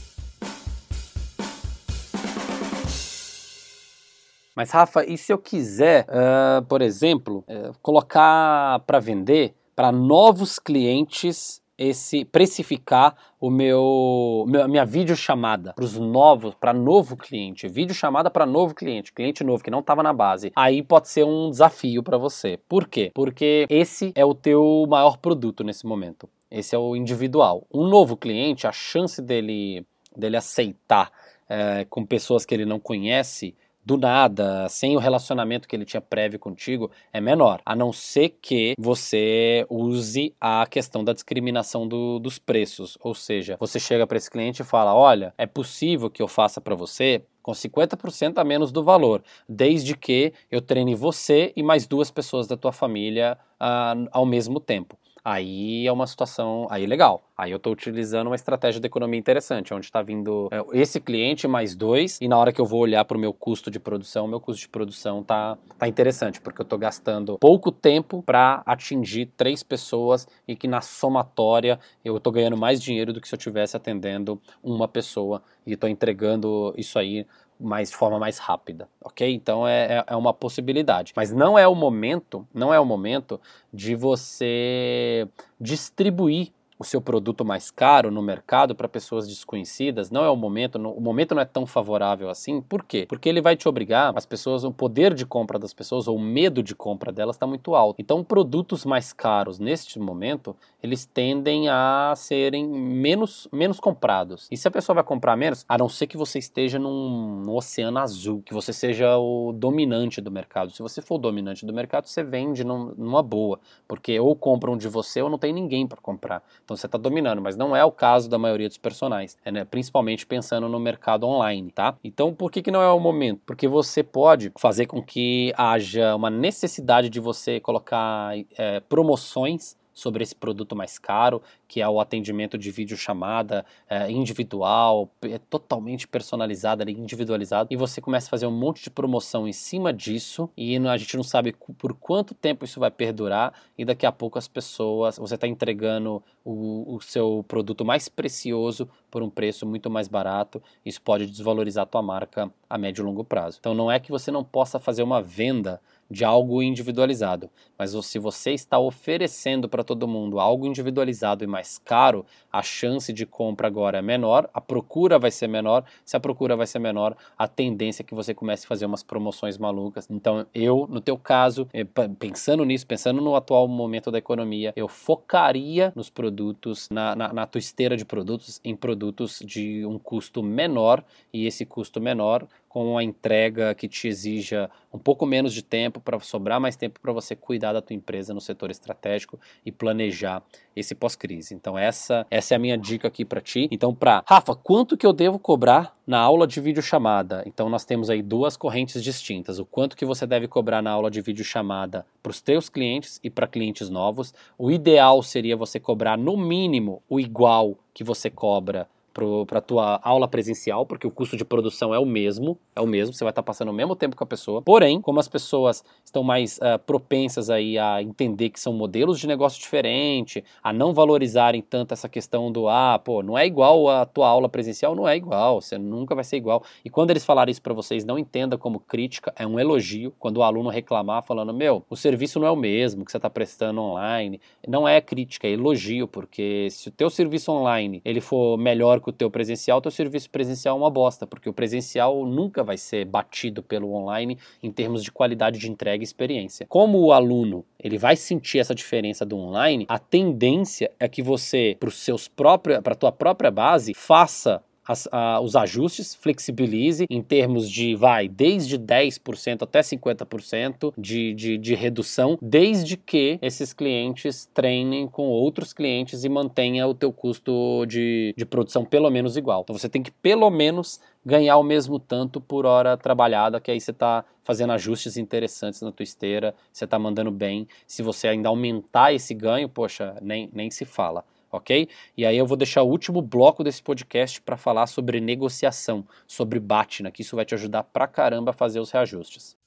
Mas 4.56 4.70
Rafa, 4.70 5.04
e 5.06 5.18
se 5.18 5.34
eu 5.34 5.40
quiser, 5.40 6.06
uh, 6.06 6.64
por 6.66 6.82
exemplo, 6.82 7.44
uh, 7.48 7.74
colocar 7.82 8.80
para 8.82 9.00
vender 9.00 9.56
para 9.76 9.92
novos 9.92 10.60
clientes 10.60 11.61
esse 11.82 12.24
precificar 12.24 13.16
o 13.40 13.50
meu, 13.50 14.46
meu 14.48 14.70
minha 14.70 14.86
videochamada 14.86 15.74
para 15.74 15.84
os 15.84 15.98
novos, 15.98 16.54
para 16.54 16.72
novo 16.72 17.18
cliente, 17.18 17.68
videochamada 17.68 18.30
para 18.30 18.46
novo 18.46 18.76
cliente, 18.76 19.12
cliente 19.12 19.44
novo 19.44 19.64
que 19.64 19.72
não 19.72 19.80
estava 19.80 20.04
na 20.04 20.14
base. 20.14 20.52
Aí 20.56 20.84
pode 20.84 21.10
ser 21.10 21.26
um 21.26 21.50
desafio 21.50 22.04
para 22.04 22.20
você. 22.20 22.60
Por 22.70 22.88
quê? 22.88 23.12
Porque 23.16 23.66
esse 23.68 24.12
é 24.14 24.24
o 24.24 24.36
teu 24.36 24.86
maior 24.88 25.18
produto 25.18 25.64
nesse 25.64 25.88
momento. 25.88 26.30
Esse 26.52 26.76
é 26.76 26.78
o 26.78 26.96
individual. 26.96 27.66
Um 27.74 27.88
novo 27.88 28.16
cliente, 28.16 28.68
a 28.68 28.72
chance 28.72 29.20
dele 29.20 29.84
dele 30.16 30.38
aceitar 30.38 31.12
é, 31.50 31.86
com 31.90 32.06
pessoas 32.06 32.46
que 32.46 32.54
ele 32.54 32.66
não 32.66 32.80
conhece 32.80 33.56
do 33.84 33.98
nada, 33.98 34.68
sem 34.70 34.96
o 34.96 35.00
relacionamento 35.00 35.68
que 35.68 35.76
ele 35.76 35.86
tinha 35.86 36.02
prévio 36.02 36.40
contigo, 36.40 36.92
é 37.12 37.20
menor. 37.20 37.62
A 37.66 37.76
não 37.76 37.92
ser 37.92 38.38
que 38.42 38.74
você 38.78 39.66
use 39.70 40.34
a 40.40 40.66
questão 40.68 41.04
da 41.04 41.14
discriminação 41.14 41.88
do, 41.88 42.20
dos 42.20 42.38
preços. 42.38 42.98
Ou 43.02 43.16
seja, 43.16 43.58
você 43.60 43.80
chega 43.80 44.06
para 44.06 44.18
esse 44.18 44.30
cliente 44.30 44.62
e 44.62 44.66
fala: 44.66 44.94
olha, 44.94 45.34
é 45.38 45.46
possível 45.46 46.10
que 46.10 46.22
eu 46.22 46.28
faça 46.28 46.62
para 46.62 46.76
você 46.76 47.24
com 47.42 47.54
50% 47.54 48.38
a 48.38 48.44
menos 48.44 48.72
do 48.72 48.84
valor, 48.84 49.24
desde 49.50 49.98
que 49.98 50.32
eu 50.52 50.62
treine 50.62 50.94
você 50.94 51.52
e 51.56 51.64
mais 51.64 51.88
duas 51.88 52.12
pessoas 52.12 52.46
da 52.46 52.56
tua 52.56 52.72
família 52.72 53.36
uh, 53.60 54.08
ao 54.12 54.28
mesmo 54.28 54.60
tempo 54.60 54.96
aí 55.24 55.88
é 55.88 55.92
uma 55.92 56.08
situação 56.08 56.68
aí 56.70 56.86
legal. 56.86 57.22
Aí 57.38 57.52
eu 57.52 57.58
estou 57.58 57.74
utilizando 57.74 58.28
uma 58.28 58.36
estratégia 58.36 58.80
de 58.80 58.86
economia 58.86 59.20
interessante, 59.20 59.74
onde 59.74 59.86
está 59.86 60.02
vindo 60.02 60.48
é, 60.52 60.64
esse 60.74 61.00
cliente 61.00 61.48
mais 61.48 61.76
dois, 61.76 62.20
e 62.22 62.28
na 62.28 62.38
hora 62.38 62.52
que 62.52 62.62
eu 62.62 62.66
vou 62.66 62.80
olhar 62.80 63.04
para 63.06 63.18
o 63.18 63.20
meu 63.20 63.34
custo 63.34 63.72
de 63.72 63.80
produção, 63.80 64.28
meu 64.28 64.40
custo 64.40 64.62
de 64.62 64.70
produção 64.70 65.24
tá, 65.24 65.58
tá 65.78 65.88
interessante, 65.88 66.40
porque 66.40 66.62
eu 66.62 66.64
estou 66.64 66.78
gastando 66.78 67.38
pouco 67.40 67.72
tempo 67.72 68.22
para 68.24 68.62
atingir 68.66 69.28
três 69.38 69.64
pessoas 69.64 70.28
e 70.48 70.56
que 70.56 70.68
na 70.68 70.82
somatória 70.82 71.80
eu 72.06 72.18
estou 72.18 72.32
ganhando 72.32 72.58
mais 72.58 72.82
dinheiro 72.82 73.14
do 73.14 73.20
que 73.20 73.28
se 73.28 73.34
eu 73.34 73.38
estivesse 73.38 73.76
atendendo 73.76 74.40
uma 74.64 74.88
pessoa 74.88 75.42
e 75.66 75.74
estou 75.74 75.90
entregando 75.90 76.74
isso 76.78 76.98
aí 77.00 77.26
mais 77.62 77.90
de 77.90 77.96
forma 77.96 78.18
mais 78.18 78.38
rápida, 78.38 78.90
ok? 79.04 79.32
Então 79.34 79.68
é, 79.68 80.00
é, 80.00 80.06
é 80.08 80.16
uma 80.16 80.34
possibilidade, 80.34 81.14
mas 81.16 81.32
não 81.32 81.58
é 81.58 81.68
o 81.68 81.76
momento, 81.76 82.48
não 82.54 82.74
é 82.74 82.80
o 82.80 82.86
momento 82.86 83.40
de 83.72 83.96
você 83.96 85.28
distribuir 85.60 86.52
o 86.82 86.84
seu 86.84 87.00
produto 87.00 87.46
mais 87.46 87.70
caro 87.70 88.10
no 88.10 88.24
mercado 88.24 88.74
para 88.74 88.90
pessoas 88.90 89.28
desconhecidas, 89.28 90.10
não 90.10 90.26
é 90.26 90.30
o 90.30 90.36
momento, 90.36 90.78
o 90.78 91.00
momento 91.00 91.36
não 91.36 91.42
é 91.42 91.46
tão 91.46 91.66
favorável 91.66 92.28
assim. 92.28 92.60
Por 92.60 92.84
quê? 92.84 93.06
Porque 93.08 93.30
ele 93.30 93.40
vai 93.40 93.56
te 93.56 93.70
obrigar, 93.70 94.12
as 94.16 94.26
pessoas, 94.26 94.64
o 94.64 94.72
poder 94.72 95.14
de 95.14 95.24
compra 95.24 95.60
das 95.60 95.74
pessoas 95.74 96.08
ou 96.08 96.18
o 96.18 96.20
medo 96.20 96.64
de 96.64 96.74
compra 96.74 97.12
delas 97.12 97.36
está 97.36 97.46
muito 97.46 97.76
alto. 97.76 98.02
Então, 98.02 98.24
produtos 98.24 98.84
mais 98.84 99.14
caros 99.14 99.60
neste 99.60 100.00
momento, 100.00 100.56
eles 100.82 101.06
tendem 101.06 101.70
a 101.70 102.14
serem 102.18 102.68
menos, 102.68 103.48
menos 103.52 103.80
comprados. 103.80 104.48
E 104.50 104.58
se 104.58 104.68
a 104.68 104.72
pessoa 104.72 104.96
vai 104.96 105.04
comprar 105.04 105.38
menos, 105.38 105.64
a 105.70 105.78
não 105.78 105.88
ser 105.88 106.08
que 106.08 106.18
você 106.18 106.40
esteja 106.40 106.80
num, 106.80 107.44
num 107.46 107.56
oceano 107.56 108.00
azul, 108.00 108.42
que 108.44 108.56
você 108.56 108.74
seja 108.74 109.18
o 109.20 109.54
dominante 109.54 110.20
do 110.20 110.32
mercado. 110.32 110.72
Se 110.72 110.82
você 110.82 111.00
for 111.00 111.16
o 111.16 111.20
dominante 111.20 111.64
do 111.64 111.74
mercado, 111.74 112.08
você 112.08 112.24
vende 112.24 112.64
num, 112.64 112.94
numa 112.98 113.22
boa, 113.22 113.60
porque 113.88 114.20
ou 114.20 114.36
compram 114.36 114.76
de 114.76 114.88
você 114.88 115.22
ou 115.22 115.30
não 115.30 115.38
tem 115.38 115.54
ninguém 115.54 115.86
para 115.86 116.02
comprar. 116.02 116.44
Então 116.72 116.78
você 116.78 116.86
está 116.86 116.98
dominando, 116.98 117.42
mas 117.42 117.58
não 117.58 117.76
é 117.76 117.84
o 117.84 117.92
caso 117.92 118.30
da 118.30 118.38
maioria 118.38 118.70
dos 118.70 118.78
personagens, 118.78 119.38
é, 119.44 119.52
né? 119.52 119.66
principalmente 119.66 120.26
pensando 120.26 120.70
no 120.70 120.80
mercado 120.80 121.28
online, 121.28 121.70
tá? 121.70 121.96
Então 122.02 122.34
por 122.34 122.50
que, 122.50 122.62
que 122.62 122.72
não 122.72 122.82
é 122.82 122.90
o 122.90 123.00
momento? 123.00 123.42
Porque 123.46 123.68
você 123.68 124.02
pode 124.02 124.54
fazer 124.58 124.86
com 124.86 125.04
que 125.04 125.54
haja 125.58 126.16
uma 126.16 126.30
necessidade 126.30 127.10
de 127.10 127.20
você 127.20 127.60
colocar 127.60 128.32
é, 128.58 128.80
promoções 128.80 129.76
sobre 130.02 130.24
esse 130.24 130.36
produto 130.36 130.76
mais 130.76 130.98
caro, 130.98 131.42
que 131.68 131.80
é 131.82 131.88
o 131.88 132.00
atendimento 132.00 132.58
de 132.58 132.72
vídeo 132.72 132.98
chamada 132.98 133.64
é, 133.88 134.12
individual, 134.12 135.10
é 135.22 135.38
totalmente 135.38 136.08
personalizado, 136.08 136.82
ali, 136.82 136.94
individualizado, 136.94 137.70
e 137.72 137.76
você 137.76 138.02
começa 138.02 138.28
a 138.28 138.30
fazer 138.30 138.48
um 138.48 138.52
monte 138.52 138.84
de 138.84 138.90
promoção 138.90 139.48
em 139.48 139.54
cima 139.54 139.94
disso, 139.94 140.50
e 140.58 140.76
a 140.78 140.98
gente 140.98 141.16
não 141.16 141.24
sabe 141.24 141.56
por 141.78 141.94
quanto 141.94 142.34
tempo 142.34 142.66
isso 142.66 142.80
vai 142.80 142.90
perdurar, 142.90 143.54
e 143.78 143.86
daqui 143.86 144.06
a 144.06 144.12
pouco 144.12 144.40
as 144.40 144.48
pessoas, 144.48 145.18
você 145.18 145.36
está 145.36 145.48
entregando 145.48 146.24
o, 146.44 146.96
o 146.96 147.02
seu 147.02 147.46
produto 147.48 147.86
mais 147.86 148.10
precioso 148.10 148.90
por 149.10 149.22
um 149.22 149.30
preço 149.30 149.66
muito 149.66 149.90
mais 149.90 150.08
barato, 150.08 150.62
isso 150.84 151.02
pode 151.02 151.28
desvalorizar 151.28 151.84
a 151.84 151.86
tua 151.86 152.02
marca 152.02 152.52
a 152.70 152.78
médio 152.78 153.04
e 153.04 153.06
longo 153.06 153.24
prazo. 153.24 153.58
Então 153.60 153.74
não 153.74 153.92
é 153.92 154.00
que 154.00 154.12
você 154.12 154.32
não 154.32 154.44
possa 154.44 154.80
fazer 154.80 155.04
uma 155.04 155.22
venda 155.22 155.80
de 156.12 156.26
algo 156.26 156.62
individualizado. 156.62 157.50
Mas 157.78 157.92
se 158.06 158.20
você 158.20 158.52
está 158.52 158.78
oferecendo 158.78 159.70
para 159.70 159.84
todo 159.84 160.08
mundo 160.08 160.40
algo 160.40 160.68
individualizado 160.68 161.44
e 161.44 161.48
mais 161.48 161.80
caro, 161.80 162.26
a 162.52 162.62
chance 162.62 163.14
de 163.14 163.26
compra 163.26 163.68
agora 163.68 164.00
é 164.00 164.02
menor, 164.02 164.50
a 164.54 164.60
procura 164.60 165.18
vai 165.18 165.32
ser 165.32 165.48
menor. 165.48 165.86
Se 166.04 166.18
a 166.18 166.20
procura 166.20 166.58
vai 166.58 166.68
ser 166.68 166.80
menor, 166.80 167.16
a 167.38 167.48
tendência 167.48 168.04
é 168.04 168.06
que 168.06 168.14
você 168.14 168.34
comece 168.34 168.66
a 168.66 168.68
fazer 168.68 168.86
umas 168.86 169.02
promoções 169.02 169.58
malucas. 169.58 170.06
Então, 170.12 170.46
eu, 170.54 170.86
no 170.90 171.00
teu 171.00 171.18
caso, 171.18 171.68
eh, 171.74 171.86
pensando 172.20 172.66
nisso, 172.66 172.86
pensando 172.86 173.22
no 173.22 173.36
atual 173.36 173.68
momento 173.68 174.12
da 174.12 174.18
economia, 174.18 174.74
eu 174.76 174.90
focaria 174.90 175.94
nos 175.96 176.10
produtos, 176.10 176.90
na, 176.92 177.16
na, 177.16 177.32
na 177.34 177.48
tua 177.48 177.60
esteira 177.60 177.96
de 177.96 178.04
produtos, 178.04 178.60
em 178.66 178.76
produtos 178.76 179.40
de 179.46 179.86
um 179.86 179.98
custo 179.98 180.44
menor 180.44 181.04
e 181.34 181.48
esse 181.48 181.66
custo 181.66 182.02
menor 182.02 182.46
com 182.72 182.98
a 182.98 183.04
entrega 183.04 183.76
que 183.76 183.86
te 183.86 184.08
exija 184.08 184.70
um 184.94 184.98
pouco 184.98 185.26
menos 185.26 185.54
de 185.54 185.62
tempo 185.62 186.00
para 186.00 186.18
sobrar 186.22 186.58
mais 186.58 186.78
tempo 186.78 187.02
para 187.02 187.12
você 187.12 187.36
cuidar 187.36 187.74
da 187.74 187.82
tua 187.82 187.94
empresa 187.94 188.34
no 188.34 188.40
setor 188.40 188.72
estratégico 188.72 189.38
e 189.66 189.74
planejar 189.74 190.42
esse 190.74 190.96
pós-crise. 190.96 191.54
Então 191.54 191.78
essa 191.78 192.26
essa 192.32 192.54
é 192.54 192.56
a 192.56 192.60
minha 192.60 192.78
dica 192.78 193.10
aqui 193.10 193.26
para 193.26 193.42
ti. 193.42 193.68
Então 193.70 193.94
para 193.94 194.24
Rafa, 194.26 194.56
quanto 194.56 194.96
que 194.96 195.06
eu 195.06 195.12
devo 195.12 195.38
cobrar 195.38 195.98
na 196.08 196.18
aula 196.18 196.48
de 196.48 196.62
videochamada? 196.62 197.44
Então 197.46 197.70
nós 197.70 197.84
temos 197.84 198.10
aí 198.10 198.22
duas 198.22 198.56
correntes 198.56 199.04
distintas. 199.04 199.60
O 199.60 199.66
quanto 199.66 199.98
que 199.98 200.06
você 200.06 200.26
deve 200.26 200.48
cobrar 200.48 200.82
na 200.82 200.92
aula 200.92 201.12
de 201.12 201.20
videochamada 201.20 202.06
para 202.24 202.30
os 202.30 202.40
teus 202.40 202.70
clientes 202.70 203.20
e 203.22 203.30
para 203.30 203.48
clientes 203.48 203.90
novos. 203.90 204.34
O 204.58 204.72
ideal 204.72 205.22
seria 205.22 205.58
você 205.58 205.78
cobrar 205.78 206.18
no 206.18 206.38
mínimo 206.38 207.04
o 207.10 207.20
igual 207.20 207.78
que 207.94 208.02
você 208.02 208.30
cobra 208.30 208.88
para 209.14 209.60
a 209.60 209.62
tua 209.62 210.00
aula 210.04 210.28
presencial, 210.28 210.86
porque 210.86 211.06
o 211.06 211.12
custo 211.12 211.36
de 211.36 211.44
produção 211.44 211.94
é 211.94 212.00
o 212.00 212.06
mesmo, 212.06 212.58
é 212.76 212.82
o 212.82 212.88
mesmo, 212.88 213.14
você 213.14 213.24
vai 213.24 213.32
estar 213.32 213.42
tá 213.42 213.46
passando 213.46 213.70
o 213.70 213.74
mesmo 213.74 213.96
tempo 213.96 214.16
com 214.16 214.24
a 214.24 214.28
pessoa. 214.28 214.62
Porém, 214.62 215.02
como 215.02 215.20
as 215.20 215.28
pessoas 215.28 215.84
estão 216.04 216.24
mais 216.24 216.58
uh, 216.58 216.80
propensas 216.86 217.50
aí 217.50 217.78
a 217.78 218.02
entender 218.02 218.50
que 218.50 218.60
são 218.60 218.74
modelos 218.74 219.20
de 219.20 219.28
negócio 219.28 219.60
diferentes, 219.60 220.44
a 220.64 220.72
não 220.72 220.94
valorizarem 220.94 221.62
tanto 221.62 221.94
essa 221.94 222.08
questão 222.08 222.52
do 222.52 222.70
ah, 222.70 223.00
pô, 223.04 223.22
não 223.22 223.38
é 223.38 223.46
igual 223.46 223.90
a 223.90 224.06
tua 224.06 224.28
aula 224.28 224.48
presencial, 224.48 224.96
não 224.96 225.08
é 225.08 225.16
igual, 225.16 225.62
você 225.62 225.78
nunca 225.78 226.16
vai 226.16 226.24
ser 226.24 226.38
igual. 226.38 226.64
E 226.84 226.90
quando 226.90 227.12
eles 227.12 227.26
falarem 227.26 227.52
isso 227.52 227.62
para 227.62 227.74
vocês, 227.74 228.06
não 228.06 228.18
entenda 228.18 228.58
como 228.58 228.80
crítica, 228.80 229.34
é 229.36 229.46
um 229.46 229.60
elogio. 229.60 230.14
Quando 230.18 230.38
o 230.38 230.44
aluno 230.44 230.70
reclamar 230.70 231.24
falando, 231.24 231.54
meu, 231.54 231.84
o 231.90 231.96
serviço 231.96 232.40
não 232.40 232.48
é 232.48 232.52
o 232.52 232.56
mesmo 232.56 233.04
que 233.04 233.12
você 233.12 233.18
está 233.18 233.30
prestando 233.30 233.82
online, 233.82 234.40
não 234.68 234.88
é 234.88 235.02
crítica, 235.02 235.48
é 235.48 235.52
elogio, 235.52 236.08
porque 236.08 236.70
se 236.70 236.88
o 236.90 236.92
teu 236.92 237.10
serviço 237.10 237.52
online 237.52 238.02
ele 238.06 238.22
for 238.22 238.58
melhor 238.58 239.01
que 239.02 239.10
o 239.10 239.14
teu 239.14 239.30
presencial, 239.30 239.82
teu 239.82 239.92
serviço 239.92 240.30
presencial 240.30 240.78
é 240.78 240.80
uma 240.80 240.90
bosta, 240.90 241.26
porque 241.26 241.50
o 241.50 241.54
presencial 241.54 242.26
nunca 242.26 242.64
vai 242.64 242.78
ser 242.78 243.06
batido 243.06 243.64
pelo 243.64 243.94
online 243.94 244.38
em 244.62 244.72
termos 244.72 245.04
de 245.04 245.12
qualidade 245.12 245.60
de 245.60 245.70
entrega 245.70 246.04
e 246.04 246.06
experiência. 246.06 246.66
Como 246.70 247.00
o 247.00 247.12
aluno 247.12 247.66
ele 247.80 247.98
vai 247.98 248.16
sentir 248.16 248.60
essa 248.60 248.76
diferença 248.76 249.26
do 249.26 249.38
online, 249.38 249.86
a 249.90 250.00
tendência 250.00 250.92
é 251.00 251.08
que 251.08 251.22
você, 251.22 251.76
para 251.80 251.90
os 251.90 251.96
seus 251.96 252.28
próprios, 252.28 252.80
para 252.80 252.96
tua 252.96 253.12
própria 253.12 253.50
base, 253.50 253.94
faça 253.94 254.64
as, 254.88 255.08
a, 255.12 255.40
os 255.40 255.56
ajustes, 255.56 256.16
flexibilize 256.16 257.06
em 257.10 257.22
termos 257.22 257.70
de, 257.70 257.96
vai, 257.96 258.28
desde 258.28 258.78
10% 258.78 259.64
até 259.64 259.82
50% 259.82 260.94
de, 260.98 261.34
de, 261.34 261.58
de 261.58 261.76
redução, 261.76 262.38
desde 262.42 262.98
que 262.98 263.38
esses 263.42 263.74
clientes 263.74 264.50
treinem 264.54 265.08
com 265.08 265.28
outros 265.28 265.74
clientes 265.74 266.24
e 266.24 266.30
mantenha 266.30 266.88
o 266.88 266.94
teu 266.94 267.12
custo 267.12 267.86
de, 267.88 268.34
de 268.36 268.46
produção 268.46 268.84
pelo 268.84 269.10
menos 269.10 269.38
igual. 269.38 269.62
Então 269.62 269.78
você 269.78 269.90
tem 269.90 270.02
que 270.02 270.12
pelo 270.12 270.50
menos 270.50 271.00
ganhar 271.24 271.58
o 271.58 271.64
mesmo 271.64 272.00
tanto 272.00 272.42
por 272.42 272.66
hora 272.66 272.98
trabalhada, 272.98 273.62
que 273.62 273.70
aí 273.70 273.80
você 273.80 273.92
está 273.92 274.26
fazendo 274.44 274.74
ajustes 274.74 275.18
interessantes 275.18 275.82
na 275.82 275.92
tua 275.92 276.04
esteira, 276.04 276.56
você 276.74 276.86
está 276.86 276.98
mandando 276.98 277.30
bem. 277.30 277.68
Se 277.86 278.02
você 278.02 278.28
ainda 278.28 278.50
aumentar 278.50 279.14
esse 279.14 279.34
ganho, 279.36 279.70
poxa, 279.70 280.16
nem, 280.22 280.50
nem 280.52 280.72
se 280.72 280.84
fala 280.84 281.24
ok? 281.52 281.88
E 282.18 282.26
aí 282.26 282.38
eu 282.38 282.46
vou 282.46 282.58
deixar 282.58 282.84
o 282.84 282.90
último 282.90 283.22
bloco 283.22 283.64
desse 283.64 283.82
podcast 283.82 284.42
para 284.42 284.58
falar 284.58 284.88
sobre 284.88 285.20
negociação, 285.20 286.06
sobre 286.28 286.60
Batna, 286.60 287.12
que 287.12 287.22
isso 287.22 287.36
vai 287.36 287.46
te 287.46 287.54
ajudar 287.54 287.84
pra 287.84 288.08
caramba 288.08 288.52
a 288.52 288.54
fazer 288.54 288.80
os 288.80 288.92
reajustes. 288.92 289.58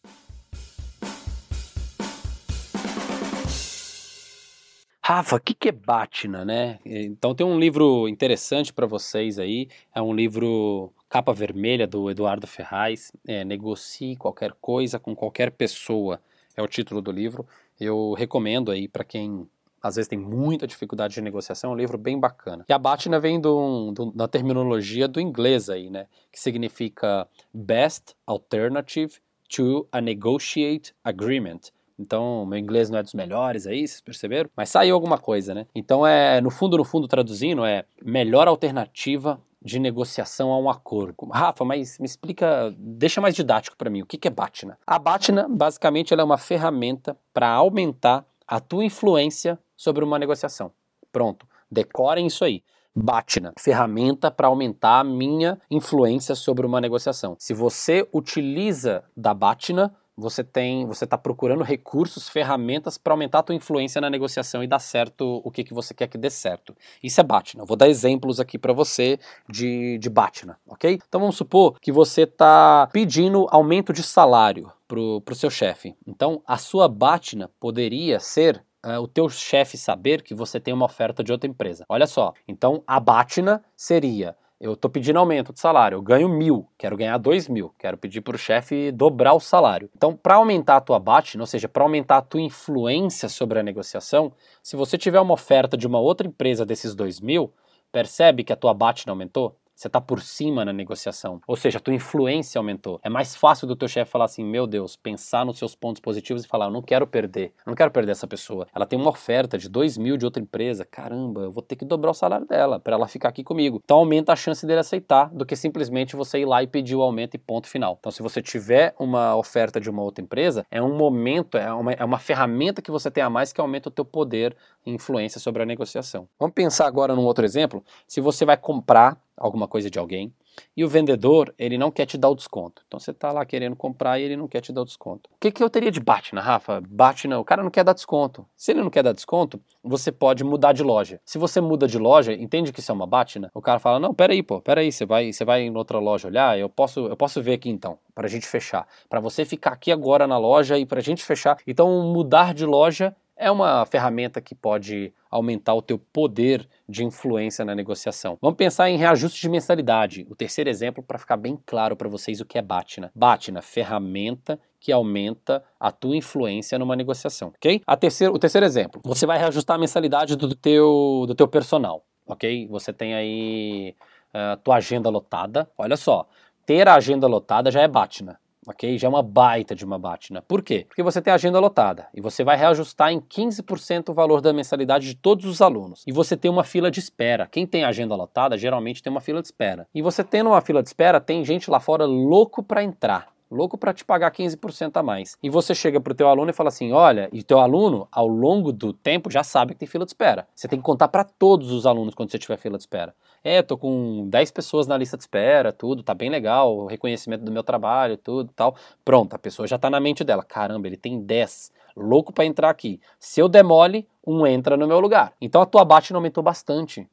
Rafa, 5.07 5.37
o 5.37 5.41
que, 5.41 5.53
que 5.53 5.69
é 5.69 5.73
Batna, 5.73 6.47
né? 6.47 6.79
Então 6.83 7.35
tem 7.35 7.47
um 7.47 7.61
livro 7.61 8.09
interessante 8.09 8.73
para 8.73 8.87
vocês 8.87 9.39
aí, 9.39 9.69
é 9.95 10.01
um 10.01 10.15
livro 10.15 10.91
capa 11.11 11.31
vermelha 11.35 11.87
do 11.87 12.11
Eduardo 12.11 12.47
Ferraz, 12.47 13.13
é, 13.29 13.45
Negocie 13.45 14.17
qualquer 14.17 14.53
coisa 14.63 14.99
com 14.99 15.15
qualquer 15.15 15.51
pessoa, 15.51 16.23
é 16.57 16.63
o 16.63 16.67
título 16.67 17.03
do 17.03 17.13
livro. 17.13 17.47
Eu 17.79 18.15
recomendo 18.15 18.71
aí 18.71 18.89
para 18.89 19.05
quem 19.05 19.47
às 19.85 19.97
vezes 19.97 20.09
tem 20.09 20.19
muita 20.19 20.67
dificuldade 20.67 21.13
de 21.13 21.21
negociação, 21.21 21.71
é 21.71 21.75
um 21.75 21.77
livro 21.77 21.99
bem 21.99 22.19
bacana. 22.19 22.65
E 22.67 22.73
a 22.73 22.79
Batina 22.79 23.21
vem 23.21 23.39
do, 23.39 23.93
do, 23.93 24.11
da 24.13 24.27
terminologia 24.27 25.07
do 25.07 25.21
inglês 25.21 25.69
aí, 25.69 25.91
né? 25.91 26.07
Que 26.33 26.41
significa 26.41 27.29
Best 27.53 28.15
Alternative 28.27 29.13
to 29.55 29.87
a 29.93 30.01
Negotiate 30.01 30.95
Agreement. 31.05 31.61
Então, 31.99 32.47
meu 32.47 32.59
inglês 32.59 32.89
não 32.89 32.99
é 32.99 33.03
dos 33.03 33.13
melhores 33.13 33.67
aí, 33.67 33.87
vocês 33.87 34.01
perceberam? 34.01 34.49
Mas 34.57 34.71
saiu 34.71 34.95
alguma 34.95 35.19
coisa, 35.19 35.53
né? 35.53 35.67
Então, 35.75 36.07
é 36.07 36.41
no 36.41 36.51
fundo, 36.51 36.79
no 36.79 36.85
fundo, 36.85 37.07
traduzindo, 37.07 37.63
é 37.63 37.85
melhor 38.03 38.49
alternativa 38.49 39.39
de 39.63 39.79
negociação 39.79 40.51
a 40.51 40.59
um 40.59 40.69
acordo. 40.69 41.27
Rafa, 41.31 41.65
mas 41.65 41.99
me 41.99 42.07
explica, 42.07 42.75
deixa 42.79 43.21
mais 43.21 43.35
didático 43.35 43.77
para 43.77 43.91
mim, 43.91 44.03
o 44.03 44.07
que, 44.07 44.19
que 44.19 44.29
é 44.29 44.31
Batna? 44.31 44.79
A 44.87 44.99
Batna, 44.99 45.47
basicamente, 45.49 46.13
ela 46.13 46.23
é 46.23 46.25
uma 46.25 46.39
ferramenta 46.39 47.17
para 47.33 47.51
aumentar 47.51 48.27
a 48.47 48.61
tua 48.61 48.85
influência 48.85 49.59
sobre 49.77 50.05
uma 50.05 50.19
negociação. 50.19 50.73
Pronto, 51.13 51.47
decorem 51.71 52.27
isso 52.27 52.45
aí. 52.45 52.63
Batna, 52.97 53.53
ferramenta 53.59 54.31
para 54.31 54.47
aumentar 54.47 55.01
a 55.01 55.05
minha 55.05 55.59
influência 55.69 56.37
sobre 56.37 56.65
uma 56.65 56.81
negociação. 56.81 57.35
Se 57.41 57.53
você 57.53 58.09
utiliza 58.13 59.03
da 59.17 59.35
Batna, 59.35 59.93
você 60.17 60.45
tem, 60.45 60.87
você 60.87 61.05
está 61.05 61.19
procurando 61.19 61.63
recursos, 61.63 62.29
ferramentas 62.29 62.97
para 62.97 63.13
aumentar 63.13 63.41
a 63.41 63.43
tua 63.43 63.55
influência 63.55 64.01
na 64.01 64.09
negociação 64.09 64.63
e 64.63 64.67
dar 64.67 64.79
certo 64.79 65.41
o 65.45 65.51
que, 65.51 65.65
que 65.65 65.75
você 65.75 65.93
quer 65.93 66.07
que 66.07 66.19
dê 66.19 66.31
certo. 66.31 66.75
Isso 67.03 67.21
é 67.21 67.25
Batna. 67.25 67.65
vou 67.65 67.77
dar 67.77 67.89
exemplos 67.89 68.41
aqui 68.41 68.59
para 68.59 68.73
você 68.73 69.19
de, 69.49 69.99
de 69.99 70.09
Batna, 70.09 70.59
ok? 70.67 70.99
Então 71.09 71.21
vamos 71.21 71.37
supor 71.37 71.79
que 71.81 71.91
você 71.91 72.23
está 72.23 72.89
pedindo 72.93 73.47
aumento 73.51 73.93
de 73.93 74.03
salário 74.03 74.71
para 74.87 75.01
o 75.01 75.35
seu 75.35 75.51
chefe. 75.51 75.97
Então 76.07 76.43
a 76.47 76.57
sua 76.59 76.89
Batna 76.89 77.51
poderia 77.59 78.21
ser 78.21 78.65
uh, 78.85 79.01
o 79.01 79.09
teu 79.09 79.29
chefe 79.29 79.77
saber 79.77 80.23
que 80.23 80.35
você 80.35 80.61
tem 80.61 80.73
uma 80.73 80.87
oferta 80.87 81.25
de 81.25 81.33
outra 81.33 81.49
empresa. 81.49 81.85
Olha 81.89 82.07
só, 82.07 82.33
então 82.47 82.83
a 82.87 83.01
Batna 83.01 83.63
seria 83.77 84.37
eu 84.61 84.75
estou 84.75 84.91
pedindo 84.91 85.19
aumento 85.19 85.53
de 85.53 85.61
salário, 85.61 85.97
eu 85.97 86.03
ganho 86.03 86.29
mil, 86.29 86.69
quero 86.79 86.97
ganhar 86.97 87.19
dois 87.19 87.49
mil, 87.49 87.75
quero 87.79 87.99
pedir 87.99 88.21
para 88.21 88.37
o 88.37 88.39
chefe 88.39 88.91
dobrar 88.93 89.35
o 89.35 89.41
salário. 89.41 89.91
Então, 89.97 90.17
para 90.17 90.37
aumentar 90.37 90.77
a 90.77 90.81
tua 90.81 90.99
BAT, 90.99 91.35
ou 91.39 91.47
seja, 91.47 91.69
para 91.69 91.83
aumentar 91.83 92.19
a 92.19 92.23
tua 92.23 92.41
influência 92.41 93.29
sobre 93.29 93.59
a 93.59 93.63
negociação, 93.63 94.33
se 94.63 94.77
você 94.77 94.97
tiver 94.97 95.21
uma 95.21 95.35
oferta 95.35 95.77
de 95.77 95.87
uma 95.87 95.99
outra 95.99 96.27
empresa 96.27 96.65
desses 96.65 96.95
dois 96.95 97.21
mil, 97.21 97.53
percebe 97.93 98.45
que 98.45 98.53
a 98.53 98.57
tua 98.57 98.73
BAT 98.75 99.07
não 99.07 99.13
aumentou? 99.13 99.57
Você 99.75 99.89
está 99.89 100.01
por 100.01 100.23
cima 100.23 100.65
na 100.65 100.73
negociação. 100.73 101.41
Ou 101.47 101.57
seja, 101.57 101.79
a 101.79 101.81
tua 101.81 101.95
influência 101.95 102.59
aumentou. 102.59 103.01
É 103.03 103.09
mais 103.09 103.35
fácil 103.35 103.67
do 103.67 103.75
teu 103.75 103.89
chefe 103.89 104.11
falar 104.11 104.27
assim, 104.27 104.45
meu 104.45 104.67
Deus, 104.67 104.95
pensar 104.97 105.45
nos 105.45 105.59
seus 105.59 105.75
pontos 105.75 106.01
positivos 106.01 106.45
e 106.45 106.49
falar, 106.49 106.67
eu 106.67 106.71
não 106.71 106.81
quero 106.83 107.07
perder, 107.07 107.53
eu 107.67 107.71
não 107.71 107.75
quero 107.75 107.91
perder 107.91 108.13
essa 108.13 108.27
pessoa. 108.27 108.67
Ela 108.75 108.87
tem 108.87 108.99
uma 108.99 109.11
oferta 109.11 109.59
de 109.59 109.69
2 109.69 109.99
mil 109.99 110.17
de 110.17 110.25
outra 110.25 110.41
empresa, 110.41 110.85
caramba, 110.85 111.43
eu 111.43 111.51
vou 111.51 111.63
ter 111.63 111.75
que 111.77 111.85
dobrar 111.85 112.13
o 112.13 112.15
salário 112.15 112.47
dela 112.47 112.79
para 112.79 112.95
ela 112.95 113.09
ficar 113.09 113.31
aqui 113.31 113.43
comigo. 113.43 113.81
Então 113.85 113.99
aumenta 113.99 114.33
a 114.33 114.37
chance 114.37 114.65
dele 114.65 114.81
aceitar 114.81 115.29
do 115.31 115.45
que 115.45 115.57
simplesmente 115.57 116.15
você 116.15 116.39
ir 116.39 116.45
lá 116.45 116.63
e 116.63 116.67
pedir 116.67 116.95
o 116.95 117.03
aumento 117.03 117.35
e 117.35 117.39
ponto 117.39 117.67
final. 117.67 117.97
Então 117.99 118.13
se 118.13 118.23
você 118.23 118.41
tiver 118.41 118.95
uma 118.99 119.35
oferta 119.35 119.81
de 119.81 119.91
uma 119.91 120.03
outra 120.03 120.23
empresa, 120.23 120.65
é 120.71 120.81
um 120.81 120.97
momento, 120.97 121.59
é 121.59 121.73
uma, 121.73 121.93
é 121.93 122.05
uma 122.05 122.19
ferramenta 122.19 122.81
que 122.81 122.91
você 122.91 123.11
tem 123.11 123.23
a 123.23 123.31
mais 123.31 123.53
que 123.53 123.61
aumenta 123.61 123.89
o 123.89 123.93
teu 123.93 124.05
poder 124.05 124.57
e 124.87 124.93
influência 124.93 125.41
sobre 125.41 125.63
a 125.63 125.67
negociação. 125.67 126.29
Vamos 126.39 126.55
pensar 126.55 126.87
agora 126.87 127.15
num 127.15 127.25
outro 127.25 127.45
exemplo. 127.45 127.83
Se 128.07 128.21
você 128.21 128.45
vai 128.45 128.57
comprar 128.57 129.19
alguma 129.37 129.67
coisa 129.69 129.91
de 129.91 129.99
alguém 129.99 130.33
e 130.77 130.85
o 130.85 130.89
vendedor 130.89 131.55
ele 131.59 131.77
não 131.77 131.91
quer 131.91 132.07
te 132.07 132.17
dar 132.17 132.29
o 132.29 132.35
desconto. 132.35 132.83
Então 132.87 132.99
você 132.99 133.11
está 133.11 133.33
lá 133.33 133.45
querendo 133.45 133.77
comprar 133.77 134.19
e 134.19 134.23
ele 134.23 134.37
não 134.37 134.49
quer 134.49 134.61
te 134.61 134.73
dar 134.73 134.83
o 134.83 134.85
desconto. 134.85 135.31
O 135.33 135.39
que, 135.41 135.51
que 135.51 135.63
eu 135.63 135.71
teria 135.71 135.91
de 135.91 136.01
Batna, 136.01 136.41
Rafa? 136.41 136.81
Batna, 136.89 137.39
o 137.39 137.45
cara 137.45 137.63
não 137.63 137.71
quer 137.71 137.85
dar 137.85 137.93
desconto. 137.93 138.47
Se 138.57 138.73
ele 138.73 138.83
não 138.83 138.91
quer 138.91 139.03
dar 139.03 139.13
desconto, 139.13 139.61
você 139.83 140.13
pode 140.13 140.45
mudar 140.45 140.73
de 140.73 140.83
loja. 140.83 141.21
Se 141.25 141.39
você 141.39 141.61
muda 141.61 141.87
de 141.87 141.99
loja, 141.99 142.33
entende 142.33 142.73
que 142.73 142.81
isso 142.81 142.93
é 142.93 142.95
uma 142.95 143.07
Batna? 143.07 143.51
O 143.55 143.61
cara 143.61 143.79
fala: 143.79 143.99
"Não, 143.99 144.15
peraí, 144.15 144.43
pô, 144.43 144.61
peraí, 144.61 144.91
você 144.91 145.05
vai, 145.05 145.33
você 145.33 145.45
vai 145.45 145.63
em 145.63 145.77
outra 145.77 145.99
loja 145.99 146.29
olhar, 146.29 146.59
eu 146.59 146.69
posso, 146.69 147.07
eu 147.07 147.17
posso 147.17 147.43
ver 147.43 147.55
aqui 147.55 147.69
então, 147.69 147.99
para 148.15 148.27
a 148.27 148.31
gente 148.31 148.47
fechar. 148.47 148.87
Para 149.09 149.21
você 149.21 149.45
ficar 149.45 149.73
aqui 149.73 149.91
agora 149.91 150.27
na 150.27 150.39
loja 150.39 150.79
e 150.79 150.87
para 150.87 150.99
a 150.99 151.03
gente 151.03 151.25
fechar. 151.25 151.59
Então 151.67 152.13
mudar 152.13 152.55
de 152.55 152.65
loja 152.65 153.15
é 153.37 153.51
uma 153.51 153.85
ferramenta 153.87 154.41
que 154.41 154.55
pode 154.55 155.13
aumentar 155.31 155.75
o 155.75 155.83
teu 155.83 155.99
poder 155.99 156.69
de 156.89 157.05
influência 157.05 157.65
na 157.65 157.75
negociação. 157.75 158.39
Vamos 158.41 158.57
pensar 158.57 158.89
em 158.91 158.97
reajuste 158.97 159.41
de 159.41 159.49
mensalidade. 159.49 160.27
O 160.31 160.37
terceiro 160.37 160.71
exemplo 160.71 161.03
para 161.03 161.19
ficar 161.19 161.37
bem 161.37 161.59
claro 161.67 161.97
para 161.97 162.09
vocês 162.09 162.41
o 162.41 162.45
que 162.45 162.59
é 162.59 162.63
Batna. 162.63 163.11
Batna, 163.15 163.61
ferramenta 163.61 164.59
que 164.79 164.93
aumenta 164.93 165.65
a 165.81 165.91
tua 165.91 166.17
influência 166.17 166.79
numa 166.79 166.95
negociação, 166.95 167.49
ok? 167.49 167.81
A 167.87 167.97
terceiro, 167.97 168.35
o 168.35 168.39
terceiro 168.39 168.67
exemplo, 168.67 169.01
você 169.03 169.27
vai 169.27 169.39
reajustar 169.39 169.77
a 169.77 169.81
mensalidade 169.81 170.37
do 170.37 170.55
teu, 170.55 171.25
do 171.27 171.35
teu 171.35 171.49
personal, 171.49 172.05
ok? 172.27 172.69
Você 172.69 172.93
tem 172.93 173.15
aí 173.15 173.95
a 174.33 174.55
uh, 174.55 174.57
tua 174.59 174.77
agenda 174.77 175.09
lotada. 175.09 175.69
Olha 175.79 175.97
só, 175.97 176.29
ter 176.67 176.87
a 176.87 176.95
agenda 176.95 177.27
lotada 177.27 177.71
já 177.71 177.81
é 177.81 177.89
Batna 177.89 178.39
ok? 178.67 178.99
Já 178.99 179.09
é 179.09 179.11
uma 179.11 179.23
baita 179.23 179.75
de 179.75 179.85
uma 179.85 179.99
batina. 179.99 180.43
Por 180.43 180.63
quê? 180.63 180.85
Porque 180.89 181.03
você 181.03 181.21
tem 181.21 181.33
a 181.33 181.35
agenda 181.35 181.59
lotada 181.59 182.09
e 182.15 182.21
você 182.21 182.45
vai 182.45 182.57
reajustar 182.57 183.13
em 183.13 183.21
15% 183.21 184.11
o 184.11 184.15
valor 184.15 184.41
da 184.41 184.53
mensalidade 184.53 185.07
de 185.07 185.17
todos 185.17 185.45
os 185.47 185.61
alunos. 185.61 186.03
E 186.07 186.13
você 186.13 186.37
tem 186.37 186.51
uma 186.51 186.65
fila 186.65 186.91
de 186.91 187.01
espera. 187.01 187.47
Quem 187.47 187.67
tem 187.67 187.85
agenda 187.85 188.15
lotada 188.15 188.57
geralmente 188.57 189.03
tem 189.03 189.11
uma 189.11 189.21
fila 189.21 189.41
de 189.41 189.49
espera. 189.49 189.87
E 189.95 190.03
você 190.03 190.23
tendo 190.23 190.51
uma 190.51 190.61
fila 190.61 190.83
de 190.83 190.89
espera, 190.89 191.21
tem 191.21 191.45
gente 191.45 191.71
lá 191.71 191.81
fora 191.81 192.05
louco 192.05 192.63
para 192.63 192.83
entrar 192.83 193.34
louco 193.55 193.79
para 193.79 193.95
te 193.95 194.05
pagar 194.05 194.31
15% 194.31 194.97
a 194.97 195.03
mais. 195.03 195.39
E 195.43 195.49
você 195.49 195.75
chega 195.75 196.01
para 196.01 196.13
o 196.13 196.17
teu 196.17 196.29
aluno 196.29 196.51
e 196.51 196.53
fala 196.53 196.69
assim: 196.69 196.93
olha, 196.93 197.29
e 197.33 197.43
teu 197.43 197.61
aluno, 197.61 198.07
ao 198.11 198.27
longo 198.27 198.73
do 198.73 198.93
tempo, 198.93 199.31
já 199.31 199.43
sabe 199.43 199.73
que 199.73 199.81
tem 199.81 199.89
fila 199.89 200.05
de 200.05 200.11
espera. 200.11 200.47
Você 200.55 200.69
tem 200.69 200.79
que 200.79 200.85
contar 200.85 201.09
para 201.09 201.25
todos 201.25 201.71
os 201.71 201.87
alunos 201.87 202.15
quando 202.15 202.31
você 202.31 202.39
tiver 202.39 202.57
fila 202.59 202.77
de 202.77 202.83
espera. 202.83 203.15
É, 203.43 203.63
tô 203.63 203.77
com 203.77 204.27
10 204.29 204.51
pessoas 204.51 204.87
na 204.87 204.97
lista 204.97 205.17
de 205.17 205.23
espera, 205.23 205.73
tudo, 205.73 206.03
tá 206.03 206.15
bem 206.15 206.31
legal, 206.31 206.87
reconhecimento 206.87 207.45
do 207.45 207.53
meu 207.53 207.63
trabalho, 207.63 208.17
tudo 208.17 208.51
tal. 208.55 208.75
Pronto, 209.05 209.35
a 209.35 209.39
pessoa 209.39 209.69
já 209.69 209.79
tá 209.79 209.91
na 209.91 210.01
mente 210.01 210.25
dela. 210.25 210.43
Caramba, 210.43 210.87
ele 210.87 210.97
tem 210.97 211.21
10 211.21 211.71
louco 211.97 212.33
para 212.33 212.45
entrar 212.45 212.71
aqui. 212.71 213.01
Se 213.19 213.41
eu 213.41 213.49
demole, 213.49 214.09
um 214.27 214.47
entra 214.47 214.77
no 214.77 214.87
meu 214.87 214.99
lugar. 215.01 215.33
Então 215.41 215.61
a 215.61 215.67
tua 215.67 215.85
bate 215.85 216.15
aumentou 216.15 216.43
bastante 216.43 217.09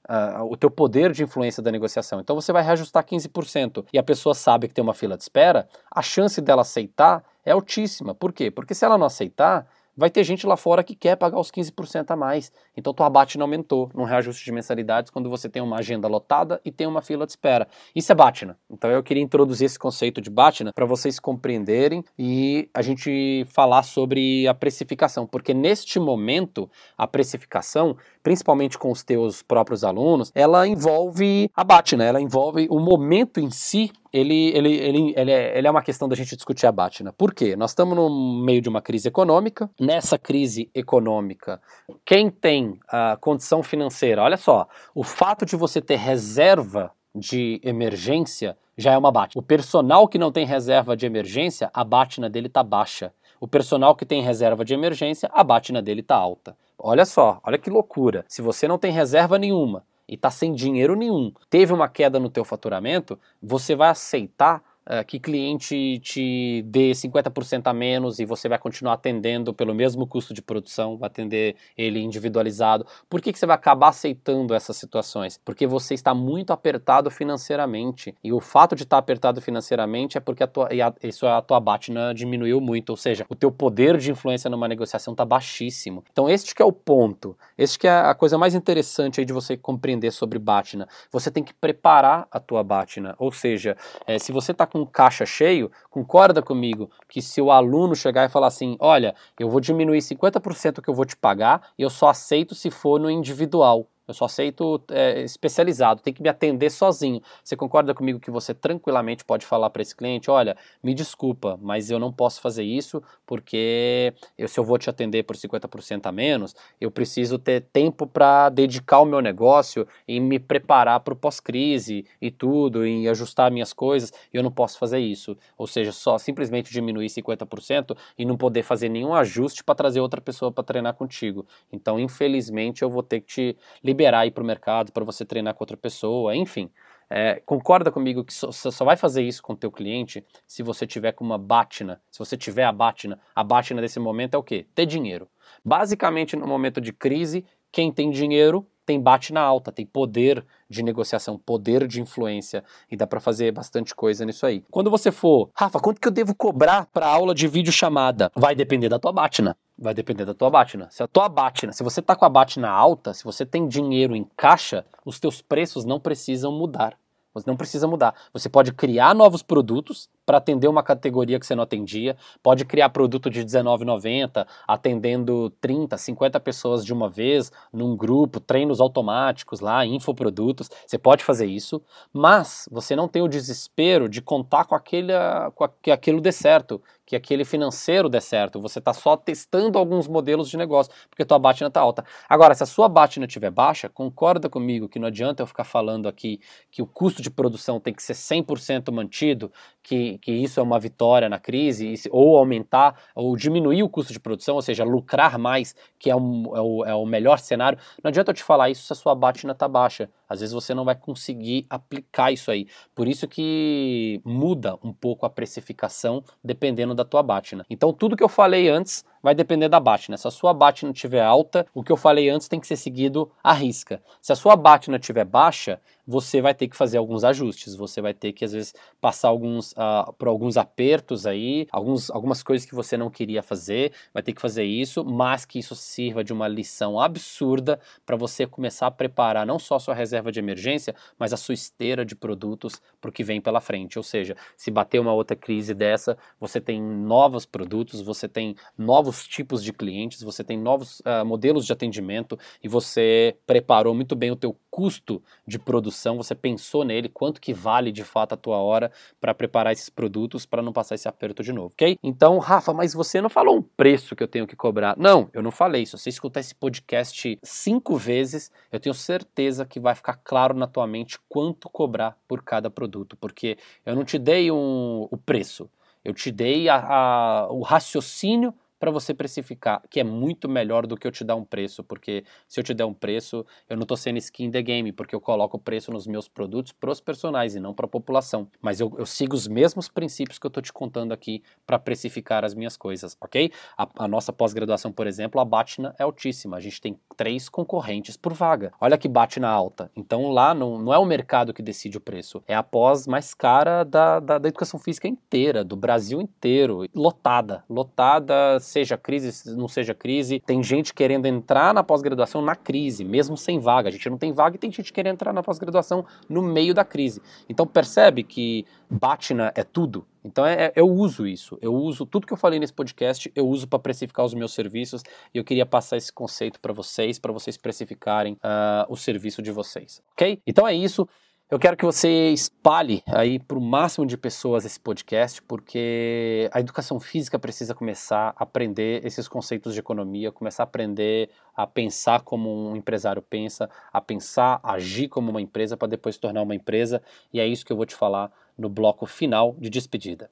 o 0.50 0.56
teu 0.56 0.72
poder 0.72 1.12
de 1.12 1.24
influência 1.24 1.62
da 1.62 1.72
negociação. 1.72 2.20
Então 2.20 2.36
você 2.36 2.52
vai 2.54 2.64
reajustar 2.64 3.06
15% 3.06 3.86
e 3.92 4.00
a 4.00 4.04
pessoa 4.04 4.34
sabe 4.34 4.68
que 4.68 4.74
tem 4.74 4.84
uma 4.84 4.94
fila 4.94 5.18
de 5.18 5.24
espera, 5.24 5.68
a 5.90 6.02
chance 6.02 6.42
dela 6.42 6.62
aceitar 6.62 7.24
é 7.46 7.52
altíssima. 7.52 8.16
Por 8.16 8.32
quê? 8.32 8.50
Porque 8.50 8.74
se 8.74 8.86
ela 8.86 8.98
não 8.98 9.08
aceitar, 9.08 9.68
vai 9.96 10.10
ter 10.10 10.24
gente 10.24 10.46
lá 10.46 10.58
fora 10.58 10.84
que 10.84 10.96
quer 10.96 11.16
pagar 11.16 11.40
os 11.40 11.52
15% 11.52 12.10
a 12.10 12.16
mais. 12.16 12.52
Então 12.76 12.94
tua 12.94 13.08
abate 13.08 13.38
não 13.38 13.46
aumentou 13.46 13.90
no 13.94 14.04
reajuste 14.04 14.44
de 14.44 14.52
mensalidades 14.52 15.12
quando 15.12 15.30
você 15.30 15.50
tem 15.50 15.62
uma 15.62 15.78
agenda 15.78 16.08
lotada 16.08 16.60
e 16.64 16.72
tem 16.72 16.88
uma 16.88 17.02
fila 17.02 17.26
de 17.26 17.32
espera. 17.32 17.68
Isso 17.96 18.12
é 18.12 18.16
Batna. 18.16 18.58
Então 18.70 18.90
eu 18.90 19.04
queria 19.04 19.24
introduzir 19.24 19.66
esse 19.66 19.80
conceito 19.80 20.22
de 20.22 20.30
Batna 20.30 20.72
para 20.74 20.86
vocês 20.86 21.20
compreenderem 21.20 22.04
e 22.18 22.70
a 22.74 22.82
gente 22.82 23.46
falar 23.50 23.84
sobre 23.84 24.48
a 24.48 24.54
precificação, 24.54 25.28
porque 25.28 25.54
neste 25.54 26.00
momento 26.00 26.70
a 26.98 27.08
precificação, 27.08 27.98
principalmente 28.24 28.78
com 28.78 28.92
os 28.92 29.04
teus 29.04 29.42
próprios 29.42 29.84
alunos, 29.84 30.32
ela 30.34 30.68
envolve 30.68 31.50
a 31.56 31.64
Batna, 31.64 32.04
ela 32.04 32.22
envolve 32.22 32.68
o 32.70 32.80
momento 32.80 33.40
em 33.40 33.50
si 33.50 33.92
ele, 34.14 34.50
ele, 34.50 34.74
ele, 34.74 35.14
ele, 35.16 35.32
é, 35.32 35.58
ele 35.58 35.68
é 35.68 35.72
uma 35.72 35.82
questão 35.82 36.08
da 36.10 36.16
gente 36.16 36.36
discutir 36.36 36.68
a 36.68 36.72
Batna. 36.72 37.14
Por 37.14 37.34
quê? 37.34 37.56
Nós 37.56 37.72
estamos 37.72 37.96
no 37.96 38.44
meio 38.44 38.62
de 38.62 38.68
uma 38.68 38.82
crise 38.82 39.08
econômica. 39.08 39.70
Nessa 39.80 40.18
crise 40.18 40.70
econômica, 40.76 41.62
quem 42.06 42.30
tem 42.30 42.78
a 42.88 43.18
condição 43.20 43.64
financeira, 43.64 44.22
olha 44.22 44.38
só, 44.38 44.68
o 44.94 45.04
fato 45.04 45.46
de 45.46 45.56
você 45.56 45.82
ter 45.82 45.96
reserva 45.96 46.92
de 47.16 47.62
emergência 47.64 48.58
já 48.78 48.94
é 48.94 48.98
uma 48.98 49.12
Batna. 49.12 49.40
O 49.40 49.44
personal 49.44 50.08
que 50.08 50.18
não 50.18 50.32
tem 50.32 50.46
reserva 50.46 50.96
de 50.96 51.06
emergência, 51.06 51.70
a 51.74 51.84
Batna 51.84 52.30
dele 52.30 52.50
tá 52.50 52.64
baixa. 52.64 53.14
O 53.40 53.48
personal 53.48 53.96
que 53.96 54.06
tem 54.06 54.22
reserva 54.22 54.64
de 54.66 54.74
emergência, 54.74 55.30
a 55.34 55.44
Batna 55.44 55.82
dele 55.82 56.04
tá 56.04 56.16
alta. 56.16 56.56
Olha 56.78 57.06
só, 57.06 57.40
olha 57.44 57.58
que 57.58 57.70
loucura. 57.70 58.26
Se 58.28 58.42
você 58.42 58.68
não 58.68 58.78
tem 58.78 58.92
reserva 58.92 59.38
nenhuma 59.38 59.84
e 60.12 60.18
tá 60.18 60.30
sem 60.30 60.54
dinheiro 60.54 60.94
nenhum, 60.94 61.32
teve 61.50 61.72
uma 61.72 61.88
queda 61.88 62.20
no 62.20 62.30
teu 62.30 62.44
faturamento, 62.44 63.18
você 63.42 63.74
vai 63.74 63.90
aceitar 63.90 64.62
uh, 64.88 65.06
que 65.06 65.20
cliente 65.20 66.00
te 66.00 66.62
dê 66.64 66.92
50% 66.92 67.68
a 67.68 67.74
menos 67.74 68.20
e 68.20 68.26
você 68.26 68.48
vai 68.48 68.58
continuar 68.58 68.94
atendendo 68.94 69.54
pelo 69.54 69.74
mesmo 69.74 70.08
custo 70.08 70.34
de 70.34 70.42
produção, 70.42 70.98
vai 70.98 71.08
atender 71.08 71.56
ele 71.78 72.00
individualizado. 72.00 72.86
Por 73.10 73.22
que, 73.22 73.32
que 73.32 73.40
você 73.40 73.46
vai 73.46 73.56
acabar 73.56 73.90
aceitando 73.90 74.54
essas 74.54 74.78
situações? 74.78 75.40
Porque 75.44 75.68
você 75.68 75.94
está 75.94 76.14
muito 76.14 76.52
apertado 76.52 77.10
financeiramente. 77.10 78.16
E 78.24 78.32
o 78.32 78.40
fato 78.40 78.76
de 78.76 78.84
estar 78.84 78.98
apertado 78.98 79.42
financeiramente 79.42 80.18
é 80.18 80.22
porque 80.22 80.44
a 80.44 80.48
tua, 80.48 80.68
a, 80.68 81.08
isso, 81.08 81.26
a 81.28 81.42
tua 81.42 81.60
Batna 81.60 82.14
diminuiu 82.14 82.60
muito, 82.60 82.92
ou 82.92 82.98
seja, 82.98 83.26
o 83.30 83.36
teu 83.36 83.52
poder 83.52 83.98
de 83.98 84.12
influência 84.12 84.50
numa 84.50 84.68
negociação 84.68 85.14
está 85.14 85.26
baixíssimo. 85.26 86.04
Então 86.12 86.30
este 86.30 86.56
que 86.56 86.62
é 86.62 86.66
o 86.66 86.72
ponto, 86.72 87.38
este 87.58 87.80
que 87.80 87.88
é 87.88 87.92
a 87.92 88.14
coisa 88.14 88.38
mais 88.38 88.56
interessante 88.56 89.20
aí 89.20 89.26
de 89.26 89.34
você 89.34 89.58
compreender 89.58 90.12
sobre 90.12 90.40
Batna. 90.40 90.88
Você 91.12 91.30
tem 91.30 91.44
que 91.44 91.54
preparar 91.54 92.28
a 92.32 92.40
tua 92.40 92.64
Batna, 92.64 93.16
ou 93.18 93.32
seja, 93.32 93.76
é, 94.06 94.18
se 94.18 94.32
você 94.32 94.52
está 94.52 94.66
com 94.72 94.86
caixa 94.86 95.26
cheio, 95.26 95.70
concorda 95.90 96.42
comigo 96.42 96.90
que 97.10 97.22
se 97.22 97.42
o 97.42 97.52
aluno 97.52 97.96
chegar 97.96 98.26
e 98.26 98.30
falar 98.30 98.48
assim, 98.48 98.78
olha, 98.80 99.14
eu 99.38 99.50
vou 99.50 99.60
diminuir 99.60 100.02
50% 100.02 100.82
que 100.82 100.90
eu 100.90 100.94
vou 100.94 101.06
te 101.06 101.18
pagar 101.18 101.70
e 101.78 101.82
eu 101.82 101.90
só 101.90 102.08
aceito 102.08 102.56
se 102.56 102.72
for 102.72 103.00
no 103.00 103.12
individual. 103.12 103.91
Eu 104.08 104.14
só 104.14 104.26
aceito 104.26 104.84
é, 104.90 105.22
especializado, 105.22 106.02
tem 106.02 106.14
que 106.14 106.22
me 106.22 106.30
atender 106.30 106.70
sozinho. 106.70 107.22
Você 107.44 107.56
concorda 107.56 107.94
comigo 107.94 108.20
que 108.20 108.32
você 108.32 108.54
tranquilamente 108.54 109.24
pode 109.24 109.46
falar 109.46 109.70
para 109.70 109.82
esse 109.82 109.96
cliente: 109.96 110.30
olha, 110.30 110.58
me 110.84 110.94
desculpa, 110.94 111.58
mas 111.62 111.90
eu 111.90 112.00
não 112.00 112.12
posso 112.12 112.42
fazer 112.42 112.64
isso 112.64 113.02
porque 113.26 114.14
eu, 114.38 114.48
se 114.48 114.60
eu 114.60 114.64
vou 114.64 114.78
te 114.78 114.90
atender 114.90 115.24
por 115.24 115.36
50% 115.36 116.06
a 116.06 116.12
menos, 116.12 116.56
eu 116.80 116.92
preciso 116.92 117.38
ter 117.38 117.62
tempo 117.72 118.06
para 118.06 118.50
dedicar 118.50 119.00
o 119.00 119.06
meu 119.06 119.22
negócio 119.22 119.88
e 120.08 120.20
me 120.20 120.40
preparar 120.40 121.00
para 121.00 121.14
o 121.14 121.18
pós-crise 121.18 122.06
e 122.22 122.30
tudo, 122.30 122.86
e 122.86 123.08
ajustar 123.08 123.52
minhas 123.52 123.74
coisas, 123.74 124.12
e 124.34 124.38
eu 124.38 124.44
não 124.44 124.52
posso 124.52 124.78
fazer 124.78 125.00
isso. 125.00 125.38
Ou 125.58 125.68
seja, 125.68 125.92
só 125.92 126.18
simplesmente 126.18 126.72
diminuir 126.72 127.08
50% 127.10 127.96
e 128.18 128.26
não 128.26 128.38
poder 128.38 128.64
fazer 128.64 128.90
nenhum 128.90 129.14
ajuste 129.14 129.64
para 129.64 129.76
trazer 129.76 130.00
outra 130.00 130.20
pessoa 130.20 130.52
para 130.52 130.64
treinar 130.64 130.94
contigo. 130.96 131.46
Então, 131.72 132.00
infelizmente, 132.00 132.82
eu 132.82 132.90
vou 132.90 133.04
ter 133.04 133.22
que 133.22 133.28
te 133.28 133.58
liberar 133.92 134.26
ir 134.26 134.32
para 134.32 134.44
o 134.44 134.46
mercado 134.46 134.92
para 134.92 135.04
você 135.04 135.26
treinar 135.26 135.54
com 135.54 135.64
outra 135.64 135.78
pessoa, 135.78 136.36
enfim. 136.36 136.70
É, 137.14 137.42
concorda 137.46 137.92
comigo 137.92 138.24
que 138.24 138.34
você 138.34 138.72
só 138.72 138.86
vai 138.86 138.96
fazer 138.96 139.22
isso 139.22 139.44
com 139.44 139.52
o 139.52 139.56
teu 139.56 139.70
cliente 139.70 140.26
se 140.48 140.64
você 140.64 140.88
tiver 140.88 141.12
com 141.12 141.26
uma 141.26 141.38
batina, 141.38 142.02
se 142.10 142.18
você 142.18 142.38
tiver 142.38 142.64
a 142.64 142.72
batina, 142.72 143.20
a 143.36 143.44
batina 143.44 143.82
desse 143.82 144.00
momento 144.00 144.36
é 144.36 144.38
o 144.38 144.44
quê? 144.44 144.66
Ter 144.74 144.86
dinheiro. 144.86 145.28
Basicamente, 145.64 146.38
no 146.38 146.48
momento 146.48 146.80
de 146.80 146.94
crise, 146.94 147.44
quem 147.70 147.92
tem 147.92 148.10
dinheiro 148.12 148.66
tem 148.86 149.00
batina 149.00 149.40
alta, 149.40 149.72
tem 149.72 149.86
poder 149.86 150.46
de 150.70 150.84
negociação, 150.84 151.38
poder 151.38 151.88
de 151.88 152.02
influência 152.02 152.64
e 152.90 152.96
dá 152.96 153.06
para 153.06 153.20
fazer 153.20 153.52
bastante 153.52 153.94
coisa 153.94 154.26
nisso 154.26 154.46
aí. 154.46 154.64
Quando 154.72 154.90
você 154.90 155.12
for, 155.12 155.50
Rafa, 155.54 155.80
quanto 155.80 156.02
que 156.02 156.08
eu 156.08 156.12
devo 156.12 156.34
cobrar 156.36 156.88
para 156.88 157.08
aula 157.08 157.34
de 157.34 157.48
vídeo 157.48 157.72
chamada? 157.72 158.32
Vai 158.36 158.56
depender 158.56 158.90
da 158.90 159.00
tua 159.00 159.12
batina. 159.14 159.56
Vai 159.82 159.96
depender 159.96 160.26
da 160.26 160.34
tua 160.36 160.52
batina. 160.52 160.88
Se 160.92 161.02
a 161.02 161.08
tua 161.08 161.28
batina, 161.28 161.74
se 161.74 161.82
você 161.82 162.04
tá 162.04 162.16
com 162.16 162.24
a 162.24 162.30
batina 162.30 162.70
alta, 162.70 163.16
se 163.16 163.24
você 163.24 163.44
tem 163.44 163.68
dinheiro 163.68 164.16
em 164.16 164.24
caixa, 164.38 164.86
os 165.04 165.20
teus 165.20 165.42
preços 165.42 165.84
não 165.84 166.00
precisam 166.00 166.52
mudar. 166.52 166.96
Você 167.34 167.50
não 167.50 167.58
precisa 167.58 167.88
mudar. 167.88 168.14
Você 168.32 168.48
pode 168.48 168.74
criar 168.74 169.16
novos 169.16 169.42
produtos 169.42 170.08
para 170.32 170.38
atender 170.38 170.70
uma 170.70 170.82
categoria 170.82 171.38
que 171.38 171.46
você 171.46 171.54
não 171.54 171.64
atendia. 171.64 172.16
Pode 172.42 172.64
criar 172.64 172.88
produto 172.88 173.30
de 173.30 173.40
R$19,90, 173.40 174.48
atendendo 174.66 175.50
30, 175.60 175.98
50 175.98 176.40
pessoas 176.40 176.86
de 176.86 176.94
uma 176.94 177.10
vez, 177.10 177.52
num 177.74 177.98
grupo, 177.98 178.40
treinos 178.40 178.80
automáticos 178.80 179.60
lá, 179.60 179.86
infoprodutos. 179.86 180.70
Você 180.88 180.98
pode 180.98 181.22
fazer 181.22 181.48
isso, 181.48 181.82
mas 182.14 182.70
você 182.72 182.96
não 182.96 183.10
tem 183.10 183.22
o 183.22 183.28
desespero 183.28 184.08
de 184.08 184.22
contar 184.22 184.64
com, 184.64 184.74
aquele, 184.74 185.12
com 185.54 185.68
que 185.82 185.92
aquilo 185.92 186.22
dê 186.22 186.32
certo, 186.32 186.82
que 187.06 187.16
aquele 187.18 187.44
financeiro 187.44 188.08
dê 188.08 188.22
certo. 188.22 188.62
Você 188.62 188.80
está 188.80 188.94
só 188.94 189.18
testando 189.18 189.78
alguns 189.78 190.08
modelos 190.08 190.50
de 190.50 190.56
negócio, 190.56 190.94
porque 191.10 191.26
tua 191.26 191.38
batina 191.38 191.68
está 191.68 191.82
alta. 191.82 192.06
Agora, 192.30 192.56
se 192.56 192.64
a 192.64 192.66
sua 192.66 192.88
batina 192.88 193.26
estiver 193.26 193.52
baixa, 193.52 193.90
concorda 193.90 194.48
comigo 194.48 194.88
que 194.88 194.98
não 194.98 195.10
adianta 195.10 195.44
eu 195.44 195.48
ficar 195.48 195.66
falando 195.66 196.08
aqui 196.08 196.40
que 196.72 196.82
o 196.82 196.88
custo 196.88 197.22
de 197.22 197.30
produção 197.30 197.82
tem 197.82 197.94
que 197.94 198.02
ser 198.02 198.14
100% 198.14 198.94
mantido, 198.94 199.52
que, 199.84 200.20
que 200.22 200.32
isso 200.32 200.60
é 200.60 200.64
uma 200.64 200.80
vitória 200.80 201.28
na 201.28 201.40
crise, 201.40 201.96
ou 202.12 202.38
aumentar 202.38 202.96
ou 203.16 203.36
diminuir 203.36 203.84
o 203.84 203.90
custo 203.90 204.14
de 204.14 204.20
produção, 204.20 204.56
ou 204.56 204.62
seja, 204.62 204.84
lucrar 204.84 205.38
mais, 205.38 205.76
que 206.00 206.10
é, 206.10 206.16
um, 206.16 206.56
é, 206.56 206.62
o, 206.62 206.86
é 206.86 206.96
o 206.96 207.06
melhor 207.06 207.40
cenário. 207.40 207.78
Não 208.04 208.10
adianta 208.10 208.32
eu 208.32 208.36
te 208.36 208.44
falar 208.44 208.70
isso 208.70 208.84
se 208.84 208.94
a 208.94 208.96
sua 208.96 209.16
batina 209.16 209.54
está 209.54 209.68
baixa. 209.68 210.10
Às 210.32 210.40
vezes 210.40 210.54
você 210.54 210.74
não 210.74 210.86
vai 210.86 210.96
conseguir 210.96 211.66
aplicar 211.70 212.32
isso 212.32 212.50
aí. 212.50 212.68
Por 212.96 213.06
isso 213.06 213.28
que 213.28 214.22
muda 214.24 214.78
um 214.82 214.94
pouco 214.94 215.26
a 215.26 215.30
precificação 215.30 216.24
dependendo 216.42 216.96
da 216.96 217.04
tua 217.04 217.22
batina. 217.22 217.66
Então 217.70 217.92
tudo 217.92 218.16
que 218.16 218.24
eu 218.24 218.30
falei 218.30 218.70
antes 218.70 219.04
vai 219.22 219.36
depender 219.36 219.70
da 219.70 219.80
batina. 219.80 220.18
Se 220.18 220.28
a 220.28 220.32
sua 220.32 220.54
batina 220.54 220.92
estiver 220.92 221.22
alta, 221.22 221.66
o 221.74 221.84
que 221.84 221.92
eu 221.92 221.98
falei 221.98 222.30
antes 222.30 222.48
tem 222.48 222.60
que 222.60 222.68
ser 222.68 222.76
seguido 222.76 223.32
à 223.44 223.54
risca. 223.54 224.02
Se 224.22 224.32
a 224.32 224.36
sua 224.36 224.56
batina 224.56 224.98
estiver 224.98 225.26
baixa, 225.26 225.80
você 226.08 226.42
vai 226.42 226.54
ter 226.54 226.68
que 226.68 226.76
fazer 226.76 226.98
alguns 226.98 227.24
ajustes, 227.24 227.76
você 227.76 228.02
vai 228.02 228.14
ter 228.14 228.34
que 228.34 228.44
às 228.44 228.52
vezes 228.52 228.74
passar 229.00 229.30
alguns, 229.30 229.72
uh, 229.74 230.12
por 230.18 230.28
alguns 230.28 230.58
apertos 230.58 231.26
aí, 231.26 231.68
alguns, 231.72 232.10
algumas 232.10 232.44
coisas 232.44 232.68
que 232.68 232.76
você 232.76 232.98
não 232.98 233.10
queria 233.10 233.42
fazer, 233.42 233.94
vai 234.14 234.22
ter 234.22 234.34
que 234.34 234.42
fazer 234.42 234.64
isso, 234.64 235.06
mas 235.06 235.46
que 235.46 235.60
isso 235.60 235.76
sirva 235.76 236.24
de 236.24 236.34
uma 236.34 236.48
lição 236.48 237.00
absurda 237.00 237.80
para 238.06 238.18
você 238.18 238.46
começar 238.46 238.88
a 238.88 238.92
preparar 238.92 239.46
não 239.46 239.60
só 239.60 239.76
a 239.76 239.80
sua 239.80 239.94
reserva 239.94 240.21
de 240.30 240.40
emergência, 240.40 240.94
mas 241.18 241.32
a 241.32 241.38
sua 241.38 241.54
esteira 241.54 242.04
de 242.04 242.18
produtos 242.18 242.82
para 243.00 243.10
o 243.10 243.14
que 243.14 243.24
vem 243.24 243.40
pela 243.40 243.62
frente. 243.62 243.98
Ou 243.98 244.04
seja, 244.04 244.36
se 244.58 244.70
bater 244.70 245.00
uma 245.00 245.14
outra 245.14 245.38
crise 245.38 245.74
dessa, 245.74 246.18
você 246.38 246.60
tem 246.60 246.82
novos 246.82 247.46
produtos, 247.46 248.02
você 248.02 248.28
tem 248.28 248.56
novos 248.78 249.26
tipos 249.26 249.64
de 249.64 249.72
clientes, 249.72 250.22
você 250.22 250.44
tem 250.44 250.58
novos 250.58 251.00
uh, 251.02 251.26
modelos 251.26 251.66
de 251.66 251.72
atendimento 251.72 252.38
e 252.62 252.68
você 252.68 253.38
preparou 253.48 253.96
muito 253.96 254.16
bem 254.16 254.32
o 254.32 254.36
teu 254.36 254.58
custo 254.70 255.22
de 255.46 255.60
produção, 255.60 256.16
você 256.16 256.34
pensou 256.34 256.86
nele, 256.86 257.10
quanto 257.10 257.42
que 257.42 257.54
vale 257.54 257.92
de 257.92 258.04
fato 258.04 258.34
a 258.34 258.38
tua 258.38 258.58
hora 258.58 258.90
para 259.20 259.34
preparar 259.34 259.74
esses 259.74 259.90
produtos 259.90 260.46
para 260.46 260.62
não 260.62 260.72
passar 260.72 260.96
esse 260.96 261.08
aperto 261.08 261.44
de 261.44 261.52
novo, 261.52 261.74
ok? 261.74 261.98
Então, 262.02 262.40
Rafa, 262.40 262.74
mas 262.74 262.94
você 262.94 263.22
não 263.22 263.30
falou 263.30 263.58
um 263.58 263.62
preço 263.62 264.16
que 264.16 264.24
eu 264.24 264.28
tenho 264.28 264.48
que 264.48 264.56
cobrar. 264.56 264.96
Não, 264.98 265.30
eu 265.34 265.44
não 265.44 265.52
falei. 265.52 265.86
Se 265.86 265.92
você 265.92 266.10
escutar 266.10 266.40
esse 266.40 266.56
podcast 266.56 267.38
cinco 267.44 267.98
vezes, 267.98 268.50
eu 268.72 268.80
tenho 268.80 268.96
certeza 268.96 269.66
que 269.66 269.80
vai 269.80 269.94
ficar 269.94 270.11
claro 270.14 270.54
na 270.56 270.68
tua 270.68 270.88
mente 270.88 271.20
quanto 271.28 271.70
cobrar 271.70 272.18
por 272.28 272.44
cada 272.44 272.70
produto, 272.70 273.16
porque 273.18 273.58
eu 273.86 273.96
não 273.96 274.04
te 274.04 274.18
dei 274.18 274.52
um, 274.52 275.08
o 275.10 275.18
preço. 275.18 275.70
Eu 276.04 276.14
te 276.14 276.32
dei 276.32 276.68
a, 276.68 276.78
a, 276.78 277.52
o 277.52 277.62
raciocínio 277.62 278.54
para 278.82 278.90
você 278.90 279.14
precificar, 279.14 279.80
que 279.92 280.00
é 280.00 280.04
muito 280.04 280.50
melhor 280.50 280.88
do 280.88 280.98
que 280.98 281.06
eu 281.06 281.12
te 281.12 281.24
dar 281.24 281.36
um 281.36 281.46
preço, 281.46 281.84
porque 281.84 282.24
se 282.48 282.60
eu 282.60 282.64
te 282.64 282.74
der 282.74 282.84
um 282.84 282.94
preço, 282.96 283.46
eu 283.70 283.78
não 283.78 283.84
estou 283.84 283.96
sendo 283.96 284.18
skin 284.18 284.50
the 284.50 284.60
game, 284.64 284.92
porque 284.92 285.14
eu 285.14 285.22
coloco 285.22 285.56
o 285.56 285.60
preço 285.60 285.92
nos 285.92 286.08
meus 286.08 286.28
produtos 286.28 286.72
para 286.72 286.90
os 286.90 287.00
personagens 287.00 287.54
e 287.54 287.60
não 287.60 287.76
para 287.76 287.86
a 287.86 287.88
população. 287.88 288.48
Mas 288.60 288.80
eu, 288.80 288.92
eu, 288.98 289.06
sigo 289.06 289.36
os 289.36 289.48
mesmos 289.48 289.88
princípios 289.88 290.40
que 290.40 290.48
eu 290.48 290.50
estou 290.50 290.64
te 290.64 290.74
contando 290.74 291.12
aqui 291.12 291.44
para 291.64 291.78
precificar 291.78 292.44
as 292.44 292.56
minhas 292.56 292.76
coisas, 292.76 293.16
ok? 293.22 293.52
A, 293.78 293.88
a 294.00 294.08
nossa 294.08 294.34
pós-graduação, 294.34 294.92
por 294.92 295.06
exemplo, 295.06 295.40
a 295.40 295.46
Batina 295.46 295.94
é 296.00 296.02
altíssima. 296.02 296.58
A 296.58 296.60
gente 296.60 296.82
tem 296.82 297.00
três 297.16 297.48
concorrentes 297.50 298.18
por 298.18 298.34
vaga. 298.34 298.74
Olha 298.82 298.98
que 298.98 299.08
Batina 299.08 299.48
alta. 299.48 299.92
Então 299.96 300.32
lá 300.32 300.56
não, 300.56 300.80
não 300.80 300.92
é 300.92 300.98
o 300.98 301.06
mercado 301.06 301.54
que 301.54 301.62
decide 301.62 301.98
o 301.98 302.02
preço, 302.02 302.42
é 302.48 302.56
a 302.56 302.64
pós 302.64 303.06
mais 303.06 303.36
cara 303.36 303.84
da, 303.84 304.20
da, 304.20 304.40
da 304.40 304.48
educação 304.48 304.80
física 304.80 305.08
inteira, 305.08 305.64
do 305.64 305.76
Brasil 305.76 306.20
inteiro, 306.20 306.88
lotada, 306.96 307.64
lotada 307.70 308.60
seja 308.72 308.98
crise, 308.98 309.56
não 309.56 309.68
seja 309.68 309.94
crise. 309.94 310.40
Tem 310.40 310.64
gente 310.64 310.94
querendo 310.94 311.26
entrar 311.26 311.74
na 311.74 311.84
pós-graduação 311.84 312.42
na 312.42 312.56
crise, 312.56 313.04
mesmo 313.04 313.38
sem 313.38 313.60
vaga. 313.60 313.90
A 313.90 313.92
gente 313.92 314.10
não 314.10 314.18
tem 314.18 314.32
vaga 314.32 314.56
e 314.56 314.60
tem 314.60 314.72
gente 314.72 314.94
querendo 314.94 315.14
entrar 315.14 315.34
na 315.34 315.44
pós-graduação 315.44 316.06
no 316.30 316.42
meio 316.42 316.74
da 316.74 316.86
crise. 316.86 317.22
Então 317.50 317.68
percebe 317.68 318.24
que 318.24 318.66
Batina 318.90 319.52
é 319.56 319.64
tudo. 319.64 320.06
Então 320.24 320.46
é, 320.46 320.66
é, 320.66 320.74
eu 320.76 320.88
uso 320.88 321.26
isso, 321.26 321.58
eu 321.62 321.74
uso 321.74 322.06
tudo 322.06 322.28
que 322.28 322.34
eu 322.34 322.38
falei 322.38 322.60
nesse 322.60 322.74
podcast, 322.74 323.32
eu 323.36 323.48
uso 323.48 323.68
para 323.68 323.80
precificar 323.80 324.24
os 324.24 324.34
meus 324.34 324.54
serviços 324.54 325.02
e 325.34 325.38
eu 325.38 325.44
queria 325.44 325.66
passar 325.66 325.98
esse 325.98 326.14
conceito 326.14 326.60
para 326.60 326.72
vocês, 326.72 327.18
para 327.18 327.32
vocês 327.32 327.58
precificarem 327.58 328.34
uh, 328.34 328.86
o 328.88 328.96
serviço 328.96 329.42
de 329.42 329.52
vocês, 329.52 330.02
ok? 330.12 330.40
Então 330.46 330.68
é 330.68 330.76
isso. 330.76 331.08
Eu 331.52 331.60
quero 331.60 331.76
que 331.76 331.84
você 331.84 332.30
espalhe 332.30 333.04
aí 333.08 333.38
para 333.38 333.58
o 333.58 333.62
máximo 333.62 334.06
de 334.06 334.18
pessoas 334.18 334.64
esse 334.64 334.80
podcast, 334.80 335.42
porque 335.42 336.50
a 336.54 336.62
educação 336.62 336.98
física 336.98 337.38
precisa 337.38 337.76
começar 337.76 338.34
a 338.38 338.44
aprender 338.44 339.06
esses 339.06 339.28
conceitos 339.28 339.74
de 339.74 339.82
economia, 339.82 340.32
começar 340.32 340.64
a 340.64 340.66
aprender 340.66 341.30
a 341.54 341.68
pensar 341.68 342.22
como 342.22 342.70
um 342.70 342.74
empresário 342.78 343.22
pensa, 343.22 343.70
a 343.92 344.00
pensar, 344.00 344.62
a 344.64 344.76
agir 344.76 345.10
como 345.10 345.30
uma 345.30 345.42
empresa 345.42 345.76
para 345.76 345.90
depois 345.90 346.16
se 346.16 346.22
tornar 346.22 346.42
uma 346.42 346.56
empresa. 346.56 347.02
E 347.34 347.40
é 347.42 347.46
isso 347.46 347.66
que 347.66 347.74
eu 347.74 347.78
vou 347.78 347.86
te 347.86 347.96
falar 347.96 348.32
no 348.58 348.70
bloco 348.70 349.06
final 349.06 349.54
de 349.60 349.70
despedida. 349.70 350.30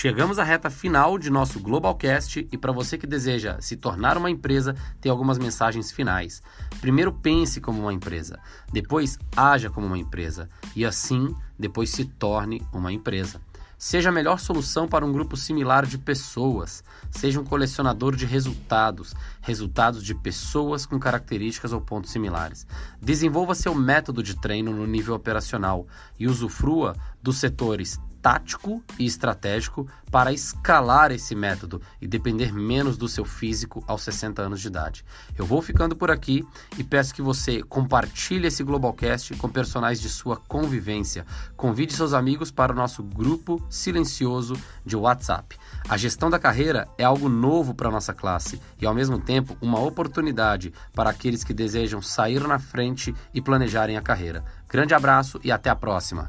Chegamos 0.00 0.38
à 0.38 0.44
reta 0.44 0.70
final 0.70 1.18
de 1.18 1.28
nosso 1.28 1.60
Globalcast 1.60 2.48
e 2.50 2.56
para 2.56 2.72
você 2.72 2.96
que 2.96 3.06
deseja 3.06 3.60
se 3.60 3.76
tornar 3.76 4.16
uma 4.16 4.30
empresa, 4.30 4.74
tem 4.98 5.12
algumas 5.12 5.38
mensagens 5.38 5.92
finais. 5.92 6.42
Primeiro, 6.80 7.12
pense 7.12 7.60
como 7.60 7.82
uma 7.82 7.92
empresa, 7.92 8.38
depois, 8.72 9.18
haja 9.36 9.68
como 9.68 9.86
uma 9.86 9.98
empresa 9.98 10.48
e 10.74 10.86
assim, 10.86 11.34
depois 11.58 11.90
se 11.90 12.06
torne 12.06 12.66
uma 12.72 12.90
empresa. 12.90 13.42
Seja 13.76 14.08
a 14.08 14.12
melhor 14.12 14.40
solução 14.40 14.88
para 14.88 15.04
um 15.04 15.12
grupo 15.12 15.36
similar 15.36 15.84
de 15.84 15.98
pessoas. 15.98 16.82
Seja 17.10 17.38
um 17.38 17.44
colecionador 17.44 18.16
de 18.16 18.24
resultados, 18.24 19.14
resultados 19.42 20.02
de 20.02 20.14
pessoas 20.14 20.86
com 20.86 20.98
características 20.98 21.74
ou 21.74 21.80
pontos 21.80 22.10
similares. 22.10 22.66
Desenvolva 23.02 23.54
seu 23.54 23.74
método 23.74 24.22
de 24.22 24.34
treino 24.34 24.72
no 24.72 24.86
nível 24.86 25.14
operacional 25.14 25.86
e 26.18 26.26
usufrua 26.26 26.96
dos 27.22 27.36
setores 27.36 28.00
tático 28.22 28.82
e 28.98 29.06
estratégico 29.06 29.86
para 30.10 30.32
escalar 30.32 31.12
esse 31.12 31.34
método 31.34 31.80
e 32.00 32.06
depender 32.06 32.52
menos 32.52 32.96
do 32.96 33.08
seu 33.08 33.24
físico 33.24 33.82
aos 33.86 34.02
60 34.02 34.42
anos 34.42 34.60
de 34.60 34.68
idade. 34.68 35.04
Eu 35.38 35.46
vou 35.46 35.62
ficando 35.62 35.94
por 35.94 36.10
aqui 36.10 36.44
e 36.76 36.84
peço 36.84 37.14
que 37.14 37.22
você 37.22 37.62
compartilhe 37.62 38.48
esse 38.48 38.64
Globalcast 38.64 39.34
com 39.36 39.48
personagens 39.48 40.00
de 40.00 40.08
sua 40.08 40.36
convivência. 40.36 41.24
Convide 41.56 41.94
seus 41.94 42.12
amigos 42.12 42.50
para 42.50 42.72
o 42.72 42.76
nosso 42.76 43.02
grupo 43.02 43.64
silencioso 43.70 44.54
de 44.84 44.96
WhatsApp. 44.96 45.56
A 45.88 45.96
gestão 45.96 46.28
da 46.28 46.38
carreira 46.38 46.88
é 46.98 47.04
algo 47.04 47.28
novo 47.28 47.74
para 47.74 47.88
a 47.88 47.92
nossa 47.92 48.12
classe 48.12 48.60
e, 48.80 48.86
ao 48.86 48.94
mesmo 48.94 49.18
tempo, 49.18 49.56
uma 49.60 49.80
oportunidade 49.80 50.72
para 50.92 51.10
aqueles 51.10 51.44
que 51.44 51.54
desejam 51.54 52.02
sair 52.02 52.40
na 52.46 52.58
frente 52.58 53.14
e 53.32 53.40
planejarem 53.40 53.96
a 53.96 54.02
carreira. 54.02 54.44
Grande 54.68 54.94
abraço 54.94 55.40
e 55.44 55.52
até 55.52 55.70
a 55.70 55.76
próxima! 55.76 56.26